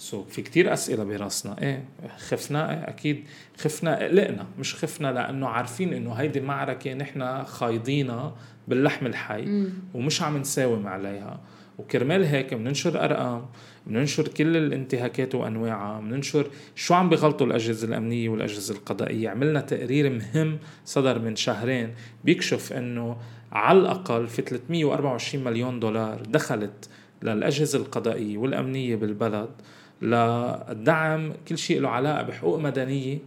so, 0.02 0.26
في 0.26 0.42
كتير 0.42 0.72
أسئلة 0.72 1.04
براسنا. 1.04 1.62
إيه 1.62 1.84
خفنا 2.18 2.70
إيه 2.70 2.88
أكيد 2.88 3.24
خفنا 3.58 3.98
قلقنا. 3.98 4.46
مش 4.58 4.74
خفنا 4.74 5.12
لأنه 5.12 5.48
عارفين 5.48 5.92
إنه 5.92 6.12
هيدي 6.12 6.40
معركه 6.40 6.94
نحن 6.94 7.44
خايضينها 7.44 8.36
باللحم 8.68 9.06
الحي 9.06 9.68
ومش 9.94 10.22
عم 10.22 10.36
نساوم 10.38 10.86
عليها. 10.86 11.40
وكرمال 11.78 12.24
هيك 12.24 12.54
بننشر 12.54 13.04
أرقام 13.04 13.46
بننشر 13.86 14.28
كل 14.28 14.56
الانتهاكات 14.56 15.34
وأنواعها 15.34 16.00
بننشر 16.00 16.46
شو 16.74 16.94
عم 16.94 17.08
بغلطوا 17.08 17.46
الأجهزة 17.46 17.88
الأمنية 17.88 18.28
والأجهزة 18.28 18.74
القضائية. 18.74 19.28
عملنا 19.28 19.60
تقرير 19.60 20.10
مهم 20.10 20.58
صدر 20.84 21.18
من 21.18 21.36
شهرين 21.36 21.94
بيكشف 22.24 22.72
إنه 22.72 23.16
على 23.52 23.78
الأقل 23.78 24.26
في 24.26 24.42
324 24.42 25.44
مليون 25.44 25.80
دولار 25.80 26.22
دخلت 26.22 26.88
للأجهزة 27.22 27.78
القضائية 27.78 28.38
والأمنية 28.38 28.96
بالبلد. 28.96 29.50
لدعم 30.02 31.32
كل 31.48 31.58
شيء 31.58 31.80
له 31.80 31.88
علاقة 31.88 32.22
بحقوق 32.22 32.58
مدنية 32.58 33.18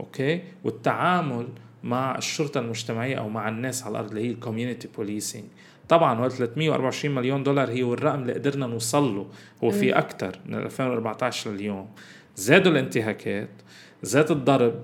okay؟ 0.00 0.42
والتعامل 0.64 1.48
مع 1.84 2.18
الشرطة 2.18 2.60
المجتمعية 2.60 3.16
أو 3.16 3.28
مع 3.28 3.48
الناس 3.48 3.82
على 3.82 3.92
الأرض 3.92 4.08
اللي 4.08 4.26
هي 4.26 4.30
ال 4.30 4.36
community 4.36 4.88
policing 4.96 5.44
طبعا 5.88 6.18
هو 6.18 6.28
324 6.28 7.14
مليون 7.14 7.42
دولار 7.42 7.70
هي 7.70 7.82
الرقم 7.82 8.22
اللي 8.22 8.32
قدرنا 8.32 8.66
نوصل 8.66 9.16
له 9.16 9.26
هو 9.64 9.70
في 9.70 9.98
أكثر 9.98 10.38
من 10.46 10.54
2014 10.54 11.50
لليوم. 11.50 11.88
زادوا 12.36 12.72
الانتهاكات 12.72 13.48
زاد 14.02 14.30
الضرب 14.30 14.74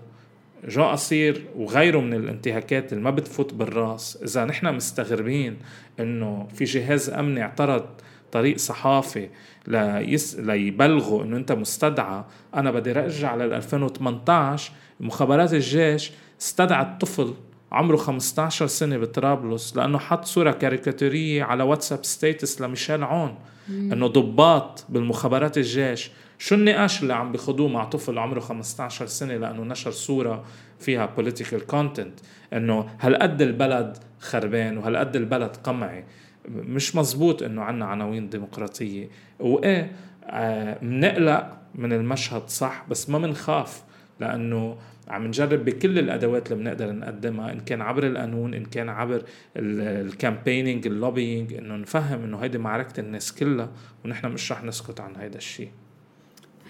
جان 0.68 0.84
قصير 0.84 1.44
وغيره 1.56 2.00
من 2.00 2.14
الانتهاكات 2.14 2.92
اللي 2.92 3.04
ما 3.04 3.10
بتفوت 3.10 3.54
بالرأس. 3.54 4.18
إذا 4.22 4.44
نحن 4.44 4.74
مستغربين 4.74 5.56
إنه 6.00 6.48
في 6.54 6.64
جهاز 6.64 7.10
أمني 7.10 7.42
اعترض 7.42 7.86
طريق 8.34 8.56
صحافي 8.58 9.28
ليس 9.66 10.36
ليبلغوا 10.36 11.22
إنه 11.22 11.36
أنت 11.36 11.52
مستدعى. 11.52 12.24
أنا 12.54 12.70
بدي 12.70 12.90
ارجع 12.90 13.34
لل 13.36 13.52
2018 13.52 14.72
مخابرات 15.00 15.52
الجيش 15.52 16.12
استدعت 16.40 17.00
طفل 17.00 17.34
عمره 17.72 17.96
15 17.96 18.66
سنة 18.66 18.98
بطرابلس 18.98 19.76
لأنه 19.76 19.98
حط 19.98 20.24
صورة 20.24 20.50
كاريكاتورية 20.50 21.42
على 21.44 21.62
واتساب 21.62 22.04
ستيتس 22.04 22.60
لميشيل 22.60 23.04
عون. 23.04 23.34
إنه 23.68 24.06
ضباط 24.06 24.84
بالمخابرات 24.88 25.58
الجيش. 25.58 26.10
شو 26.38 26.54
النقاش 26.54 27.02
اللي 27.02 27.14
عم 27.14 27.32
بيخدوه 27.32 27.68
مع 27.68 27.84
طفل 27.84 28.18
عمره 28.18 28.40
15 28.40 29.06
سنة 29.06 29.36
لأنه 29.36 29.62
نشر 29.62 29.90
صورة 29.90 30.44
فيها 30.78 31.10
political 31.18 31.72
content 31.72 32.22
إنه 32.52 32.86
هالقد 33.00 33.42
البلد 33.42 33.98
خربان 34.20 34.78
وهالقد 34.78 35.16
البلد 35.16 35.56
قمعي؟ 35.56 36.04
مش 36.48 36.96
مزبوط 36.96 37.42
إنه 37.42 37.62
عنا 37.62 37.84
عناوين 37.84 38.28
ديمقراطية. 38.28 39.08
وإيه 39.40 39.92
آه 40.24 40.84
منقلق 40.84 41.56
من 41.74 41.92
المشهد 41.92 42.48
صح 42.48 42.86
بس 42.90 43.10
ما 43.10 43.18
منخاف 43.18 43.82
لأنه 44.20 44.76
عم 45.08 45.26
نجرب 45.26 45.64
بكل 45.64 45.98
الأدوات 45.98 46.52
اللي 46.52 46.62
بنقدر 46.62 46.92
نقدمها 46.92 47.52
إن 47.52 47.60
كان 47.60 47.82
عبر 47.82 48.06
القانون 48.06 48.54
إن 48.54 48.64
كان 48.64 48.88
عبر 48.88 49.22
ال 49.56 49.67
campaigning 49.67 50.86
ال 50.86 50.94
lobbying 50.94 51.54
إنه 51.54 51.76
نفهم 51.76 52.24
إنه 52.24 52.38
هيدي 52.38 52.58
معركة 52.58 53.00
الناس 53.00 53.32
كلها 53.32 53.68
ونحن 54.04 54.26
مش 54.26 54.52
رح 54.52 54.64
نسكت 54.64 55.00
عن 55.00 55.16
هيدا 55.16 55.38
الشيء 55.38 55.70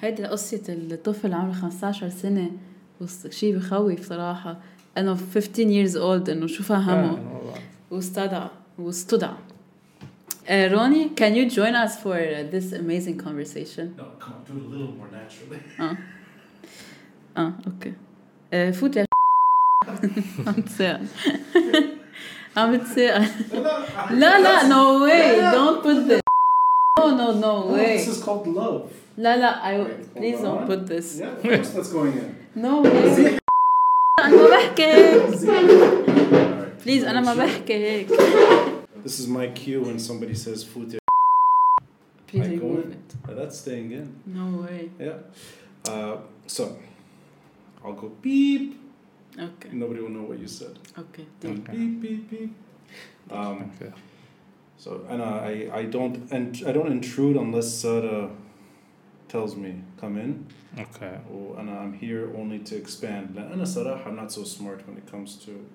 هيدي 0.01 0.25
قصة 0.25 0.63
الطفل 0.69 1.33
عمره 1.33 1.53
15 1.53 2.09
سنة 2.09 2.51
شيء 3.31 3.57
بخوف 3.57 4.01
صراحة. 4.09 4.61
انه 4.99 5.15
15 5.15 5.65
years 5.65 5.95
old 5.95 6.31
إنه 6.31 6.47
شو 6.47 6.63
فهمه؟ 6.63 7.19
واستدعى 7.91 8.49
واستدعى. 8.79 9.35
Uh, 10.50 10.68
Ronnie, 10.74 11.10
can 11.10 11.36
you 11.36 11.50
join 11.50 11.76
us 11.76 12.00
for 12.02 12.16
uh, 12.18 12.44
this 12.50 12.72
amazing 12.74 13.18
conversation? 13.18 13.94
No, 13.98 14.06
come 14.20 14.34
on, 14.36 14.44
do 14.48 14.54
it 14.58 14.66
a 14.66 14.70
little 14.70 14.88
more 14.98 15.08
naturally. 15.12 15.60
اه 15.80 15.98
اه 17.38 17.54
اوكي 17.68 17.94
آه، 18.54 18.72
فوت 18.72 18.96
يا 18.98 19.06
عم 20.48 20.54
تسأل 20.62 21.06
عم 22.58 22.76
تسأل 22.76 23.28
لا 24.10 24.40
لا 24.40 24.70
no 24.70 25.06
way 25.06 25.54
don't 25.56 25.84
put 25.84 26.08
this 26.10 26.22
no 27.00 27.06
no 27.18 27.28
no 27.34 27.42
No, 27.42 27.76
this 27.78 28.08
way 28.08 28.12
is 28.14 28.24
called 28.24 28.48
love. 28.48 28.82
لا 29.18 29.38
لا 29.38 29.62
I 29.64 29.80
Wait, 29.80 30.16
please 30.16 30.40
hold 30.40 30.44
don't 30.44 30.62
on. 30.62 30.68
put 30.68 30.88
this 30.88 31.20
Yeah, 31.20 31.28
of 31.28 31.42
course 31.44 31.70
that's 31.76 31.94
going 31.94 32.14
in. 32.14 32.36
no 32.56 32.82
way 32.82 33.38
أنا 34.20 34.36
ما 34.36 34.48
بحكي 34.50 34.84
هيك 34.84 35.30
Alright. 35.30 36.86
بليز 36.86 37.04
أنا 37.04 37.22
ما 37.22 37.34
بحكي 37.34 37.74
هيك 37.74 38.08
This 39.05 39.21
is 39.21 39.29
my 39.29 39.49
cue 39.49 39.83
when 39.83 39.99
somebody 39.99 40.35
says 40.35 40.65
food. 40.65 40.99
Please 42.27 42.47
ignore 42.47 42.81
it. 42.81 43.15
That's 43.29 43.59
staying 43.59 43.93
in. 43.93 44.19
No 44.25 44.63
way. 44.63 44.89
Yeah. 44.99 45.19
Uh, 45.87 46.17
so, 46.47 46.79
I'll 47.85 47.93
go 47.93 48.09
beep. 48.23 48.81
Okay. 49.39 49.69
Nobody 49.73 50.01
will 50.01 50.09
know 50.09 50.23
what 50.23 50.39
you 50.39 50.49
said. 50.49 50.79
Okay. 50.99 51.27
okay. 51.45 51.73
Beep 51.73 52.01
beep 52.01 52.31
beep. 52.31 52.55
Um, 53.31 53.71
okay. 53.77 53.93
So 54.79 55.05
and 55.11 55.23
I 55.23 55.69
I 55.71 55.83
don't 55.83 56.33
and 56.33 56.63
I 56.67 56.73
don't 56.73 56.91
intrude 56.91 57.37
unless 57.37 57.71
Sada 57.75 58.31
tells 59.29 59.55
me 59.55 59.83
come 60.01 60.17
in. 60.17 60.47
Okay. 60.79 61.19
Oh, 61.31 61.57
and 61.59 61.69
I'm 61.69 61.93
here 61.93 62.33
only 62.37 62.59
to 62.61 62.77
expand. 62.77 63.37
And 63.37 63.53
I'm 63.53 64.17
not 64.17 64.33
so 64.33 64.45
smart 64.45 64.87
when 64.89 64.97
it 64.97 65.07
comes 65.07 65.37
to 65.45 65.67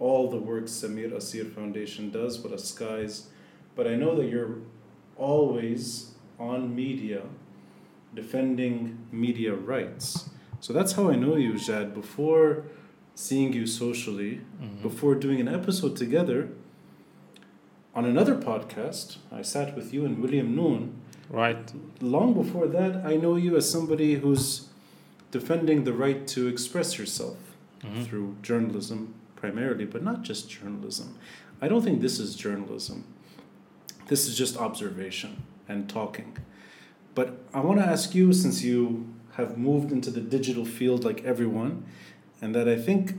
all 0.00 0.30
the 0.30 0.36
work 0.36 0.64
Samir 0.64 1.12
Asir 1.12 1.44
Foundation 1.44 2.10
does 2.10 2.40
with 2.42 2.52
us 2.52 2.70
guys. 2.72 3.28
But 3.74 3.86
I 3.86 3.94
know 3.96 4.14
that 4.16 4.26
you're 4.28 4.56
always 5.16 6.12
on 6.38 6.74
media 6.74 7.22
defending 8.14 8.98
media 9.12 9.54
rights. 9.54 10.30
So 10.60 10.72
that's 10.72 10.92
how 10.92 11.10
I 11.10 11.16
know 11.16 11.36
you, 11.36 11.58
Jad. 11.58 11.94
Before 11.94 12.64
seeing 13.14 13.52
you 13.52 13.66
socially, 13.66 14.40
before 14.82 15.14
doing 15.14 15.40
an 15.40 15.48
episode 15.48 15.96
together, 15.96 16.48
on 17.94 18.04
another 18.04 18.34
podcast, 18.36 19.16
I 19.32 19.42
sat 19.42 19.74
with 19.76 19.92
you 19.92 20.04
and 20.04 20.20
William 20.20 20.54
Noon 20.54 21.00
right 21.28 21.72
long 22.00 22.32
before 22.34 22.66
that, 22.68 23.04
I 23.04 23.16
know 23.16 23.36
you 23.36 23.56
as 23.56 23.68
somebody 23.70 24.14
who's 24.14 24.68
defending 25.30 25.84
the 25.84 25.92
right 25.92 26.26
to 26.28 26.46
express 26.48 26.98
yourself 26.98 27.36
Mhm. 27.84 28.04
through 28.06 28.36
journalism 28.42 29.14
primarily, 29.38 29.84
but 29.84 30.02
not 30.02 30.22
just 30.22 30.50
journalism. 30.50 31.16
I 31.60 31.68
don't 31.68 31.82
think 31.82 32.00
this 32.00 32.18
is 32.18 32.34
journalism. 32.34 33.04
This 34.08 34.26
is 34.26 34.36
just 34.36 34.56
observation 34.56 35.42
and 35.68 35.88
talking. 35.88 36.36
But 37.14 37.38
I 37.54 37.60
want 37.60 37.78
to 37.78 37.86
ask 37.86 38.14
you, 38.14 38.32
since 38.32 38.62
you 38.62 39.14
have 39.32 39.56
moved 39.56 39.92
into 39.92 40.10
the 40.10 40.20
digital 40.20 40.64
field 40.64 41.04
like 41.04 41.24
everyone, 41.24 41.84
and 42.40 42.54
that 42.54 42.68
I 42.68 42.76
think 42.76 43.14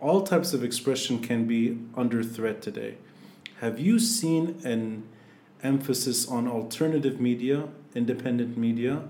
all 0.00 0.22
types 0.22 0.52
of 0.52 0.62
expression 0.62 1.20
can 1.20 1.46
be 1.46 1.78
under 1.96 2.22
threat 2.22 2.62
today. 2.62 2.96
Have 3.60 3.80
you 3.80 3.98
seen 3.98 4.60
an 4.64 5.02
emphasis 5.62 6.28
on 6.28 6.46
alternative 6.46 7.20
media, 7.20 7.68
independent 7.94 8.56
media, 8.56 9.02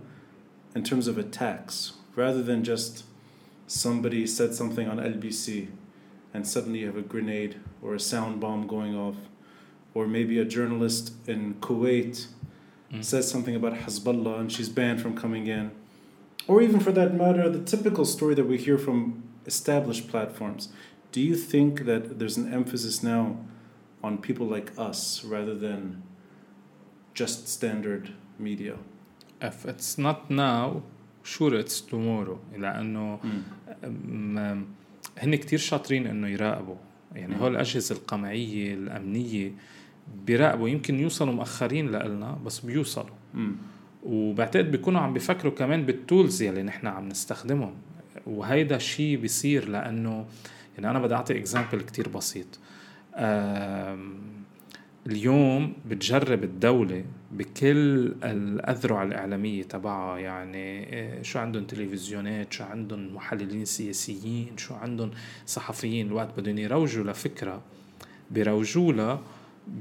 in 0.74 0.82
terms 0.82 1.07
of 1.07 1.18
attacks, 1.18 1.92
rather 2.16 2.42
than 2.42 2.64
just 2.64 3.05
somebody 3.66 4.26
said 4.26 4.55
something 4.55 4.88
on 4.88 4.96
LBC 4.96 5.68
and 6.38 6.47
suddenly 6.47 6.79
you 6.79 6.88
have 6.88 6.97
a 6.97 7.01
grenade 7.13 7.55
or 7.81 7.93
a 7.95 7.99
sound 7.99 8.39
bomb 8.39 8.67
going 8.67 8.95
off, 8.95 9.15
or 9.93 10.07
maybe 10.07 10.39
a 10.39 10.45
journalist 10.45 11.13
in 11.27 11.55
Kuwait 11.55 12.27
Mm. 12.91 13.03
says 13.03 13.27
something 13.27 13.55
about 13.55 13.73
Hezbollah 13.73 14.39
and 14.39 14.51
she's 14.51 14.69
banned 14.69 15.01
from 15.01 15.15
coming 15.17 15.47
in. 15.47 15.71
Or 16.47 16.61
even 16.61 16.79
for 16.79 16.91
that 16.91 17.11
matter, 17.15 17.49
the 17.49 17.63
typical 17.63 18.05
story 18.05 18.36
that 18.36 18.45
we 18.45 18.57
hear 18.57 18.77
from 18.77 19.23
established 19.47 20.07
platforms. 20.09 20.69
Do 21.11 21.19
you 21.21 21.36
think 21.36 21.86
that 21.86 22.19
there's 22.19 22.38
an 22.38 22.53
emphasis 22.53 23.01
now 23.01 23.38
on 24.03 24.19
people 24.19 24.45
like 24.45 24.69
us 24.77 25.23
rather 25.23 25.55
than 25.55 26.03
just 27.13 27.47
standard 27.47 28.13
media? 28.39 28.75
if 29.41 29.65
it's 29.65 29.97
not 29.97 30.29
now 30.31 30.81
sure 31.23 31.53
it's 31.53 31.81
tomorrow 31.81 32.39
لانه 32.57 33.19
م- 33.84 34.65
هن 35.18 35.34
كتير 35.34 35.59
شاطرين 35.59 36.06
إنه 36.06 36.28
يراقبوا. 36.28 36.76
يعني. 37.14 37.40
هول 37.40 37.52
الأجهزة 37.52 37.94
القمعية 37.94 38.74
الأمنية 38.74 39.52
بيراقبوا. 40.26 40.68
يمكن 40.68 41.00
يوصلوا 41.00 41.34
مؤخرين 41.34 41.90
لنا 41.90 42.38
بس 42.46 42.61
بيوصلوا. 42.61 43.16
Mm. 43.34 43.38
وبعتقد 44.02 44.70
بيكونوا 44.70 45.00
عم 45.00 45.12
بيفكروا 45.12 45.52
كمان 45.52 45.86
بالتولز 45.86 46.42
يلي 46.42 46.62
نحن 46.62 46.86
عم 46.86 47.09
نستخدمهم. 47.09 47.74
وهيدا 48.26 48.78
شيء 48.78 49.16
بيصير 49.16 49.68
لأنه 49.68 50.26
يعني 50.74 50.90
أنا 50.90 50.98
بدي 50.98 51.14
أعطي 51.14 51.38
اكزامبل 51.38 51.80
كتير 51.80 52.09
بسيط. 52.09 52.59
اليوم 55.09 55.72
بتجرب 55.86 56.44
الدولة 56.44 57.04
بكل 57.32 58.14
الأذرع 58.24 59.02
الإعلامية 59.02 59.62
تبعها 59.62 60.18
يعني 60.18 60.59
إيه، 60.92 61.22
شو 61.22 61.38
عندهم 61.38 61.64
تلفزيونات 61.64 62.52
شو 62.52 62.64
عندهم 62.64 63.14
محللين 63.14 63.64
سياسيين 63.64 64.56
شو 64.56 64.74
عندهم 64.74 65.11
صحفيين 65.46 66.06
الوقت 66.06 66.40
بدهم 66.40 66.59
يروجوا 66.59 67.04
لفكرة 67.04 67.62
بيروجوا 68.30 68.92
لها 68.92 69.20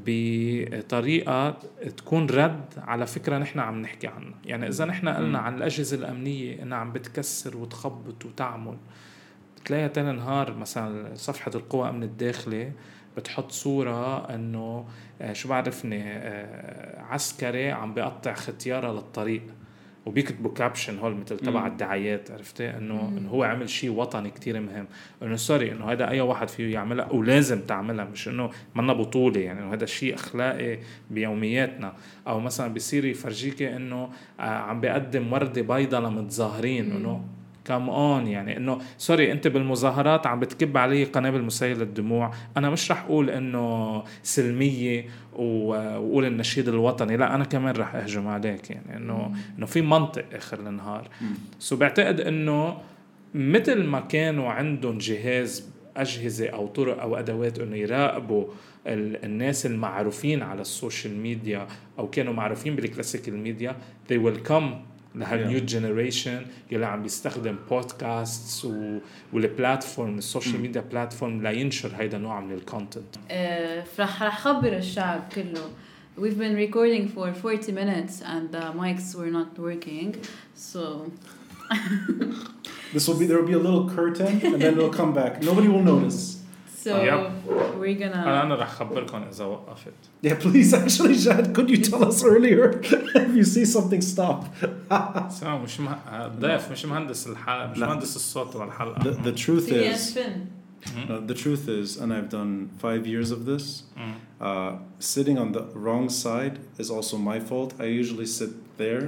بطريقة 0.06 1.52
تكون 1.98 2.30
رد 2.30 2.66
على 2.78 3.08
فكرة 3.08 3.38
نحن 3.38 3.60
عم 3.60 3.82
نحكي 3.82 4.08
عنها. 4.08 4.34
يعني 4.46 4.68
إذا 4.68 4.86
نحن 4.86 5.10
قلنا 5.10 5.40
عن 5.40 5.58
الأجهزة 5.58 5.98
الأمنية 5.98 6.64
إنها 6.64 6.78
عم 6.78 6.92
بتكسر 6.92 7.58
وتخبط 7.58 8.26
وتعمل 8.26 8.78
تلاقيها 9.66 9.88
تاني 9.88 10.12
نهار 10.12 10.58
مثلا 10.58 11.16
صفحة 11.16 11.52
القوى 11.56 11.90
أمن 11.90 12.04
الداخلي 12.04 12.72
بتحط 13.18 13.52
صورة 13.52 14.26
آه، 14.30 14.86
شو 15.32 15.50
بعرفني 15.50 16.04
آه، 16.04 17.02
عسكري 17.02 17.72
عم 17.72 17.94
بيقطع 17.94 18.34
ختيارة 18.34 18.92
للطريق 18.92 19.42
وبيكتبوا 20.06 20.54
caption 20.54 21.00
هول 21.00 21.16
مثل 21.16 21.38
تبع. 21.38 21.68
الدعايات 21.68 22.32
عرفتي 22.32 22.70
إنه. 22.70 23.14
إنه 23.18 23.30
هو 23.30 23.44
عمل 23.44 23.70
شيء 23.70 23.90
وطني 23.90 24.30
كتير 24.30 24.60
مهم 24.60 24.88
إنه 25.24 25.36
sorry 25.36 25.72
إنه 25.72 25.92
هذا 25.92 26.10
أي 26.10 26.22
واحد 26.22 26.48
فيه 26.48 26.74
يعملها 26.74 27.12
ولازم 27.12 27.62
تعملها 27.62 28.06
مش 28.06 28.28
إنه 28.28 28.50
منا 28.76 28.94
بطولة 28.94 29.40
يعني 29.40 29.60
إنه 29.60 29.74
هذا 29.74 29.86
شيء 29.86 30.16
أخلاقي 30.16 30.80
بيومياتنا 31.12 31.94
أو 32.28 32.40
مثلا 32.40 32.74
بيصير 32.74 33.06
يفرجيكي 33.06 33.76
إنه 33.76 34.10
آه، 34.40 34.44
عم 34.44 34.82
بيقدم 34.82 35.34
وردة 35.34 35.62
بيضة 35.62 36.00
لمتظاهرين. 36.00 36.92
إنه 36.92 37.26
come 37.68 37.90
on 37.90 38.28
يعني 38.28 38.58
إنه 38.58 38.80
sorry 38.98 39.32
أنت 39.32 39.48
بالمظاهرات 39.48 40.28
عم 40.28 40.40
بتكب 40.40 40.78
علي 40.78 41.04
قنابل 41.04 41.42
مسيله 41.42 41.80
للدموع. 41.80 42.32
أنا 42.58 42.70
مش 42.70 42.92
رح 42.92 43.04
أقول 43.04 43.30
إنه 43.30 44.04
سلمية 44.24 45.06
و- 45.36 45.68
وأقول 45.68 46.26
النشيد 46.26 46.68
الوطني 46.68 47.18
لا 47.18 47.36
أنا 47.36 47.44
كمان 47.44 47.76
رح 47.76 47.96
أهجم 47.96 48.28
عليك 48.28 48.70
يعني 48.70 48.98
إنه 48.98 49.32
إنه 49.58 49.66
في 49.66 49.82
منطق 49.82 50.26
آخر 50.34 50.60
النهار 50.60 51.08
so 51.60 51.76
بعتقد 51.76 52.20
إنه 52.22 52.78
مثل 53.34 53.84
ما 53.84 54.00
كانوا 54.00 54.50
عندهم 54.50 54.98
جهاز 54.98 55.70
أجهزة 55.98 56.48
أو 56.50 56.68
طرق 56.68 57.02
أو 57.02 57.16
أدوات 57.16 57.60
إنه 57.60 57.76
يراقبوا 57.76 58.46
ال- 58.88 59.26
الناس 59.26 59.66
المعروفين 59.66 60.44
على 60.44 60.62
ال 60.62 60.70
social 60.70 61.18
media 61.18 61.68
أو 62.00 62.10
كانوا 62.10 62.34
معروفين 62.34 62.76
بال 62.76 62.87
classical 62.87 63.38
media 63.38 63.76
they 64.12 64.16
will 64.16 64.50
come 64.50 64.64
لهال 65.18 65.39
new 65.39 65.60
generation 65.60 66.46
يلي 66.72 66.86
عم 66.86 67.04
بيستخدم 67.04 67.56
بودكاست 67.70 68.66
و... 68.66 68.98
وال 69.34 69.50
platform 69.50 70.18
ال 70.18 70.24
social 70.24 70.62
media 70.62 70.82
platform 70.82 71.44
لينشر 71.44 71.92
هيدا 71.98 72.18
النوع 72.18 72.40
من 72.40 72.52
ال 72.52 72.60
content 72.60 73.16
آه، 73.32 73.84
رح 74.00 74.24
رح 74.24 74.40
خبر 74.40 74.78
الشعب 74.78 75.24
كله 75.36 75.70
We've 76.20 76.40
been 76.40 76.56
recording 76.56 77.08
for 77.08 77.32
40 77.32 77.72
minutes 77.74 78.22
and 78.22 78.52
the 78.52 78.74
mics 78.74 79.14
were 79.14 79.30
not 79.30 79.60
working 79.60 80.16
so 80.56 81.12
This 82.94 83.08
will 83.08 83.20
be 83.20 83.26
there 83.26 83.40
will 83.40 83.48
be 83.48 83.54
a 83.54 83.60
little 83.60 83.90
curtain 83.90 84.42
and 84.44 84.62
then 84.62 84.74
it'll 84.74 84.90
come 84.90 85.14
back. 85.14 85.44
Nobody 85.44 85.68
will 85.68 85.84
notice. 85.84 86.37
so 86.87 86.89
Yep. 86.89 87.31
we're 87.81 88.03
انا 88.03 88.25
gonna 88.25 88.45
انا 88.45 88.55
رح 88.55 88.69
خبركم 88.73 89.23
اذا 89.23 89.45
وقفت 89.45 89.93
Yeah, 90.27 90.31
please 90.31 90.73
actually, 90.75 91.17
Jad, 91.27 91.55
could 91.55 91.71
you 91.71 91.79
tell 91.91 92.05
us 92.05 92.23
earlier 92.25 92.81
if 93.27 93.33
you 93.39 93.45
see 93.45 93.65
something 93.65 94.01
stop? 94.01 94.45
سامع 95.31 95.59
مش 95.59 95.81
مه... 95.81 96.29
ضيف 96.41 96.71
مش 96.73 96.85
مهندس 96.87 97.27
الحلقه 97.27 97.71
مش 97.71 97.79
لا. 97.79 97.87
مهندس 97.87 98.17
الصوت 98.17 98.55
تبع 98.55 98.65
الحلقه 98.65 99.03
The, 99.03 99.17
the 99.17 99.39
truth 99.39 99.69
see 99.69 99.95
is, 99.95 100.15
spin 100.15 100.33
uh, 100.87 101.21
the 101.31 101.35
truth 101.35 101.69
is, 101.69 101.97
and 102.01 102.13
I've 102.13 102.29
done 102.29 102.69
five 102.85 103.07
years 103.07 103.31
of 103.31 103.41
this. 103.47 103.83
مم. 103.97 104.15
Uh, 104.41 104.73
sitting 104.99 105.39
on 105.39 105.53
the 105.53 105.63
wrong 105.85 106.09
side 106.09 106.57
is 106.83 106.91
also 106.91 107.17
my 107.17 107.39
fault. 107.51 107.71
I 107.81 107.85
usually 107.85 108.27
sit 108.27 108.51
there. 108.79 109.05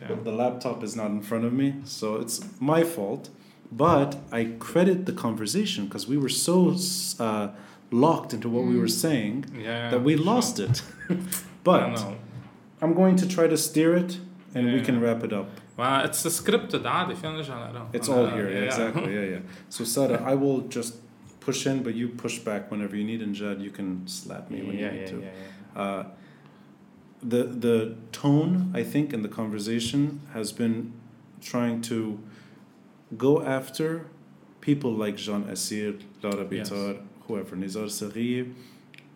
اوكي 0.00 0.24
The 0.24 0.30
laptop 0.42 0.82
is 0.84 0.96
not 0.96 1.10
in 1.10 1.20
front 1.30 1.44
of 1.44 1.52
me, 1.52 1.68
so 1.84 2.06
it's 2.22 2.40
my 2.60 2.82
fault. 2.96 3.28
But 3.74 4.16
I 4.32 4.44
credit 4.58 5.06
the 5.06 5.12
conversation 5.12 5.84
because 5.86 6.08
we 6.08 6.16
were 6.16 6.28
so 6.48 6.74
uh, 7.20 7.48
locked 7.92 8.34
into 8.34 8.48
what 8.48 8.64
we 8.64 8.76
were 8.78 8.88
saying 9.06 9.44
Yeah, 9.54 9.90
that 9.90 10.02
we 10.02 10.16
sure. 10.16 10.24
lost 10.32 10.58
it. 10.58 10.82
I 11.10 11.16
but 11.64 11.86
know. 11.94 12.16
I'm 12.82 12.94
going 12.94 13.16
to 13.22 13.26
try 13.28 13.46
to 13.46 13.56
steer 13.56 13.94
it, 14.02 14.18
and 14.54 14.62
we 14.66 14.78
Yeah. 14.78 14.84
can 14.88 15.00
wrap 15.00 15.22
it 15.24 15.32
up. 15.32 15.48
ما 15.78 16.04
اتس 16.04 16.28
سكريبتد 16.28 16.86
عادي 16.86 17.14
فينا 17.14 17.32
نرجع 17.32 17.68
نقراه 17.68 17.88
It's 17.94 18.08
أنا- 18.08 18.10
all 18.10 18.26
here, 18.26 18.48
yeah, 18.50 18.58
yeah. 18.58 18.64
exactly, 18.64 19.14
yeah, 19.14 19.30
yeah. 19.34 19.38
So 19.68 19.84
Sada, 19.84 20.22
I 20.26 20.34
will 20.34 20.60
just 20.68 20.94
push 21.40 21.66
in, 21.66 21.82
but 21.82 21.94
you 21.94 22.08
push 22.08 22.38
back 22.38 22.70
whenever 22.70 22.96
you 22.96 23.04
need, 23.04 23.22
and 23.22 23.34
Jad, 23.34 23.62
you 23.62 23.70
can 23.78 23.88
slap 24.06 24.50
me 24.50 24.58
when 24.66 24.76
yeah, 24.78 24.86
you 24.86 24.90
need 24.92 25.00
yeah, 25.00 25.12
to. 25.14 25.16
yeah, 25.16 25.30
yeah. 25.76 25.82
Uh, 25.82 26.02
the 27.32 27.42
the 27.66 27.76
tone 28.12 28.52
I 28.80 28.82
think 28.92 29.06
in 29.16 29.20
the 29.22 29.32
conversation 29.40 30.20
has 30.36 30.48
been 30.52 30.76
trying 31.52 31.80
to 31.90 31.98
go 33.17 33.41
after 33.41 34.07
people 34.61 34.91
like 34.91 35.15
Jean 35.17 35.43
Assir, 35.49 35.95
Laura 36.23 36.47
Yes. 36.49 36.69
Bitar, 36.69 37.01
whoever, 37.27 37.55
Nizar 37.55 37.85
Saghir, 37.85 38.53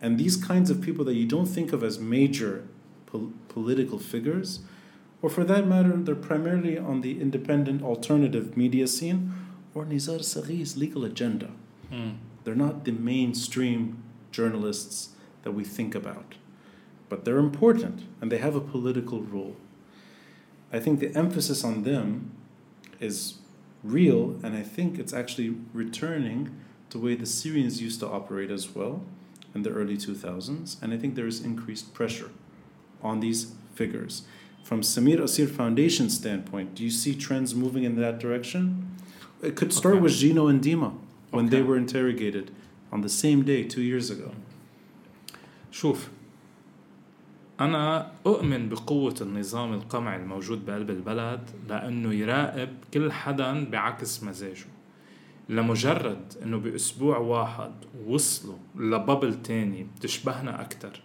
and 0.00 0.18
these 0.18 0.36
kinds 0.36 0.70
of 0.70 0.80
people 0.80 1.04
that 1.04 1.14
you 1.14 1.26
don't 1.26 1.46
think 1.46 1.72
of 1.72 1.82
as 1.82 1.98
major 1.98 2.66
pol- 3.06 3.32
political 3.48 3.98
figures, 3.98 4.60
or 5.22 5.28
for 5.28 5.44
that 5.44 5.66
matter, 5.66 5.96
they're 5.96 6.14
primarily 6.14 6.78
on 6.78 7.02
the 7.02 7.20
independent 7.20 7.82
alternative 7.82 8.56
media 8.56 8.86
scene, 8.86 9.34
or 9.74 9.84
Nizar 9.84 10.20
Saghir's 10.20 10.76
legal 10.76 11.04
agenda. 11.04 11.50
Mm. 11.92 12.16
They're 12.44 12.54
not 12.54 12.84
the 12.84 12.92
mainstream 12.92 14.02
journalists 14.32 15.10
that 15.42 15.52
we 15.52 15.64
think 15.64 15.94
about, 15.94 16.36
but 17.08 17.24
they're 17.24 17.38
important 17.38 18.04
and 18.20 18.30
they 18.32 18.38
have 18.38 18.54
a 18.54 18.60
political 18.60 19.20
role. 19.22 19.56
I 20.72 20.78
think 20.78 21.00
the 21.00 21.14
emphasis 21.16 21.64
on 21.64 21.82
them 21.82 22.30
is 23.00 23.39
real, 23.83 24.39
and 24.43 24.55
I 24.55 24.61
think 24.63 24.97
it's 24.99 25.13
actually 25.13 25.55
returning 25.73 26.49
to 26.89 26.97
the 26.97 27.03
way 27.05 27.15
the 27.15 27.25
Syrians 27.25 27.81
used 27.81 27.99
to 27.99 28.07
operate 28.07 28.51
as 28.51 28.73
well 28.75 29.01
in 29.53 29.63
the 29.63 29.69
early 29.69 29.97
2000s, 29.97 30.81
and 30.81 30.93
I 30.93 30.97
think 30.97 31.15
there 31.15 31.27
is 31.27 31.43
increased 31.43 31.93
pressure 31.93 32.31
on 33.01 33.19
these 33.19 33.53
figures. 33.75 34.23
From 34.63 34.81
Samir 34.81 35.19
Asir 35.21 35.47
Foundation 35.47 36.09
standpoint, 36.09 36.73
do 36.75 36.83
you 36.83 36.89
see 36.89 37.13
trends 37.15 37.53
moving 37.53 37.83
in 37.83 37.95
that 37.97 38.19
direction? 38.19 38.87
It 39.41 39.55
could 39.55 39.71
start 39.71 39.95
Okay. 39.95 40.03
with 40.03 40.13
Gino 40.13 40.47
and 40.47 40.61
Dima 40.61 40.93
when 41.31 41.49
they 41.49 41.57
Okay. 41.59 41.67
were 41.67 41.77
interrogated 41.77 42.51
on 42.91 43.01
the 43.01 43.09
same 43.09 43.43
day 43.43 43.63
two 43.63 43.81
years 43.81 44.09
ago. 44.09 44.31
شوف 45.71 46.07
أنا 47.60 48.12
أؤمن 48.26 48.68
بقوة 48.68 49.14
النظام 49.20 49.72
القمعي 49.72 50.16
الموجود 50.16 50.66
بقلب 50.66 50.90
البلد 50.90 51.50
لأنه 51.68 52.14
يراقب 52.14 52.68
كل 52.94 53.12
حدا 53.12 53.64
بعكس 53.70 54.22
مزاجه. 54.22 54.66
لمجرد 55.48 56.32
أنه 56.42 56.58
بأسبوع 56.58 57.18
واحد 57.18 57.72
وصلوا 58.06 58.58
لبابل 58.76 59.42
تاني 59.42 59.86
بتشبهنا 59.96 60.60
أكتر 60.60 61.00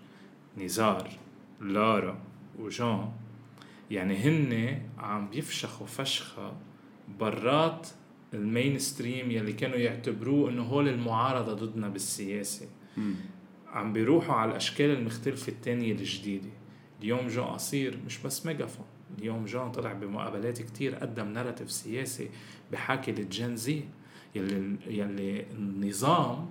نزار 0.58 1.10
لارا 1.62 2.18
وجان 2.60 3.12
يعني 3.92 4.18
هن 4.18 4.82
عم 5.00 5.30
بيفشخوا 5.30 5.88
فشخة 5.88 6.54
برات 7.20 7.88
المين 8.34 8.80
ستريم 8.80 9.32
يلي 9.32 9.54
كانوا 9.54 9.78
يعتبروه 9.78 10.50
إنه 10.50 10.64
هول 10.64 10.88
المعارضة 10.88 11.54
ضدنا 11.54 11.90
بالسياسة. 11.90 12.66
عم 13.76 13.94
بيروحوا 13.94 14.36
على 14.36 14.52
الأشكال 14.52 14.90
المختلفة 14.90 15.52
التانية 15.52 15.92
الجديدة. 15.92 16.50
اليوم 17.02 17.28
جون 17.28 17.46
قصير 17.46 18.00
مش 18.06 18.18
بس 18.18 18.46
ميجافون. 18.46 18.86
اليوم 19.20 19.46
جون 19.46 19.72
طلع 19.72 19.94
بمقابلات 19.94 20.62
كتير 20.62 20.96
قدم 20.96 21.28
narrative 21.34 21.72
سياسي 21.72 22.30
بحاكي 22.72 23.12
لل 23.12 23.29
Gen 23.29 23.56
Z 23.56 23.84
يلي 24.36 24.76
يلي 24.88 25.46
النظام 25.52 26.50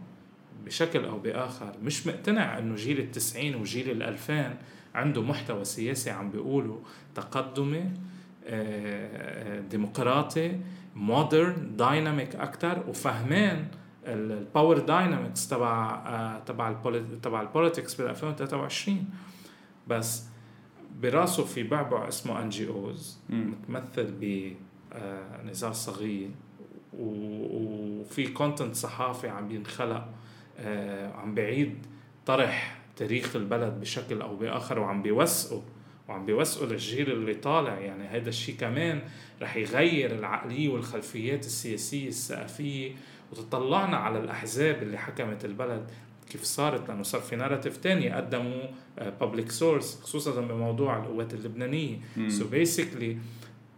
بشكل 0.65 1.05
أو 1.05 1.19
بآخر 1.19 1.73
مش 1.83 2.07
مقتنع 2.07 2.59
إنه 2.59 2.75
جيل 2.75 2.99
التسعين 2.99 3.55
وجيل 3.55 3.91
الألفين 3.91 4.57
عنده 4.95 5.23
محتوى 5.23 5.65
سياسي 5.65 6.11
عم 6.11 6.31
بيقولوا 6.31 6.79
تقدمي 7.15 7.79
آه، 7.79 7.91
آه، 8.47 9.61
ديمقراطي 9.61 10.61
modern 10.97 11.77
dynamic 11.77 12.37
أكثر 12.37 12.85
وفهمان 12.89 13.67
ال 14.07 14.19
power 14.19 14.79
dynamics 14.79 15.49
تبع 15.49 16.03
آه، 16.07 16.39
تبع 16.39 16.73
تبع 17.23 17.41
ال 17.41 17.47
politics 17.47 17.95
بال 17.95 18.07
2023 18.09 19.05
بس 19.89 20.25
براسه 21.01 21.45
في 21.45 21.63
بعبع 21.63 22.09
اسمه 22.09 22.43
NGOs 22.43 23.19
متمثل 23.29 24.15
بنزار 25.43 25.73
صاغية 25.73 26.31
وفي 26.99 28.27
content 28.27 28.75
صحافي 28.75 29.29
عم 29.29 29.51
ينخلق 29.51 30.09
عم 31.15 31.35
بعيد 31.35 31.87
طرح 32.27 32.81
تاريخ 32.97 33.37
البلد 33.37 33.81
بشكل 33.81 34.21
أو 34.21 34.37
بآخر 34.37 34.79
وعم 34.79 35.03
بيوثقوا 35.03 35.63
وعم 36.09 36.27
بيوثقوا 36.27 36.67
للجيل 36.67 37.11
اللي 37.11 37.35
طالع. 37.35 37.79
يعني 37.79 38.05
هذا 38.05 38.29
الشيء 38.29 38.55
كمان 38.55 39.03
رح 39.43 39.57
يغير 39.57 40.13
العقلية 40.13 40.69
والخلفيات 40.69 41.47
السياسية 41.47 42.09
الثقافيه 42.09 42.93
وتطلعنا 43.39 43.97
على 43.97 44.19
الأحزاب 44.19 44.83
اللي 44.83 44.99
حكمت 44.99 45.45
البلد 45.45 45.91
كيف 46.31 46.43
صارت 46.43 46.89
لأنه 46.89 47.03
صار 47.03 47.21
في 47.21 47.37
narrative 47.37 47.77
تاني 47.77 48.11
قدموا 48.11 48.63
public 49.21 49.51
source 49.51 50.01
خصوصا 50.03 50.41
بموضوع 50.41 50.99
القوات 50.99 51.35
اللبنانية. 51.35 51.99
so 52.29 52.47
so 52.47 52.60
basically 52.60 53.19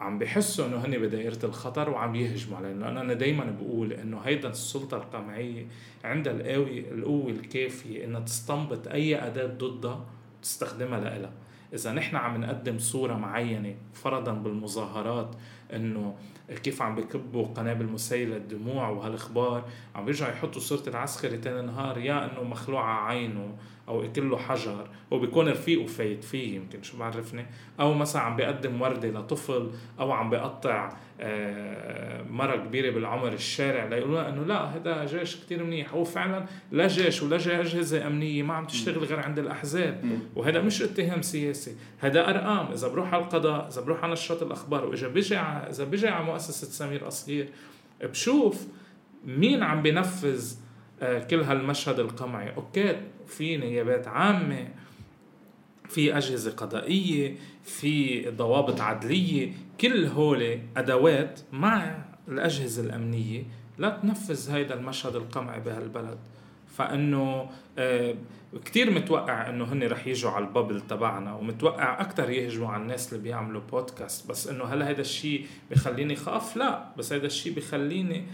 عم 0.01 0.19
بحسوا 0.19 0.67
إنه 0.67 0.77
هن 0.77 0.99
بدائرة 0.99 1.39
الخطر 1.45 1.91
وعم 1.91 2.15
يهجموا 2.15 2.59
علينا. 2.59 2.85
لأنه 2.85 3.01
أنا 3.01 3.15
دائما 3.15 3.57
بقول 3.61 3.93
إنه 3.93 4.19
هيدا 4.19 4.49
السلطة 4.49 4.97
القمعية 4.97 5.67
عندها 6.05 6.33
القوه 6.33 6.69
القوه 6.69 7.31
الكافية 7.31 8.05
إنها 8.05 8.21
تستنبط 8.21 8.89
أي 8.89 9.27
أداة 9.27 9.47
ضدها 9.47 10.07
تستخدمها 10.43 11.01
لها 11.01 11.33
إذا 11.75 11.93
نحن 11.93 12.17
عم 12.17 12.41
نقدم 12.41 12.79
صورة 12.79 13.15
معينة 13.15 13.75
فرضا 13.93 14.33
بالمظاهرات 14.33 15.35
إنه 15.75 16.15
كيف 16.63 16.83
عم 16.83 16.95
بكبوا 16.95 17.47
قنابل 17.47 17.87
مسيلة 17.87 18.37
الدموع 18.37 18.89
وهالأخبار. 18.89 19.65
عم 19.95 20.05
بيرجعوا 20.05 20.33
يحطوا 20.33 20.61
صورة 20.61 20.89
العسكري 20.89 21.39
تاني 21.39 21.67
نهار 21.67 21.99
يا 21.99 22.33
إنه 22.33 22.43
مخلوعة 22.43 23.07
عينه. 23.07 23.57
أو 23.89 24.05
اكل 24.05 24.31
له 24.31 24.37
حجر 24.37 24.89
وبيكون 25.11 25.49
رفيقه 25.49 25.87
فايت 25.87 26.25
فيه 26.25 26.57
يمكن 26.57 26.83
شو 26.83 26.99
بعرفني 26.99 27.47
أو 27.81 27.95
مثلا 27.95 28.23
عم 28.23 28.37
بيقدم 28.37 28.83
وردة 28.83 29.09
لطفل 29.09 29.71
أو 30.01 30.13
عم 30.13 30.31
بيقطع 30.31 30.97
آه، 31.21 32.23
مرة 32.23 32.57
كبيرة 32.57 32.91
بالعمر 32.91 33.33
الشارع 33.33 33.85
ليقولوا 33.85 34.29
إنه 34.29 34.45
لا 34.45 34.65
هذا 34.65 35.05
جيش 35.05 35.37
كتير 35.37 35.65
منيح. 35.65 35.95
هو 35.95 36.05
فعلا 36.05 36.47
لا 36.73 36.89
جيش 36.89 37.23
ولا 37.23 37.37
أجهزة 37.37 38.07
أمنية 38.07 38.43
ما 38.43 38.55
عم 38.55 38.67
تشتغل 38.67 39.05
غير 39.05 39.21
عند 39.21 39.39
الأحزاب. 39.39 40.05
وهذا 40.37 40.61
مش 40.61 40.83
اتهام 40.83 41.23
سياسي 41.23 41.77
هذا 41.99 42.31
أرقام. 42.31 42.73
إذا 42.73 42.89
بروح 42.89 43.15
على 43.15 43.23
القضاء 43.23 43.69
إذا 43.69 43.81
بروح 43.81 44.05
على 44.05 44.13
نشرات 44.13 44.43
الأخبار 44.43 44.85
وإذا 44.85 45.09
بيجي 45.09 45.37
إذا 45.39 45.85
بيجي 45.85 46.09
على 46.09 46.25
مؤسسة 46.25 46.67
سمير 46.67 47.05
قصير 47.05 47.49
بشوف 48.03 48.67
مين 49.25 49.63
عم 49.63 49.83
بينفذ 49.83 50.57
كل 51.01 51.41
هالمشهد 51.41 51.99
القمعي. 51.99 52.57
أوكي 52.57 53.01
في 53.27 53.57
نيابات 53.57 54.09
عامة 54.09 54.69
في 55.89 56.17
أجهزة 56.17 56.51
قضائية 56.51 57.37
في 57.65 58.25
ضوابط 58.31 58.81
عدلية. 58.81 59.53
كل 59.81 60.05
هول 60.05 60.59
أدوات 60.77 61.41
مع 61.53 61.99
الأجهزة 62.29 62.83
الأمنية 62.83 63.43
لا 63.79 63.89
تنفذ 63.89 64.51
هيدا 64.51 64.75
المشهد 64.75 65.17
القمعي 65.17 65.61
بهالبلد. 65.61 66.19
فإنه 66.77 67.51
آه 67.79 68.15
كثير 68.65 68.91
متوقع 68.91 69.49
إنه 69.49 69.65
هن 69.65 69.83
رح 69.83 70.07
يجوا 70.07 70.31
على 70.31 70.45
ال 70.45 70.50
bubble 70.50 70.81
تبعنا 70.81 71.35
ومتوقع 71.35 72.01
أكثر 72.01 72.31
يهجموا 72.31 72.69
على 72.69 72.83
الناس 72.83 73.13
اللي 73.13 73.25
بيعملوا 73.25 73.61
بودكاست 73.73 74.29
بس 74.29 74.49
إنه 74.49 74.65
هل 74.65 74.83
هذا 74.83 75.01
الشيء 75.01 75.47
بخليني 75.71 76.17
خاف؟ 76.17 76.57
لا 76.57 76.85
بس 76.99 77.13
هذا 77.13 77.27
الشيء 77.27 77.53
بخليني 77.55 78.25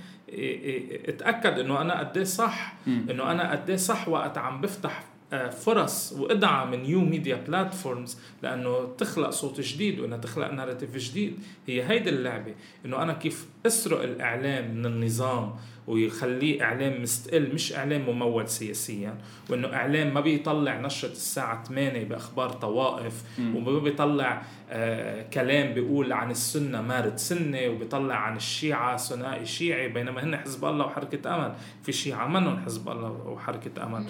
اتأكد 1.08 1.58
إنه 1.58 1.80
أنا 1.80 1.98
قد 1.98 2.16
إيه 2.16 2.24
صح 2.24 2.74
إنه 2.86 3.30
أنا 3.30 3.50
قد 3.52 3.70
إيه 3.70 3.76
صح 3.76 4.08
وقت 4.08 4.38
عم 4.38 4.60
بفتح 4.60 5.04
آه، 5.32 5.50
فرص 5.50 6.12
وأدعم 6.12 6.82
new 6.82 7.00
media 7.00 7.36
platforms 7.36 8.18
لأنه 8.42 8.94
تخلق 8.98 9.30
صوت 9.30 9.60
جديد 9.60 10.00
وإنها 10.00 10.18
تخلق 10.18 10.50
narrative 10.52 10.96
جديد. 10.96 11.38
هي 11.66 11.82
هيدي 11.90 12.10
اللعبة 12.10 12.54
إنه 12.84 13.02
أنا 13.02 13.12
كيف 13.12 13.46
اسرق 13.66 14.02
الإعلام 14.02 14.74
من 14.74 14.86
النظام 14.86 15.54
ويخليه 15.86 16.62
إعلام 16.62 17.02
مستقل 17.02 17.54
مش 17.54 17.72
إعلام 17.72 18.00
ممول 18.10 18.48
سياسيا. 18.48 19.14
وإنه 19.50 19.74
إعلام 19.74 20.14
ما 20.14 20.20
بيطلع 20.20 20.80
نشرة 20.80 21.10
الساعة 21.12 21.64
8 21.64 22.04
بأخبار 22.04 22.50
طوائف 22.50 23.22
وما 23.40 23.78
بيطلع 23.78 24.42
آه 24.70 25.22
كلام 25.22 25.74
بيقول 25.74 26.12
عن 26.12 26.30
السنة 26.30 26.82
مارد 26.82 27.16
سنة 27.18 27.68
وبيطلع 27.68 28.14
عن 28.14 28.36
الشيعة 28.36 28.96
ثنائي 28.96 29.46
شيعي 29.46 29.88
بينما 29.88 30.24
هن 30.24 30.36
حزب 30.36 30.64
الله 30.64 30.86
وحركة 30.86 31.34
امل 31.34 31.54
في 31.82 31.92
شيعة 31.92 32.26
منهم 32.28 32.58
حزب 32.64 32.88
الله 32.88 33.10
وحركة 33.10 33.84
امل 33.86 34.06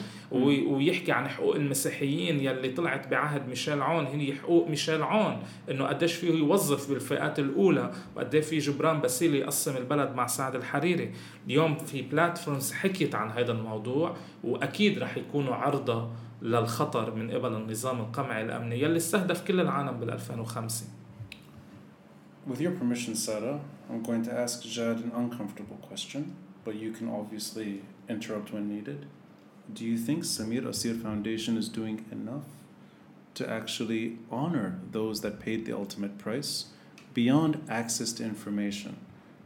ويحكي 0.67 1.13
عن 1.13 1.29
حقوق 1.29 1.55
المسيحيين 1.55 2.41
يلي 2.41 2.69
طلعت 2.69 3.09
بعهد 3.09 3.49
ميشيل 3.49 3.83
عون. 3.83 4.07
هي 4.07 4.33
حقوق 4.35 4.69
ميشيل 4.69 5.03
عون 5.03 5.43
إنه 5.71 5.85
قديش 5.85 6.13
فيه 6.15 6.31
يوظف 6.35 6.91
بالفئات 6.91 7.39
الأولى 7.39 7.91
وقد 8.17 8.41
في 8.41 8.59
جبران 8.59 9.01
باسيلي 9.01 9.42
يقسم 9.43 9.77
البلد 9.77 10.15
مع 10.15 10.27
سعد 10.27 10.55
الحريري 10.55 11.13
اليوم 11.47 11.79
في 11.79 12.03
بلاتفورمز 12.03 12.73
حكيت 12.73 13.15
عن 13.15 13.31
هذا 13.31 13.53
الموضوع 13.53 14.17
واكيد 14.45 14.99
رح 14.99 15.17
يكونوا 15.17 15.55
عرضه 15.55 16.09
للخطر 16.43 17.15
من 17.15 17.31
قبل 17.31 17.53
النظام 17.55 18.01
القمعي 18.01 18.45
الامني 18.45 18.81
يلي 18.81 18.97
استهدف 18.97 19.45
كل 19.45 19.61
العالم 19.61 20.01
بال 20.01 20.11
2005 20.11 20.87
With 22.45 22.61
your 22.61 22.73
permission, 22.73 23.15
Sarah, 23.15 23.61
I'm 23.89 24.03
going 24.03 24.25
to 24.25 24.33
ask 24.33 24.63
Jad 24.63 24.97
an 24.99 25.13
uncomfortable 25.15 25.77
question, 25.77 26.35
but 26.65 26.75
you 26.75 26.91
can 26.91 27.09
obviously 27.09 27.83
interrupt 28.09 28.53
when 28.53 28.69
needed. 28.69 29.07
Do 29.73 29.85
you 29.85 29.97
think 29.97 30.25
Samir 30.25 30.67
Asir 30.67 30.95
Foundation 30.95 31.57
is 31.57 31.69
doing 31.69 32.05
enough 32.11 32.49
to 33.35 33.49
actually 33.49 34.19
honor 34.29 34.81
those 34.91 35.21
that 35.21 35.39
paid 35.39 35.67
the 35.67 35.73
ultimate 35.73 36.19
price 36.19 36.67
beyond 37.15 37.63
access 37.69 38.13
to 38.15 38.25
information? 38.25 38.97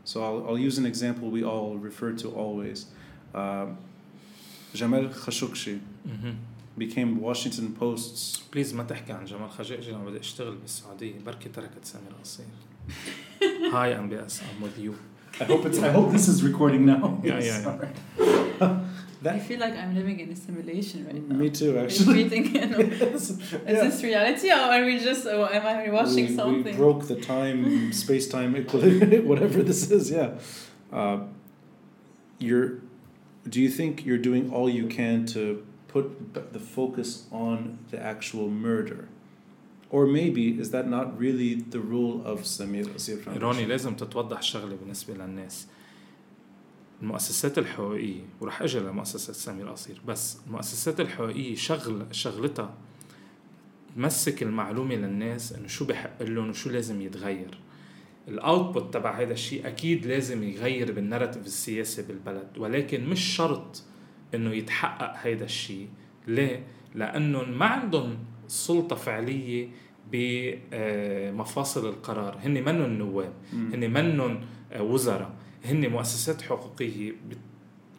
So 0.06 0.24
I'll, 0.24 0.48
I'll 0.48 0.58
use 0.58 0.78
an 0.78 0.86
example 0.86 1.30
we 1.30 1.44
all 1.44 1.76
refer 1.76 2.12
to 2.14 2.30
always. 2.32 2.86
Uh, 3.34 3.68
Jamal 4.74 5.06
Khashoggi 5.06 5.80
mm-hmm. 6.08 6.32
became 6.78 7.20
Washington 7.22 7.74
Post's. 7.74 8.42
بليز 8.54 8.74
ما 8.74 8.84
تحكي 8.84 9.14
عن 9.14 9.26
جمال 9.26 9.50
خاشقجي 9.50 9.92
لما 9.92 10.06
بدي 10.06 10.20
اشتغل 10.20 10.56
بالسعودية 10.56 11.20
بركي 11.26 11.50
تركت 11.50 11.86
سمير 11.86 12.14
قصير. 12.24 12.46
Hi 13.72 13.94
MBS, 13.94 14.42
I'm 14.42 14.62
with 14.62 14.78
you. 14.78 14.96
I 15.40 15.46
hope 15.46 15.66
it's. 15.66 15.80
I 15.80 15.92
hope 15.92 16.12
this 16.12 16.28
is 16.28 16.44
recording 16.44 16.86
now. 16.86 17.20
Yeah, 17.24 17.40
yeah. 17.40 17.78
yeah. 18.20 18.45
That, 19.24 19.36
I 19.36 19.40
feel 19.40 19.60
like 19.60 19.76
I'm 19.78 19.94
living 19.94 20.20
in 20.20 20.32
a 20.32 20.36
simulation 20.36 21.06
right 21.06 21.24
now. 21.30 21.36
Me 21.36 21.52
too, 21.52 21.78
actually. 21.78 22.24
We're 22.24 22.30
thinking, 22.30 22.74
is 22.74 23.40
yeah. 23.40 23.62
this 23.66 24.02
reality 24.02 24.50
or 24.50 24.56
are 24.56 24.84
we 24.84 24.98
just, 24.98 25.28
or 25.28 25.46
am 25.54 25.64
I 25.64 25.92
watching 25.92 26.26
we, 26.30 26.36
something? 26.36 26.64
We 26.64 26.84
broke 26.86 27.08
the 27.08 27.20
time, 27.22 27.94
space 27.94 28.28
time 28.28 28.58
equilibrium, 28.58 29.28
whatever 29.28 29.62
this 29.62 29.92
is, 29.92 30.10
yeah. 30.10 30.40
Uh, 30.92 31.20
you're, 32.40 32.80
do 33.48 33.62
you 33.62 33.70
think 33.70 33.92
you're 34.08 34.18
doing 34.18 34.52
all 34.52 34.68
you 34.68 34.88
can 34.88 35.28
to 35.36 35.64
put 35.88 36.34
the 36.34 36.60
focus 36.78 37.28
on 37.32 37.78
the 37.92 38.00
actual 38.02 38.50
murder? 38.50 39.08
Or 39.92 40.08
maybe 40.08 40.60
is 40.60 40.72
that 40.72 40.88
not 40.88 41.08
really 41.20 41.54
the 41.76 41.80
rule 41.80 42.26
of 42.26 42.36
Samir 42.42 42.88
Asir 42.96 43.18
Foundation? 43.18 43.42
روني 43.42 43.66
لازم 43.66 43.96
تتوضح 43.96 44.42
شغلة 44.42 44.76
بالنسبة 44.76 45.14
للناس. 45.14 45.68
المؤسسات 47.03 47.59
الحقوقية 47.59 48.21
ورح 48.41 48.63
أجي 48.63 48.79
لمؤسسة 48.79 49.33
سمير 49.33 49.69
قصير 49.69 50.01
بس 50.07 50.39
المؤسسات 50.47 51.01
الحقوقية 51.01 51.55
شغل 51.55 52.07
شغلتها 52.11 52.75
تمسك 53.97 54.43
المعلومة 54.43 54.95
للناس 54.95 55.53
إنه 55.53 55.67
شو 55.67 55.85
بحق 55.85 56.23
لهم 56.23 56.51
وشو 56.51 56.71
لازم 56.71 57.01
يتغير. 57.01 57.59
ال 58.29 58.38
output 58.38 58.95
تبع 58.95 59.21
هذا 59.21 59.33
الشيء 59.33 59.67
أكيد 59.67 60.07
لازم 60.07 60.43
يغير 60.43 60.93
بال 60.93 61.02
narrative 61.02 61.47
السياسي 61.47 62.03
بالبلد 62.03 62.49
ولكن 62.59 63.07
مش 63.07 63.21
شرط 63.21 63.83
إنه 64.35 64.55
يتحقق 64.55 65.27
هذا 65.27 65.45
الشيء. 65.45 65.89
ليه؟ 66.27 66.67
لانهم 66.95 67.59
ما 67.59 67.67
عندهم 67.67 68.19
سلطة 68.49 68.97
فعلية 68.97 69.69
بمفاصل 70.13 71.89
القرار. 71.89 72.39
هن 72.43 72.65
منهم 72.65 72.91
نواب 72.91 73.33
هن 73.53 73.91
منهم 73.93 74.41
وزراء. 74.81 75.35
هن 75.65 75.89
مؤسسات 75.89 76.43
حقوقية 76.43 77.13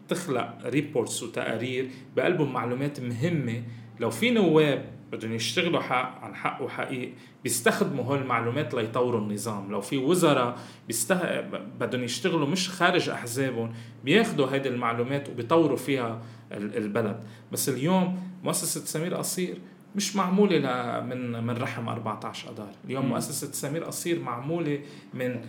بتخلق 0.08 0.58
ريبورتس 0.66 1.24
وتقارير 1.24 1.89
بقلبهم 2.16 2.53
معلومات 2.53 2.99
مهمة. 2.99 3.64
لو 3.99 4.10
في 4.10 4.32
نواب 4.32 4.86
بدهم 5.12 5.34
يشتغلوا 5.34 5.80
حق 5.80 6.22
عن 6.22 6.36
حق 6.36 6.62
وحقيق 6.62 7.14
بيستخدموا 7.43 8.03
هول 8.03 8.18
المعلومات 8.22 8.74
ليطوروا 8.74 9.22
النظام. 9.22 9.72
لو 9.72 9.82
في 9.82 9.97
وزراء 9.97 10.60
بيسته... 10.88 11.41
بدهم 11.80 12.03
يشتغلوا 12.03 12.47
مش 12.47 12.70
خارج 12.70 13.10
أحزابهم 13.10 13.74
بياخذوا 14.03 14.47
هيدي 14.47 14.70
المعلومات 14.70 15.30
وبيطوروا 15.30 15.78
فيها 15.78 16.22
البلد. 16.51 17.24
بس 17.51 17.70
اليوم 17.70 18.20
مؤسسة 18.43 18.86
سمير 18.86 19.16
قصير 19.16 19.58
مش 19.95 20.16
معمولة 20.16 20.60
من 21.01 21.43
من 21.43 21.58
رحم 21.58 21.89
14 21.89 22.49
أدار 22.49 22.72
اليوم. 22.86 23.05
مؤسسة 23.05 23.51
سمير 23.51 23.84
قصير 23.84 24.20
معمولة 24.20 24.80
من 25.14 25.41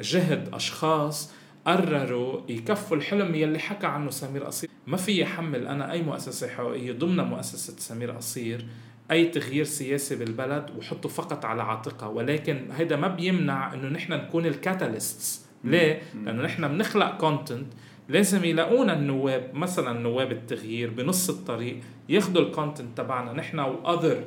جهد 0.00 0.54
أشخاص 0.54 1.32
قرروا 1.66 2.40
يكفوا 2.48 2.96
الحلم 2.96 3.34
يلي 3.34 3.58
حكى 3.58 3.86
عنه 3.86 4.10
سمير 4.10 4.44
قصير. 4.44 4.70
ما 4.86 4.96
في 4.96 5.20
يحمل 5.20 5.66
أنا 5.66 5.92
أي 5.92 6.02
مؤسسة 6.02 6.48
حقوقية 6.48 6.92
ضمن 6.92 7.16
مؤسسة 7.16 7.74
سمير 7.78 8.10
قصير 8.10 8.66
أي 9.10 9.24
تغيير 9.24 9.64
سياسي 9.64 10.16
بالبلد 10.16 10.70
وحطه 10.78 11.08
فقط 11.08 11.44
على 11.44 11.62
عاتقها 11.62 12.08
ولكن 12.08 12.68
هيدا 12.72 12.96
ما 12.96 13.08
بيمنع 13.08 13.74
إنه 13.74 13.88
نحن 13.88 14.12
نكون 14.12 14.46
ال 14.46 14.56
catalysts 14.56 15.46
ليه؟ 15.64 16.02
لأنه 16.24 16.42
نحن 16.42 16.68
بنخلق 16.68 17.16
content 17.18 17.66
لازم 18.08 18.44
يلاقونا 18.44 18.92
النواب 18.92 19.50
مثلا 19.54 20.00
نواب 20.00 20.32
التغيير 20.32 20.90
بنص 20.90 21.30
الطريق 21.30 21.80
ياخذوا 22.08 22.42
ال 22.42 22.49
content 22.49 22.98
تبعنا 22.98 23.32
نحن 23.32 23.58
whether 23.58 24.24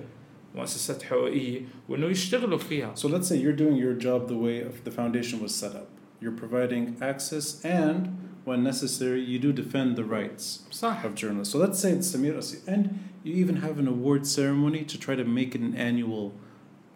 مؤسسات 0.55 1.03
حقوقيه 1.03 1.61
وانه 1.89 2.07
يشتغلوا 2.07 2.59
فيها. 2.59 2.95
So 2.97 3.09
let's 3.09 3.29
say 3.29 3.37
you're 3.37 3.53
doing 3.53 3.77
your 3.77 3.95
job 3.95 4.29
the 4.29 4.37
way 4.37 4.63
the 4.85 4.91
foundation 4.91 5.41
was 5.41 5.55
set 5.55 5.75
up. 5.75 5.89
You're 6.21 6.33
providing 6.33 6.97
access 7.01 7.65
and 7.65 8.17
when 8.45 8.63
necessary 8.63 9.23
you 9.23 9.39
do 9.39 9.53
defend 9.53 9.97
the 9.97 10.05
rights 10.05 10.65
صح. 10.71 11.05
of 11.05 11.15
journalists. 11.15 11.53
So 11.53 11.59
let's 11.59 11.79
say 11.79 11.93
it's 11.93 12.11
Samir 12.13 12.37
Asi 12.37 12.59
and 12.67 12.99
you 13.23 13.35
even 13.35 13.57
have 13.57 13.79
an 13.79 13.87
award 13.87 14.27
ceremony 14.27 14.85
to 14.85 14.99
try 14.99 15.15
to 15.15 15.25
make 15.25 15.55
it 15.55 15.61
an 15.61 15.75
annual 15.77 16.33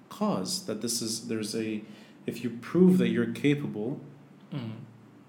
cause 0.09 0.67
that 0.67 0.81
this 0.81 1.03
is 1.03 1.29
there's 1.29 1.55
a 1.55 1.83
if 2.27 2.43
you 2.43 2.51
prove 2.51 2.99
that 2.99 3.09
you're 3.09 3.33
capable 3.33 4.01
mm 4.53 4.73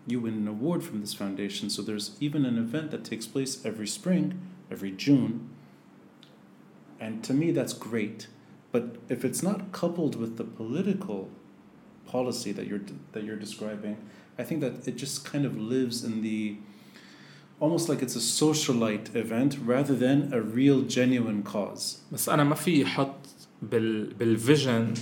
you 0.08 0.20
win 0.20 0.36
an 0.36 0.48
award 0.48 0.84
from 0.84 1.02
this 1.02 1.14
foundation. 1.14 1.70
So 1.70 1.82
there's 1.82 2.16
even 2.20 2.46
an 2.46 2.58
event 2.58 2.92
that 2.92 3.04
takes 3.04 3.26
place 3.26 3.66
every 3.66 3.88
spring, 3.88 4.40
every 4.70 4.92
June. 4.92 5.50
And 7.00 7.24
to 7.24 7.34
me, 7.34 7.52
that's 7.52 7.74
great. 7.74 8.28
But 8.72 8.98
if 9.10 9.24
it's 9.24 9.42
not 9.44 9.72
coupled 9.72 10.16
with 10.16 10.38
the 10.38 10.44
political 10.44 11.30
policy 12.08 12.52
that 12.52 12.68
you're 12.68 12.86
that 13.14 13.24
you're 13.24 13.42
describing, 13.48 13.98
I 14.38 14.44
think 14.44 14.62
that 14.62 14.88
it 14.88 14.96
just 14.98 15.26
kind 15.32 15.46
of 15.46 15.58
lives 15.58 16.04
in 16.04 16.22
the 16.22 16.58
almost 17.60 17.88
like 17.90 18.02
it's 18.02 18.16
a 18.16 18.26
socialite 18.46 19.16
event 19.16 19.58
rather 19.74 19.96
than 19.96 20.34
a 20.34 20.42
real 20.42 20.82
genuine 20.82 21.44
cause. 21.44 22.02
بس 22.12 22.30
أنا 22.30 22.44
ما 22.44 22.56
في 22.56 22.86
حط 22.86 23.26
بال 23.62 24.14
بالفيجن 24.14 24.94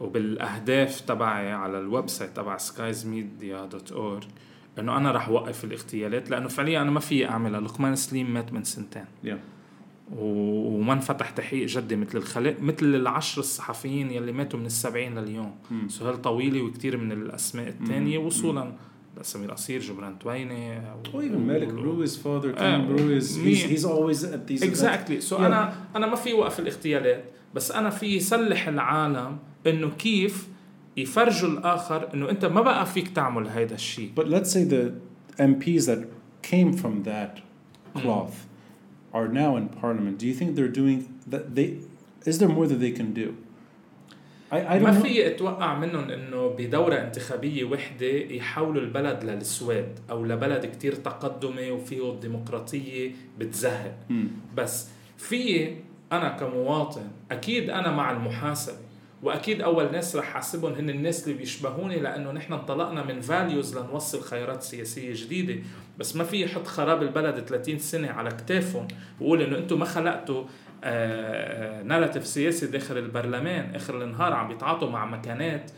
وبالاهداف 0.00 1.00
تبعي 1.00 1.52
على 1.52 1.78
الويب 1.78 2.08
سايت 2.08 2.36
تبع 2.36 2.58
skiesmedia.org 2.58 4.24
انه 4.78 4.96
انا 4.96 5.12
رح 5.12 5.28
اوقف 5.28 5.64
الاغتيالات 5.64 6.30
لانه 6.30 6.48
فعليا 6.48 6.82
انا 6.82 6.90
ما 6.90 7.00
في 7.00 7.28
اعملها 7.28 7.60
لقمان 7.60 7.96
سليم 7.96 8.34
مات 8.34 8.52
من 8.52 8.64
سنتين 8.64 9.04
yeah. 9.24 9.38
وما 10.17 10.93
انفتح 10.93 11.29
تحقيق 11.29 11.67
جدي 11.67 11.95
مثل 11.95 12.17
الخلق 12.17 12.55
مثل 12.61 12.85
العشر 12.95 13.39
الصحفيين 13.39 14.11
يلي 14.11 14.31
ماتوا 14.31 14.59
من 14.59 14.65
السبعين 14.65 15.17
لليوم. 15.17 15.55
سهيل 15.87 16.17
طويلي 16.17 16.61
وكثير 16.61 16.97
من 16.97 17.11
الأسماء 17.11 17.67
الثانية. 17.67 18.17
وصولا 18.17 18.71
سمير 19.21 19.51
قصير 19.51 19.81
جبران 19.81 20.19
تويني 20.19 20.79
و 21.13 21.21
even 21.21 21.37
مالك 21.37 21.73
رويز 21.73 22.17
father 22.17 22.55
Tom 22.55 22.97
Ruiz 22.97 23.35
he's, 23.35 23.63
he's 23.63 23.85
always 23.85 24.23
at 24.23 24.47
these 24.47 24.63
exactly 24.63 25.21
so 25.21 25.37
yeah. 25.37 25.41
أنا 25.41 25.73
أنا 25.95 26.07
ما 26.07 26.15
في 26.15 26.33
وقف 26.33 26.59
الاغتيالات 26.59 27.23
بس 27.55 27.71
أنا 27.71 27.89
في 27.89 28.15
يسلح 28.15 28.67
العالم 28.67 29.37
إنه 29.67 29.89
كيف 29.89 30.47
يفرجوا 30.97 31.49
الآخر 31.49 32.13
إنه 32.13 32.29
أنت 32.29 32.45
ما 32.45 32.61
بقى 32.61 32.85
فيك 32.85 33.07
تعمل 33.07 33.47
هذا 33.47 33.75
الشيء 33.75 34.11
But 34.15 34.27
let's 34.27 34.51
say 34.51 34.63
the 34.63 34.93
MPs 35.39 35.85
that 35.85 36.05
came 36.41 36.73
from 36.73 37.03
that 37.03 37.41
cloth 37.95 38.33
mm. 38.33 38.48
Are 39.13 39.27
now 39.27 39.55
in 39.55 39.69
parliament. 39.69 40.17
Do 40.19 40.27
you 40.27 40.33
think 40.33 40.55
they're 40.55 40.75
doing 40.81 40.99
that 41.27 41.55
they 41.55 41.79
is 42.25 42.39
there 42.39 42.49
more 42.49 42.67
that 42.67 42.79
they 42.79 42.91
can 42.91 43.13
do? 43.13 43.35
I, 44.51 44.75
I 44.75 44.79
ما 44.79 44.91
في 44.91 45.27
أتوقع 45.27 45.79
منهم 45.79 46.09
إنه 46.09 46.47
بدورة 46.57 46.95
انتخابية 46.95 47.63
وحدة 47.63 48.07
يحولوا 48.07 48.81
البلد 48.81 49.23
للسواد 49.23 49.99
أو 50.09 50.25
لبلد 50.25 50.65
كتير 50.65 50.95
تقدمي 50.95 51.71
وفيه 51.71 52.11
الديمقراطية 52.11 53.11
بتزهق. 53.39 53.97
بس 54.55 54.87
في 55.17 55.73
أنا 56.11 56.29
كمواطن 56.29 57.07
أكيد 57.31 57.69
أنا 57.69 57.91
مع 57.91 58.11
المحاسبة 58.11 58.88
وأكيد 59.23 59.61
أول 59.61 59.91
ناس 59.91 60.15
رح 60.15 60.25
حاسبهم 60.25 60.73
هن 60.73 60.89
الناس 60.89 61.27
اللي 61.27 61.37
بيشبهوني 61.37 61.99
لأنه 61.99 62.31
نحن 62.31 62.53
انطلقنا 62.53 63.03
من 63.03 63.21
values 63.21 63.77
لنوصل 63.77 64.21
خيارات 64.21 64.63
سياسية 64.63 65.13
جديدة. 65.25 65.55
بس 65.97 66.15
ما 66.15 66.23
في 66.23 66.43
يحط 66.43 66.67
خراب 66.67 67.01
البلد 67.01 67.39
30 67.39 67.79
سنة 67.79 68.11
على 68.11 68.29
كتافهم 68.29 68.87
ويقول 69.19 69.41
إنه 69.41 69.57
أنتم 69.57 69.79
ما 69.79 69.85
خلقتوا 69.85 70.43
narrative 71.83 72.27
سياسي 72.27 72.67
داخل 72.67 72.97
البرلمان. 72.97 73.75
آخر 73.75 74.03
النهار 74.03 74.33
عم 74.33 74.47
بيتعاطوا 74.47 74.89
مع 74.89 75.05
ماكينات 75.05 75.71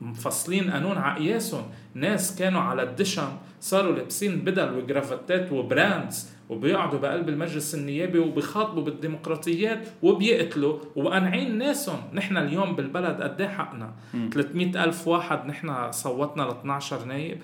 مفصلين 0.00 0.70
قانون 0.70 0.98
على 0.98 1.24
قياسهم 1.24 1.70
ناس 1.94 2.36
كانوا 2.38 2.60
على 2.60 2.82
الدشم 2.82 3.36
صاروا 3.60 3.96
لابسين 3.96 4.40
بدل 4.40 4.74
وجرافتات 4.74 5.52
و 5.52 5.62
brands. 5.62 6.30
وبيقعدوا 6.52 6.98
بقلب 6.98 7.28
المجلس 7.28 7.74
النيابي 7.74 8.18
وبيخاطبوا 8.18 8.82
بالديمقراطيات 8.82 9.88
وبيقتلوا. 10.02 10.78
وقانعين 10.96 11.58
ناسهم. 11.58 12.00
نحن 12.12 12.36
اليوم 12.36 12.76
بالبلد 12.76 13.22
قد 13.22 13.40
إيه 13.40 13.48
حقنا؟ 13.48 13.92
300 14.32 14.84
ألف 14.84 15.08
واحد. 15.08 15.46
نحن 15.46 15.92
صوتنا 15.92 16.42
ل 16.42 16.48
12 16.48 17.04
نايب 17.04 17.38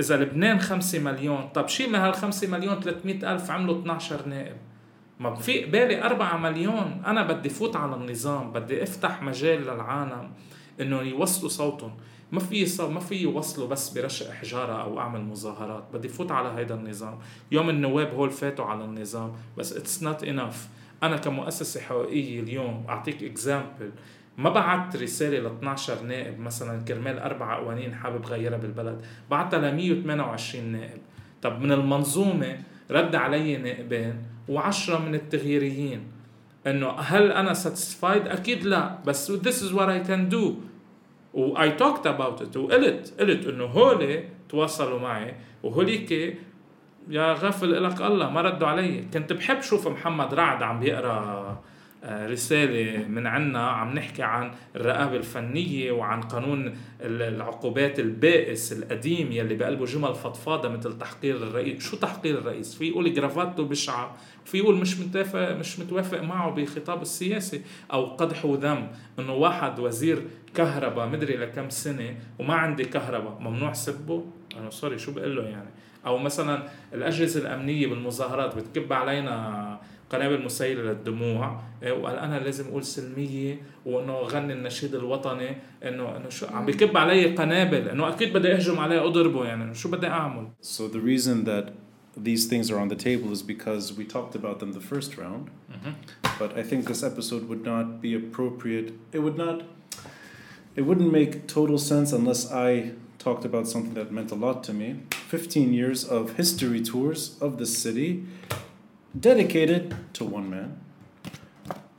إذا 0.00 0.16
لبنان 0.16 0.58
5 0.58 0.98
مليون 0.98 1.48
طب 1.54 1.68
شيء 1.68 1.88
من 1.88 1.94
هال 1.94 2.14
5 2.14 2.48
مليون 2.48 2.80
300 2.80 3.32
ألف 3.32 3.50
عملوا 3.50 3.80
12 3.80 4.28
نائب. 4.28 4.56
ما 5.20 5.34
في 5.34 5.64
قبالي 5.64 6.02
4 6.02 6.36
مليون. 6.36 7.02
أنا 7.06 7.22
بدي 7.22 7.48
فوت 7.48 7.76
على 7.76 7.94
النظام. 7.94 8.52
بدي 8.52 8.82
أفتح 8.82 9.22
مجال 9.22 9.62
للعالم 9.62 10.30
إنه 10.80 11.00
يوصلوا 11.00 11.48
صوتهم. 11.48 11.92
ما 12.32 12.40
في 12.40 12.66
صار 12.66 12.90
ما 12.90 13.00
في 13.00 13.14
يوصلوا 13.14 13.68
بس 13.68 13.98
برشق 13.98 14.30
حجاره 14.30 14.82
أو 14.82 14.98
أعمل 15.00 15.20
مظاهرات. 15.20 15.84
بدي 15.94 16.08
فوت 16.08 16.32
على 16.32 16.48
هيدا 16.48 16.74
النظام. 16.74 17.18
يوم 17.52 17.70
النواب 17.70 18.14
هول 18.14 18.30
فاتوا 18.30 18.64
على 18.64 18.84
النظام 18.84 19.32
بس 19.58 19.72
it's 19.72 20.02
not 20.02 20.24
enough 20.24 20.68
أنا 21.02 21.16
كمؤسسة 21.16 21.80
حقوقية 21.80 22.40
اليوم 22.40 22.84
أعطيك 22.88 23.22
example 23.22 23.90
ما 24.38 24.50
بعت 24.50 24.96
رسالة 24.96 25.38
ل 25.38 25.46
12 25.46 26.02
نائب 26.02 26.40
مثلا 26.40 26.82
كرمال 26.82 27.18
أربع 27.18 27.58
قوانين 27.58 27.94
حابب 27.94 28.26
غيرها 28.26 28.58
بالبلد. 28.58 29.04
بعتها 29.30 29.58
ل 29.58 29.76
128 29.76 30.72
نائب. 30.72 31.00
طب 31.42 31.60
من 31.60 31.72
المنظومة 31.72 32.58
رد 32.90 33.14
علي 33.14 33.56
نائبين 33.56 34.22
وعشرة 34.48 34.98
من 34.98 35.14
التغييريين 35.14 36.00
إنه 36.66 36.88
هل 36.88 37.32
أنا 37.32 37.54
satisfied 37.54 38.26
أكيد 38.26 38.64
لا. 38.64 38.98
بس 39.06 39.32
this 39.32 39.62
is 39.62 39.72
what 39.72 39.88
I 39.88 40.08
can 40.08 40.34
do. 40.34 40.52
و 41.36 41.70
I 41.70 41.75
talked 41.75 42.06
about 42.06 42.42
it 42.42 42.56
وقلت 42.56 43.14
قلت 43.20 43.46
إنه 43.46 43.64
هول 43.64 44.20
تواصلوا 44.48 44.98
معي 44.98 45.34
وهوليك 45.62 46.36
يا 47.08 47.32
غفل 47.32 47.84
لك 47.84 48.00
الله 48.00 48.30
ما 48.30 48.40
ردوا 48.40 48.68
علي. 48.68 49.04
كنت 49.14 49.32
بحب 49.32 49.60
شوف 49.60 49.88
محمد 49.88 50.34
رعد 50.34 50.62
عم 50.62 50.80
بيقرأ 50.80 51.62
آه، 52.04 52.26
رسالة 52.26 53.08
من 53.08 53.26
عنا 53.26 53.70
عم 53.70 53.94
نحكي 53.94 54.22
عن 54.22 54.52
الرقابة 54.76 55.16
الفنية 55.16 55.92
وعن 55.92 56.20
قانون 56.20 56.76
العقوبات 57.00 57.98
البائس 57.98 58.72
القديم 58.72 59.32
يلي 59.32 59.54
بقلبه 59.54 59.84
جمل 59.84 60.14
فضفاضة 60.14 60.68
مثل 60.68 60.98
تحقير 60.98 61.36
الرئيس. 61.36 61.82
شو 61.82 61.96
تحقير 61.96 62.38
الرئيس؟ 62.38 62.74
في 62.74 62.88
يقول 62.88 63.14
جرافاته 63.14 63.64
بشعة 63.64 64.16
في 64.44 64.58
يقول 64.58 64.76
مش 64.76 64.98
متوافق 64.98 65.52
مش 65.52 65.78
متوافق 65.78 66.20
معه 66.20 66.50
بخطاب 66.50 67.02
السياسي 67.02 67.62
أو 67.92 68.06
قدح 68.06 68.44
وذم 68.44 68.88
إنه 69.18 69.34
واحد 69.34 69.78
وزير 69.78 70.22
كهرباء 70.56 71.08
مدري 71.08 71.36
لكم 71.36 71.70
سنة 71.70 72.16
وما 72.38 72.54
عندي 72.54 72.84
كهرباء 72.84 73.38
ممنوع 73.40 73.72
سبه 73.72 74.24
أنا 74.56 74.70
سوري 74.70 74.98
شو 74.98 75.12
بقول 75.12 75.36
له 75.36 75.42
يعني 75.42 75.70
أو 76.06 76.18
مثلا 76.18 76.62
الأجهزة 76.94 77.40
الأمنية 77.40 77.86
بالمظاهرات 77.86 78.56
بتكب 78.56 78.92
علينا 78.92 79.78
قنابل 80.10 80.44
مسيلة 80.44 80.82
للدموع 80.82 81.60
إيه، 81.82 81.92
وقال 81.92 82.16
أنا 82.16 82.38
لازم 82.38 82.68
أقول 82.68 82.84
سلمية 82.84 83.62
وإنه 83.86 84.14
غني 84.14 84.52
النشيد 84.52 84.94
الوطني 84.94 85.56
إنه 85.84 86.16
إنه 86.16 86.28
شو 86.28 86.46
عم 86.46 86.66
بكب 86.66 86.96
علي 86.96 87.34
قنابل 87.34 87.88
إنه 87.88 88.08
أكيد 88.08 88.32
بدي 88.32 88.52
أهجم 88.52 88.78
عليه 88.78 89.06
أضربه 89.06 89.44
يعني 89.44 89.74
شو 89.74 89.90
بدي 89.90 90.06
أعمل 90.06 90.48
So 90.60 90.88
the 90.88 91.00
reason 91.00 91.44
that 91.44 91.72
these 92.16 92.46
things 92.46 92.70
are 92.70 92.78
on 92.78 92.88
the 92.88 92.96
table 92.96 93.30
is 93.32 93.42
because 93.42 93.92
we 93.92 94.04
talked 94.04 94.34
about 94.34 94.58
them 94.60 94.72
the 94.72 94.80
first 94.80 95.18
round. 95.18 95.50
Mm-hmm. 95.70 95.92
But 96.38 96.56
I 96.56 96.62
think 96.62 96.86
this 96.86 97.02
episode 97.02 97.48
would 97.48 97.64
not 97.64 98.00
be 98.00 98.14
appropriate. 98.14 98.94
It 99.12 99.18
would 99.18 99.36
not. 99.36 99.62
It 100.76 100.82
wouldn't 100.82 101.10
make 101.10 101.48
total 101.48 101.78
sense 101.78 102.12
unless 102.12 102.52
I 102.52 102.92
talked 103.18 103.46
about 103.46 103.66
something 103.66 103.94
that 103.94 104.12
meant 104.12 104.30
a 104.30 104.34
lot 104.34 104.62
to 104.64 104.74
me. 104.74 105.00
15 105.10 105.72
years 105.72 106.04
of 106.04 106.36
history 106.36 106.82
tours 106.82 107.36
of 107.40 107.56
the 107.56 107.64
city 107.64 108.26
dedicated 109.18 109.96
to 110.12 110.24
one 110.24 110.50
man. 110.50 110.80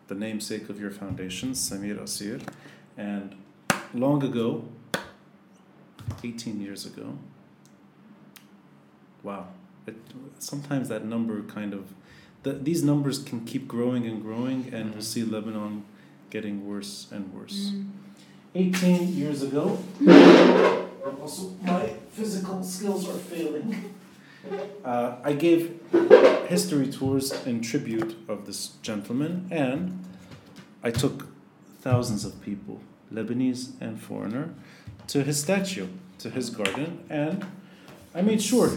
the 0.07 0.15
namesake 0.15 0.69
of 0.69 0.79
your 0.79 0.91
foundation, 0.91 1.51
Samir 1.51 2.01
Asir. 2.01 2.39
And 2.95 3.35
long 3.93 4.23
ago, 4.23 4.63
18 6.23 6.61
years 6.61 6.85
ago, 6.85 7.17
wow, 9.21 9.47
it, 9.85 9.95
sometimes 10.39 10.87
that 10.87 11.03
number 11.03 11.41
kind 11.41 11.73
of, 11.73 11.93
the, 12.43 12.53
these 12.53 12.83
numbers 12.83 13.19
can 13.19 13.43
keep 13.43 13.67
growing 13.67 14.05
and 14.05 14.21
growing, 14.21 14.73
and 14.73 14.93
we'll 14.93 15.01
see 15.01 15.23
Lebanon 15.23 15.83
getting 16.29 16.65
worse 16.65 17.07
and 17.11 17.33
worse. 17.33 17.71
Mm. 17.73 17.89
18 18.55 19.15
years 19.15 19.43
ago, 19.43 19.77
also 21.21 21.49
my 21.61 21.93
physical 22.11 22.63
skills 22.63 23.07
are 23.07 23.17
failing. 23.17 23.93
Uh, 24.83 25.15
I 25.23 25.33
gave 25.33 25.79
history 26.47 26.87
tours 26.87 27.31
in 27.45 27.61
tribute 27.61 28.17
of 28.27 28.45
this 28.45 28.73
gentleman, 28.81 29.47
and 29.51 30.03
I 30.83 30.91
took 30.91 31.27
thousands 31.81 32.23
of 32.25 32.41
people, 32.41 32.79
Lebanese 33.13 33.71
and 33.81 34.01
foreigner, 34.01 34.53
to 35.07 35.23
his 35.23 35.39
statue, 35.39 35.87
to 36.19 36.29
his 36.29 36.49
garden, 36.49 37.03
and 37.09 37.45
I 38.15 38.21
made 38.21 38.41
sure 38.41 38.71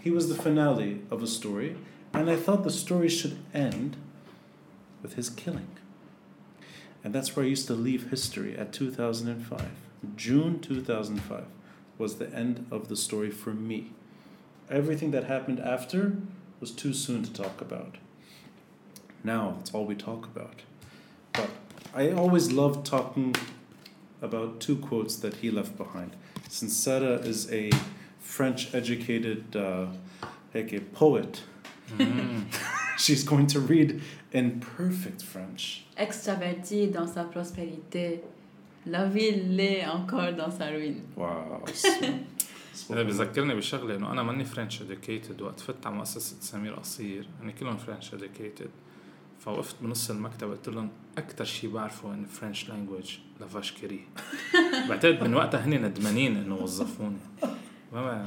he 0.00 0.10
was 0.10 0.28
the 0.28 0.34
finale 0.34 1.02
of 1.10 1.22
a 1.22 1.26
story, 1.26 1.76
and 2.12 2.28
I 2.28 2.36
thought 2.36 2.64
the 2.64 2.70
story 2.70 3.08
should 3.08 3.38
end 3.54 3.96
with 5.02 5.14
his 5.14 5.30
killing. 5.30 5.68
And 7.04 7.14
that's 7.14 7.34
where 7.34 7.44
I 7.44 7.48
used 7.48 7.66
to 7.66 7.74
leave 7.74 8.10
history 8.10 8.56
at 8.56 8.72
2005. 8.72 9.70
June 10.16 10.60
2005 10.60 11.44
was 11.98 12.16
the 12.16 12.32
end 12.34 12.66
of 12.70 12.88
the 12.88 12.96
story 12.96 13.30
for 13.30 13.50
me. 13.50 13.90
Everything 14.70 15.10
that 15.10 15.24
happened 15.24 15.60
after 15.60 16.16
was 16.60 16.70
too 16.70 16.92
soon 16.92 17.22
to 17.24 17.32
talk 17.32 17.60
about. 17.60 17.96
Now 19.24 19.56
it's 19.60 19.72
all 19.72 19.84
we 19.84 19.94
talk 19.94 20.24
about. 20.26 20.62
But 21.32 21.50
I 21.94 22.10
always 22.12 22.52
loved 22.52 22.86
talking 22.86 23.34
about 24.20 24.60
two 24.60 24.76
quotes 24.76 25.16
that 25.16 25.36
he 25.36 25.50
left 25.50 25.76
behind. 25.76 26.16
Since 26.48 26.76
Sarah 26.76 27.16
is 27.16 27.50
a 27.52 27.70
French 28.20 28.74
educated 28.74 29.56
uh, 29.56 29.86
like 30.54 30.72
a 30.72 30.80
poet, 30.80 31.42
she's 32.98 33.24
going 33.24 33.46
to 33.46 33.60
read 33.60 34.00
in 34.32 34.60
perfect 34.60 35.22
French. 35.22 35.86
Extraverti 35.96 36.88
dans 36.88 37.06
sa 37.06 37.24
prospérité. 37.24 38.22
La 38.86 39.06
ville 39.06 39.56
l'est 39.56 39.86
encore 39.86 40.32
dans 40.32 40.50
sa 40.50 40.66
ruine. 40.66 41.02
Wow. 41.16 41.64
هذا 42.90 43.02
بذكرني 43.02 43.54
بشغلة 43.54 43.96
إنه 43.96 44.12
أنا 44.12 44.22
ماني 44.22 44.44
French 44.44 44.82
educated 44.82 45.42
وقت 45.42 45.60
فت 45.60 45.86
على 45.86 45.94
مؤسسة 45.94 46.36
سمير 46.40 46.74
قصير 46.74 47.28
يعني 47.40 47.52
كلهم 47.52 47.76
French 47.76 48.14
educated 48.14 48.70
فوقفت 49.40 49.76
بنص 49.82 50.10
المكتب 50.10 50.50
قلت 50.50 50.68
لهم 50.68 50.88
أكثر 51.18 51.44
شيء 51.44 51.70
بعرفه 51.70 52.14
إن 52.14 52.24
French 52.24 52.68
language 52.68 53.16
La 53.40 53.49
vache 53.49 53.72
qui 53.72 53.86
rit 53.86 54.00
بعتقد 54.88 55.24
من 55.24 55.34
وقتها 55.34 55.64
هن 55.64 55.86
ندمانين 55.86 56.36
إنه 56.36 56.54
وظفوني 56.54 57.16
ما 57.92 58.26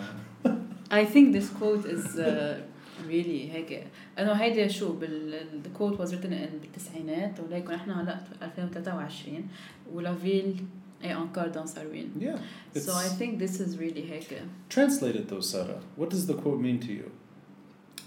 I 0.91 1.03
think 1.03 1.33
this 1.33 1.49
quote 1.49 1.85
is 1.85 2.19
uh, 2.19 2.61
really 3.07 3.51
هيك 3.55 3.83
انه 4.19 4.31
هيدي 4.31 4.69
شو 4.69 4.93
بال 4.93 5.39
the 5.63 5.77
quote 5.79 5.97
was 5.99 6.11
written 6.11 6.33
in 6.33 6.61
بالتسعينات 6.61 7.39
ولكن 7.39 7.73
إحنا 7.73 8.01
هلا 8.01 8.19
2023 8.41 9.47
ولافيل 9.93 10.55
encore 11.03 11.49
dans 11.53 11.67
sa 11.73 11.81
ruine. 11.83 12.11
Yeah. 12.19 12.37
So 12.85 12.91
I 12.93 13.07
think 13.19 13.37
this 13.39 13.59
is 13.59 13.77
really 13.77 14.03
هيك 14.11 14.41
translate 14.69 15.15
it 15.15 15.27
though, 15.27 15.41
Sarah. 15.41 15.79
What 15.95 16.09
does 16.09 16.25
the 16.25 16.33
quote 16.33 16.59
mean 16.59 16.79
to 16.79 16.91
you? 16.93 17.09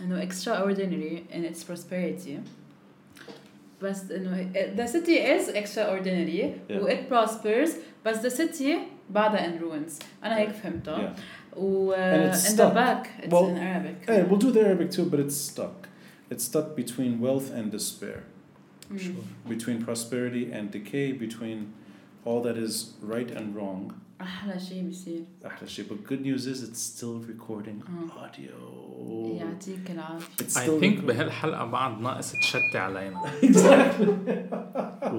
انه 0.00 0.28
extraordinary 0.28 1.24
in 1.34 1.44
its 1.44 1.64
prosperity 1.64 2.38
بس 3.82 4.10
انه 4.10 4.50
the 4.76 4.88
city 4.88 5.18
is 5.18 5.48
extraordinary 5.54 6.42
Yeah. 6.68 6.82
و 6.82 6.88
it 6.88 7.08
prospers 7.12 7.70
بس 8.06 8.26
the 8.26 8.36
city 8.40 8.74
بعدها 9.10 9.46
in 9.58 9.60
ruins 9.62 9.92
أنا 10.24 10.36
هيك 10.38 10.50
فهمتها 10.50 11.14
Yeah. 11.14 11.47
و 11.57 11.91
And 11.93 12.21
uh, 12.23 12.27
it's 12.29 12.45
in 12.49 12.53
stuck. 12.55 12.69
the 12.69 12.75
back 12.83 13.01
it's 13.23 13.31
Well, 13.33 13.47
in 13.51 13.57
Arabic 13.71 13.97
Hey, 14.09 14.21
we'll 14.27 14.43
do 14.47 14.51
the 14.57 14.61
Arabic 14.69 14.89
too, 14.95 15.05
but 15.11 15.19
it's 15.25 15.37
stuck. 15.51 15.77
It's 16.31 16.43
stuck 16.51 16.67
between 16.83 17.11
wealth 17.25 17.47
and 17.57 17.65
despair, 17.77 18.19
Mm. 18.91 19.15
between 19.55 19.77
prosperity 19.89 20.45
and 20.55 20.63
decay, 20.77 21.07
between 21.25 21.59
all 22.27 22.39
that 22.47 22.57
is 22.67 22.73
right 23.13 23.31
and 23.39 23.47
wrong. 23.57 23.81
احلى 24.21 24.59
شيء 24.59 24.83
بيصير 24.83 25.21
أحلى 25.45 25.67
شيء. 25.67 25.85
But 25.89 26.03
good 26.11 26.21
news 26.21 26.47
is 26.53 26.63
it's 26.67 26.81
still 26.93 27.17
recording 27.33 27.77
Uh. 27.87 28.19
audio. 28.23 28.55
يعطيك 29.39 29.91
العافيه 29.91 30.43
It's 30.45 30.57
I 30.57 30.61
still 30.61 30.79
think 30.79 30.83
recording. 30.83 31.05
بهالحلقه 31.07 31.65
بعد 31.65 32.01
ناقص 32.01 32.31
تشتي 32.31 32.77
علينا 32.77 33.21
exactly. 33.41 34.13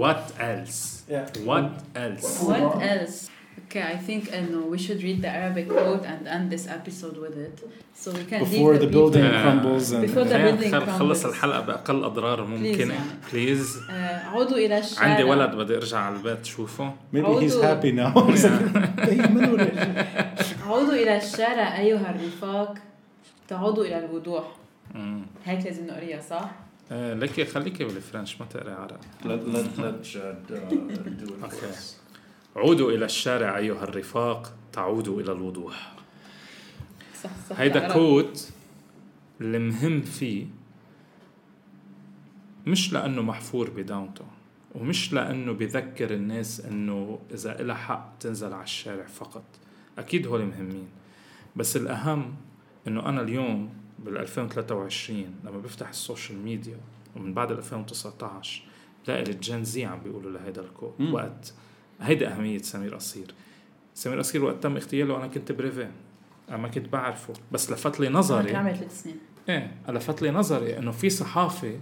what 0.02 0.32
else 0.40 1.02
Yeah. 1.08 1.26
what 1.48 1.70
else 1.96 2.42
What 2.42 2.82
else? 2.82 3.28
Okay, 3.57 3.83
I 3.83 3.97
think 4.09 4.33
انه 4.33 4.75
we 4.75 4.77
should 4.79 5.01
read 5.03 5.21
the 5.21 5.27
Arabic 5.39 5.67
quote 5.69 6.03
and 6.11 6.27
end 6.27 6.45
this 6.55 6.65
episode 6.77 7.17
with 7.23 7.37
it, 7.47 7.55
so 8.01 8.07
we 8.11 8.23
can 8.31 8.39
Before 8.43 8.73
the 8.77 8.85
the 8.85 8.91
building 8.95 9.23
people- 9.23 9.37
Yeah. 9.37 9.43
crumbles 9.45 9.87
and 9.93 10.01
Before 10.07 10.25
the 10.29 10.33
خلينا 10.33 10.79
building 10.79 10.97
crumbles. 10.99 11.25
الحلقة 11.25 11.59
باقل 11.61 12.03
اضرار 12.03 12.45
ممكنه 12.45 12.93
يعني. 12.93 13.05
بليز 13.33 13.77
آه، 13.89 14.17
عودوا 14.23 14.57
إلى 14.57 14.79
الشارع 14.79 15.07
عندي 15.09 15.23
ولد 15.23 15.55
بدي 15.55 15.75
ارجع 15.77 15.97
على 15.99 16.15
البيت 16.15 16.45
شوفه 16.45 16.93
maybe 17.13 17.25
he's 17.41 17.53
happy 17.63 17.91
now. 17.99 18.17
عودوا 20.67 20.93
إلى 20.93 21.17
الشارع 21.17 21.77
ايها 21.77 22.15
الرفاق 22.15 22.77
تعودوا 23.47 23.85
إلى 23.85 24.05
الوضوح. 24.05 24.43
هيك 25.45 25.65
لازم 25.65 25.87
نقريها 25.87 26.21
صح؟ 26.21 26.51
آه، 26.91 27.13
لكي 27.13 27.45
خليكي 27.45 27.83
بالفرنش 27.83 28.39
ما 28.41 28.45
تقري 28.45 28.71
عربي 28.71 28.93
let 29.23 29.55
let 29.55 29.79
let 29.81 30.13
Jad 30.13 30.51
uh, 30.51 30.71
do 31.21 31.29
it 31.29 31.45
Okay. 31.45 31.75
عودوا 32.55 32.91
إلى 32.91 33.05
الشارع 33.05 33.57
أيها 33.57 33.83
الرفاق 33.83 34.53
تعودوا 34.73 35.21
إلى 35.21 35.31
الوضوح 35.31 35.93
صح 37.23 37.29
صح 37.49 37.59
هيدا. 37.59 37.93
quote 37.93 38.49
المهم 39.41 40.01
فيه 40.01 40.45
مش 42.67 42.93
لأنه 42.93 43.21
محفور 43.21 43.69
بداونتون 43.69 44.27
ومش 44.75 45.13
لأنه 45.13 45.51
بذكر 45.51 46.13
الناس 46.13 46.61
إنه 46.61 47.19
إذا 47.33 47.61
إلها 47.61 47.75
حق 47.75 48.13
تنزل 48.19 48.53
على 48.53 48.63
الشارع 48.63 49.05
فقط 49.05 49.43
أكيد 49.97 50.27
هول 50.27 50.45
مهمين 50.45 50.87
بس 51.55 51.77
الأهم 51.77 52.35
إنه 52.87 53.05
أنا 53.09 53.21
اليوم 53.21 53.69
بال 53.99 54.17
2023 54.17 55.25
لما 55.43 55.57
بفتح 55.57 55.89
ال 55.89 55.97
social 55.97 56.39
media 56.39 56.77
ومن 57.15 57.33
بعد 57.33 57.51
ال 57.51 57.57
2019 57.57 58.61
بلاقي 59.07 59.23
ال 59.23 59.33
Gen 59.33 59.63
Z 59.63 59.85
عم 59.85 59.99
بيقولوا 59.99 60.31
لهيدا 60.31 60.61
ال 60.61 60.67
quote 60.67 60.93
مم. 60.99 61.13
وقت 61.13 61.53
هيدا 62.01 62.35
أهمية 62.35 62.57
سمير 62.57 62.95
قصير 62.95 63.33
سمير 63.93 64.19
قصير 64.19 64.45
وقت 64.45 64.63
تم 64.63 64.75
اغتياله 64.75 65.17
أنا 65.17 65.27
كنت 65.27 65.51
بريفين 65.51 65.91
أنا 66.49 66.57
ما 66.57 66.67
كنت 66.67 66.89
بعرفه 66.89 67.33
بس 67.51 67.71
لفت 67.71 67.99
لي 67.99 68.07
أنا 68.07 68.19
نظري 68.19 68.51
كان 68.51 68.55
عمري 68.55 68.75
ثلاث 68.75 69.01
سنين. 69.03 69.17
إيه 69.49 69.71
لفت 69.89 70.21
لي 70.21 70.31
نظري 70.31 70.77
إنه 70.77 70.91
في 70.91 71.09
صحافي 71.09 71.79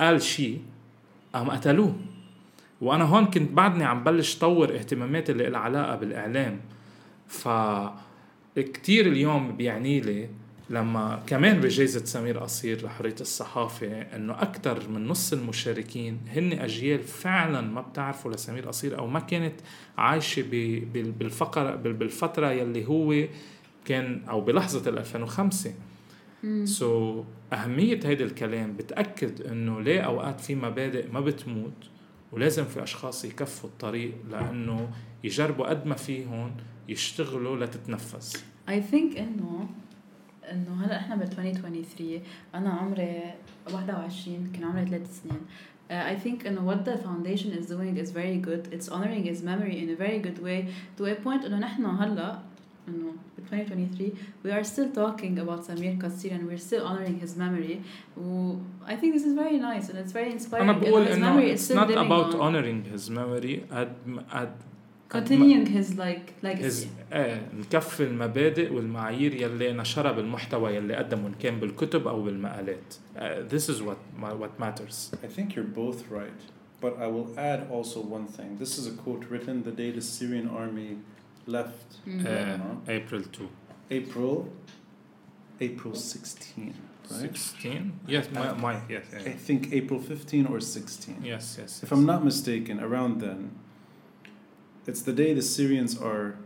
قال 0.00 0.22
شيء 0.22 0.62
قام 1.34 1.50
قتلوه. 1.50 1.96
وأنا 2.80 3.04
هون 3.04 3.26
كنت 3.26 3.52
بعدني 3.52 3.84
عم 3.84 4.04
بلش 4.04 4.38
طور 4.38 4.74
اهتماماتي 4.74 5.32
اللي 5.32 5.46
لها 5.46 5.60
علاقة 5.60 5.96
بالإعلام. 5.96 6.60
ف 7.28 7.48
كتير 8.56 9.06
اليوم 9.06 9.56
بيعني 9.56 10.00
لي 10.00 10.28
لما 10.70 11.22
كمان 11.26 11.60
بجائزة 11.60 12.04
سمير 12.04 12.38
قصير 12.38 12.84
لحرية 12.84 13.14
الصحافة 13.20 13.86
إنه 13.86 14.32
أكثر 14.42 14.88
من 14.88 15.06
نص 15.08 15.32
المشاركين 15.32 16.18
هن 16.28 16.52
أجيال 16.52 17.02
فعلا 17.02 17.60
ما 17.60 17.80
بتعرفوا 17.80 18.32
لسمير 18.32 18.68
قصير 18.68 18.98
أو 18.98 19.06
ما 19.06 19.20
كانت 19.20 19.54
عايشة 19.98 20.42
ب- 20.42 20.92
بال- 20.92 21.12
بالفقر 21.12 21.76
بال- 21.76 21.92
بالفترة 21.92 22.50
يلي 22.52 22.86
هو 22.88 23.26
كان 23.84 24.22
أو 24.28 24.40
بلحظة 24.40 24.90
ال 24.90 24.98
2005 24.98 25.72
سو 26.64 27.22
so, 27.22 27.54
أهمية 27.54 28.00
هيدا 28.04 28.24
الكلام 28.24 28.72
بتأكد 28.72 29.42
إنه 29.42 29.80
ليه 29.80 30.00
أوقات 30.00 30.40
في 30.40 30.54
مبادئ 30.54 31.08
ما 31.12 31.20
بتموت 31.20 31.72
ولازم 32.32 32.64
في 32.64 32.82
أشخاص 32.82 33.24
يكفوا 33.24 33.68
الطريق 33.70 34.12
لأنه 34.30 34.90
يجربوا 35.24 35.66
قد 35.68 35.86
ما 35.86 35.94
فيهم 35.94 36.50
يشتغلوا 36.88 37.56
لتتنفذ 37.64 38.32
I 38.68 38.80
think 38.92 39.18
إنه 39.18 39.68
انه 40.51 40.85
هلا 40.85 40.95
احنا 40.97 41.15
بال 41.15 41.27
2023 41.27 42.21
انا 42.55 42.69
عمري 42.69 43.21
21 43.67 44.51
كان 44.53 44.63
عمري 44.63 44.85
ثلاث 44.85 45.21
سنين 45.23 45.41
Uh, 45.89 45.95
I 45.95 46.15
think 46.15 46.47
انه 46.47 46.61
what 46.71 46.85
the 46.85 46.97
foundation 46.97 47.51
is 47.59 47.65
doing 47.67 47.97
is 48.03 48.09
very 48.11 48.37
good. 48.37 48.63
It's 48.75 48.87
honoring 48.95 49.23
his 49.31 49.39
memory 49.43 49.75
in 49.83 49.89
a 49.95 49.97
very 50.05 50.19
good 50.27 50.39
way 50.47 50.59
to 50.97 51.05
a 51.05 51.15
point 51.15 51.45
انه 51.45 51.59
نحن 51.59 51.85
هلا 51.85 52.39
انه 52.87 53.11
ب 53.37 53.53
2023 53.53 54.11
we 54.45 54.49
are 54.51 54.63
still 54.63 54.89
talking 54.95 55.37
about 55.39 55.59
Samir 55.67 55.95
Kassir 56.03 56.31
and 56.31 56.47
we're 56.49 56.63
still 56.69 56.83
honoring 56.87 57.19
his 57.19 57.35
memory. 57.37 57.77
و 58.17 58.55
I 58.87 58.95
think 58.95 59.13
this 59.15 59.25
is 59.29 59.33
very 59.43 59.57
nice 59.69 59.89
and 59.89 59.97
it's 59.97 60.13
very 60.13 60.31
inspiring. 60.31 60.61
أنا 60.61 60.73
بقول 60.73 61.05
his 61.07 61.11
إنه 61.11 61.35
memory 61.35 61.51
is 61.51 61.59
it's 61.59 61.63
still 61.63 61.75
not 61.75 61.87
living 61.89 62.11
about 62.11 62.33
on. 62.33 62.39
honoring 62.39 62.95
his 62.95 63.09
memory 63.09 63.73
قد 63.73 63.93
قد 64.31 64.51
continuing 65.09 65.65
his 65.67 65.95
like 65.97 66.33
his 66.41 66.43
legacy. 66.43 66.87
ايه 67.13 67.47
نكفي 67.53 68.03
المبادئ 68.03 68.73
والمعايير 68.73 69.33
يلي 69.41 69.73
نشرها 69.73 70.11
بالمحتوى 70.11 70.75
يلي 70.75 70.95
قدمه 70.95 71.27
إن 71.27 71.33
كان 71.33 71.59
بالكتب 71.59 72.07
أو 72.07 72.23
بالمقالات. 72.23 72.93
Uh, 73.15 73.19
this 73.53 73.69
is 73.69 73.81
what 73.81 73.97
what 74.41 74.59
matters. 74.59 75.11
I 75.23 75.27
think 75.27 75.55
you're 75.55 75.73
both 75.83 76.09
right. 76.11 76.41
But 76.81 76.93
I 76.99 77.07
will 77.07 77.29
add 77.37 77.59
also 77.71 77.99
one 78.01 78.27
thing. 78.37 78.57
This 78.63 78.77
is 78.79 78.87
a 78.87 78.95
quote 79.03 79.23
written 79.31 79.63
the 79.63 79.71
day 79.81 79.89
the 79.91 80.01
Syrian 80.01 80.47
army 80.61 80.91
left 81.55 81.89
Mhm. 82.07 82.19
Uh, 82.19 82.29
Lebanon. 82.29 82.77
April 82.97 83.21
2. 83.21 83.49
April 83.99 84.35
April 85.61 85.93
16, 85.95 86.73
right? 87.11 87.19
16? 87.21 87.91
Yes, 88.07 88.25
my, 88.33 88.53
my 88.53 88.73
yes, 88.89 89.05
yeah, 89.13 89.31
I 89.31 89.33
think 89.47 89.71
April 89.71 89.99
15 89.99 90.45
or 90.47 90.59
16. 90.59 91.15
yes, 91.23 91.57
yes. 91.59 91.83
If 91.83 91.91
I'm 91.91 92.05
not 92.05 92.23
mistaken, 92.25 92.79
around 92.79 93.21
then, 93.21 93.51
it's 94.88 95.02
the 95.02 95.12
day 95.12 95.34
the 95.34 95.42
Syrians 95.42 96.00
are 96.00 96.36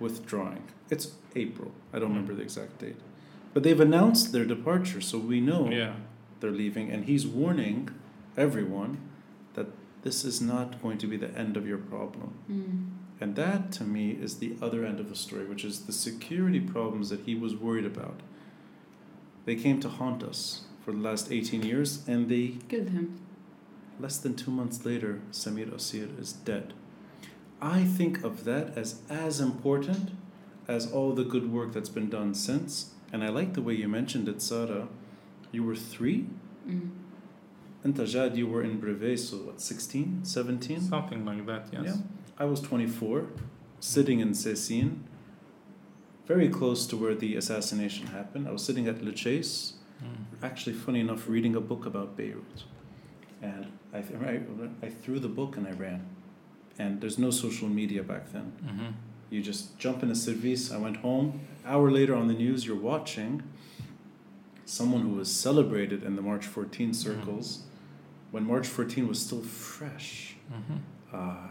withdrawing. 0.00 0.64
It's 0.90 1.12
April. 1.36 1.70
I 1.92 2.00
don't 2.00 2.08
remember 2.08 2.34
the 2.34 2.42
exact 2.42 2.78
date. 2.78 2.96
But 3.54 3.62
they've 3.62 3.78
announced 3.78 4.32
their 4.32 4.44
departure, 4.44 5.00
so 5.00 5.18
we 5.18 5.40
know 5.40 5.70
yeah, 5.70 5.94
they're 6.40 6.50
leaving. 6.50 6.90
And 6.90 7.04
he's 7.04 7.26
warning 7.26 7.90
everyone 8.36 8.98
that 9.54 9.68
this 10.02 10.24
is 10.24 10.40
not 10.40 10.82
going 10.82 10.98
to 10.98 11.06
be 11.06 11.16
the 11.16 11.30
end 11.38 11.56
of 11.56 11.66
your 11.66 11.78
problem. 11.78 12.34
Mm. 12.50 13.22
And 13.22 13.36
that, 13.36 13.70
to 13.72 13.84
me, 13.84 14.10
is 14.10 14.38
the 14.38 14.56
other 14.60 14.84
end 14.84 14.98
of 14.98 15.08
the 15.08 15.14
story, 15.14 15.44
which 15.44 15.64
is 15.64 15.82
the 15.82 15.92
security 15.92 16.58
problems 16.58 17.08
that 17.10 17.20
he 17.20 17.36
was 17.36 17.54
worried 17.54 17.86
about. 17.86 18.18
They 19.44 19.54
came 19.54 19.78
to 19.80 19.88
haunt 19.88 20.24
us 20.24 20.62
for 20.84 20.90
the 20.90 20.98
last 20.98 21.30
18 21.30 21.62
years, 21.62 22.02
and 22.08 22.28
they 22.28 22.56
Killed 22.68 22.88
him. 22.88 23.20
Less 24.00 24.18
than 24.18 24.34
two 24.34 24.50
months 24.50 24.84
later, 24.84 25.20
Samir 25.30 25.72
Asir 25.72 26.08
is 26.18 26.32
dead. 26.32 26.74
I 27.62 27.84
think 27.84 28.24
of 28.24 28.44
that 28.44 28.76
as 28.76 29.00
as 29.08 29.40
important 29.40 30.10
as 30.68 30.90
all 30.92 31.12
the 31.14 31.24
good 31.24 31.52
work 31.52 31.72
that's 31.72 31.88
been 31.88 32.10
done 32.10 32.34
since. 32.34 32.90
And 33.12 33.22
I 33.22 33.28
like 33.28 33.54
the 33.54 33.62
way 33.62 33.74
you 33.74 33.88
mentioned 33.88 34.28
it, 34.28 34.42
Sarah. 34.42 34.88
You 35.52 35.62
were 35.64 35.76
three? 35.76 36.26
Mm. 36.68 36.90
And 37.84 37.94
Tajad, 37.94 38.36
you 38.36 38.46
were 38.46 38.62
in 38.62 38.78
Brevet, 38.80 39.18
so 39.18 39.36
what, 39.38 39.60
16, 39.60 40.20
17? 40.24 40.80
something 40.80 41.24
like 41.24 41.44
that, 41.46 41.66
yes. 41.72 41.82
Yeah. 41.84 41.96
I 42.38 42.44
was 42.44 42.60
24, 42.60 43.26
sitting 43.80 44.20
in 44.20 44.30
Cécine, 44.30 45.00
very 46.26 46.48
close 46.48 46.86
to 46.86 46.96
where 46.96 47.14
the 47.14 47.34
assassination 47.36 48.06
happened. 48.08 48.46
I 48.48 48.52
was 48.52 48.64
sitting 48.64 48.86
at 48.88 49.02
Le 49.04 49.12
Chase, 49.12 49.74
Mm. 50.02 50.24
actually, 50.42 50.74
funny 50.74 51.00
enough, 51.00 51.28
reading 51.28 51.54
a 51.54 51.60
book 51.60 51.86
about 51.86 52.16
Beirut. 52.16 52.64
And 53.42 53.66
I, 53.92 54.00
th- 54.00 54.20
I, 54.20 54.40
I 54.86 54.88
threw 54.88 55.18
the 55.20 55.28
book 55.28 55.56
and 55.56 55.66
I 55.66 55.72
ran. 55.72 56.06
And 56.78 57.00
there's 57.00 57.18
no 57.18 57.30
social 57.30 57.68
media 57.68 58.02
back 58.02 58.32
then. 58.32 58.52
Mhm. 58.64 58.92
You 59.30 59.42
just 59.42 59.78
jump 59.78 60.02
in 60.02 60.10
a 60.10 60.14
service. 60.14 60.70
I 60.72 60.78
went 60.78 60.98
home. 60.98 61.40
Hour 61.64 61.90
later 61.90 62.14
on 62.14 62.28
the 62.28 62.34
news, 62.34 62.66
you're 62.66 62.76
watching 62.92 63.42
someone 64.64 65.02
who 65.02 65.10
was 65.16 65.30
celebrated 65.30 66.02
in 66.02 66.16
the 66.16 66.22
March 66.22 66.46
14 66.46 66.94
circles 66.94 67.62
when 68.30 68.46
March 68.46 68.66
14 68.66 69.06
was 69.08 69.18
still 69.20 69.42
fresh. 69.42 70.36
Mhm. 70.50 70.78
Uh, 71.12 71.48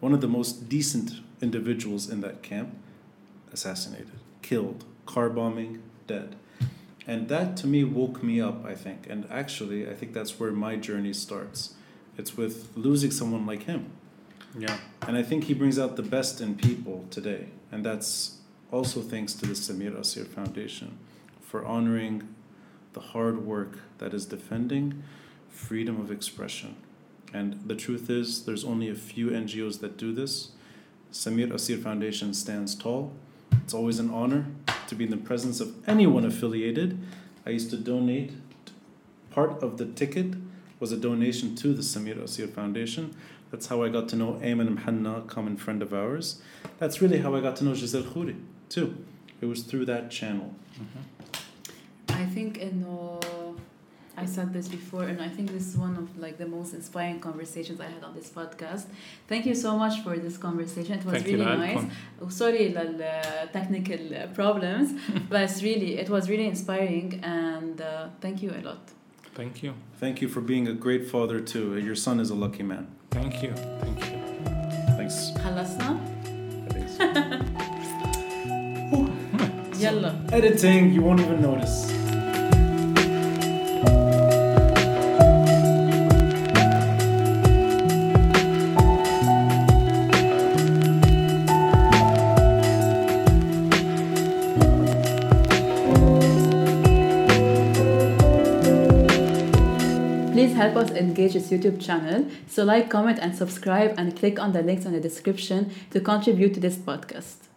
one 0.00 0.12
of 0.12 0.20
the 0.20 0.28
most 0.28 0.68
decent 0.68 1.20
individuals 1.42 2.08
in 2.08 2.20
that 2.20 2.42
camp 2.42 2.70
assassinated, 3.52 4.12
killed, 4.42 4.84
car 5.06 5.28
bombing, 5.30 5.82
dead. 6.06 6.36
And 7.06 7.28
that 7.28 7.56
to 7.58 7.66
me 7.66 7.82
woke 7.82 8.22
me 8.22 8.40
up, 8.40 8.64
I 8.64 8.74
think. 8.74 9.06
And 9.08 9.26
actually, 9.30 9.88
I 9.88 9.94
think 9.94 10.12
that's 10.12 10.38
where 10.38 10.52
my 10.52 10.76
journey 10.76 11.12
starts. 11.12 11.74
It's 12.16 12.36
with 12.36 12.68
losing 12.76 13.10
someone 13.10 13.46
like 13.46 13.64
him. 13.64 13.86
Yeah. 14.58 14.78
And 15.06 15.16
I 15.16 15.22
think 15.22 15.44
he 15.44 15.54
brings 15.54 15.78
out 15.78 15.96
the 15.96 16.02
best 16.02 16.40
in 16.40 16.56
people 16.56 17.06
today. 17.10 17.46
And 17.70 17.84
that's 17.84 18.38
also 18.72 19.00
thanks 19.00 19.34
to 19.34 19.46
the 19.46 19.54
Samir 19.54 19.98
Asir 19.98 20.24
Foundation 20.24 20.98
for 21.40 21.64
honoring 21.64 22.28
the 22.92 23.00
hard 23.00 23.44
work 23.44 23.78
that 23.98 24.12
is 24.12 24.26
defending 24.26 25.02
freedom 25.48 26.00
of 26.00 26.10
expression. 26.10 26.76
And 27.32 27.60
the 27.66 27.76
truth 27.76 28.10
is, 28.10 28.44
there's 28.44 28.64
only 28.64 28.88
a 28.88 28.94
few 28.94 29.28
NGOs 29.28 29.80
that 29.80 29.96
do 29.96 30.12
this. 30.12 30.50
Samir 31.12 31.52
Asir 31.52 31.76
Foundation 31.76 32.34
stands 32.34 32.74
tall. 32.74 33.12
It's 33.64 33.74
always 33.74 33.98
an 33.98 34.10
honor 34.10 34.46
to 34.88 34.94
be 34.94 35.04
in 35.04 35.10
the 35.10 35.16
presence 35.16 35.60
of 35.60 35.74
anyone 35.88 36.24
affiliated. 36.24 36.98
I 37.46 37.50
used 37.50 37.70
to 37.70 37.76
donate, 37.76 38.32
part 39.30 39.62
of 39.62 39.78
the 39.78 39.86
ticket 39.86 40.34
was 40.80 40.92
a 40.92 40.96
donation 40.96 41.54
to 41.56 41.72
the 41.74 41.82
Samir 41.82 42.20
Asir 42.22 42.48
Foundation. 42.48 43.14
That's 43.50 43.66
how 43.66 43.82
I 43.82 43.88
got 43.88 44.08
to 44.10 44.16
know 44.16 44.34
Ayman 44.42 44.78
Mhanna, 44.78 45.26
common 45.26 45.56
friend 45.56 45.82
of 45.82 45.92
ours. 45.92 46.40
That's 46.78 47.02
really 47.02 47.18
how 47.18 47.34
I 47.34 47.40
got 47.40 47.56
to 47.56 47.64
know 47.64 47.74
Giselle 47.74 48.02
Khouri, 48.02 48.36
too. 48.68 48.96
It 49.40 49.46
was 49.46 49.62
through 49.62 49.86
that 49.86 50.10
channel. 50.10 50.54
Mm-hmm. 50.74 52.20
I 52.22 52.26
think 52.26 52.58
in 52.58 52.84
uh, 52.84 53.52
I 54.16 54.26
said 54.26 54.52
this 54.52 54.68
before, 54.68 55.04
and 55.04 55.22
I 55.22 55.28
think 55.28 55.50
this 55.50 55.66
is 55.66 55.76
one 55.76 55.96
of 55.96 56.18
like 56.18 56.36
the 56.36 56.46
most 56.46 56.74
inspiring 56.74 57.20
conversations 57.20 57.80
I 57.80 57.86
had 57.86 58.04
on 58.04 58.14
this 58.14 58.28
podcast. 58.28 58.84
Thank 59.28 59.46
you 59.46 59.54
so 59.54 59.78
much 59.78 60.02
for 60.02 60.16
this 60.18 60.36
conversation. 60.36 60.98
It 60.98 61.04
was 61.04 61.14
Thank 61.14 61.26
really 61.26 61.44
nice. 61.44 61.84
Oh, 62.20 62.28
sorry, 62.28 62.68
the 62.68 63.06
uh, 63.06 63.46
technical 63.46 64.14
uh, 64.14 64.26
problems, 64.28 64.92
but 65.30 65.50
really, 65.62 65.98
it 65.98 66.10
was 66.10 66.28
really 66.28 66.46
inspiring, 66.46 67.20
and 67.22 67.80
uh, 67.80 68.08
thank 68.20 68.42
you 68.42 68.50
a 68.50 68.60
lot. 68.60 68.90
Thank 69.34 69.62
you. 69.62 69.72
Thank 69.96 70.20
you 70.20 70.28
for 70.28 70.42
being 70.42 70.68
a 70.68 70.74
great 70.74 71.08
father 71.08 71.40
too. 71.40 71.78
Your 71.78 71.94
son 71.94 72.20
is 72.20 72.28
a 72.28 72.34
lucky 72.34 72.62
man. 72.62 72.88
Thank 73.11 73.43
you. 73.43 73.51
Thank 73.83 73.99
you. 74.09 74.17
Thanks. 74.97 75.37
خلصنا؟ 75.39 75.97
I 76.69 76.73
think 76.73 76.87
so. 76.97 77.03
يلا 79.81 80.13
Editing, 80.31 80.93
you 80.95 81.01
won't 81.01 81.19
even 81.21 81.41
notice. 81.41 81.98
Please 101.00 101.34
help 101.34 101.44
us 101.44 101.44
engage 101.44 101.50
this 101.50 101.50
YouTube 101.50 101.80
channel. 101.80 102.30
So 102.46 102.64
like, 102.64 102.90
comment, 102.90 103.18
and 103.20 103.34
subscribe, 103.34 103.94
and 103.98 104.16
click 104.16 104.38
on 104.38 104.52
the 104.52 104.62
links 104.62 104.84
in 104.84 104.92
the 104.92 105.00
description 105.00 105.72
to 105.90 106.00
contribute 106.00 106.54
to 106.54 106.60
this 106.60 106.76
podcast. 106.76 107.49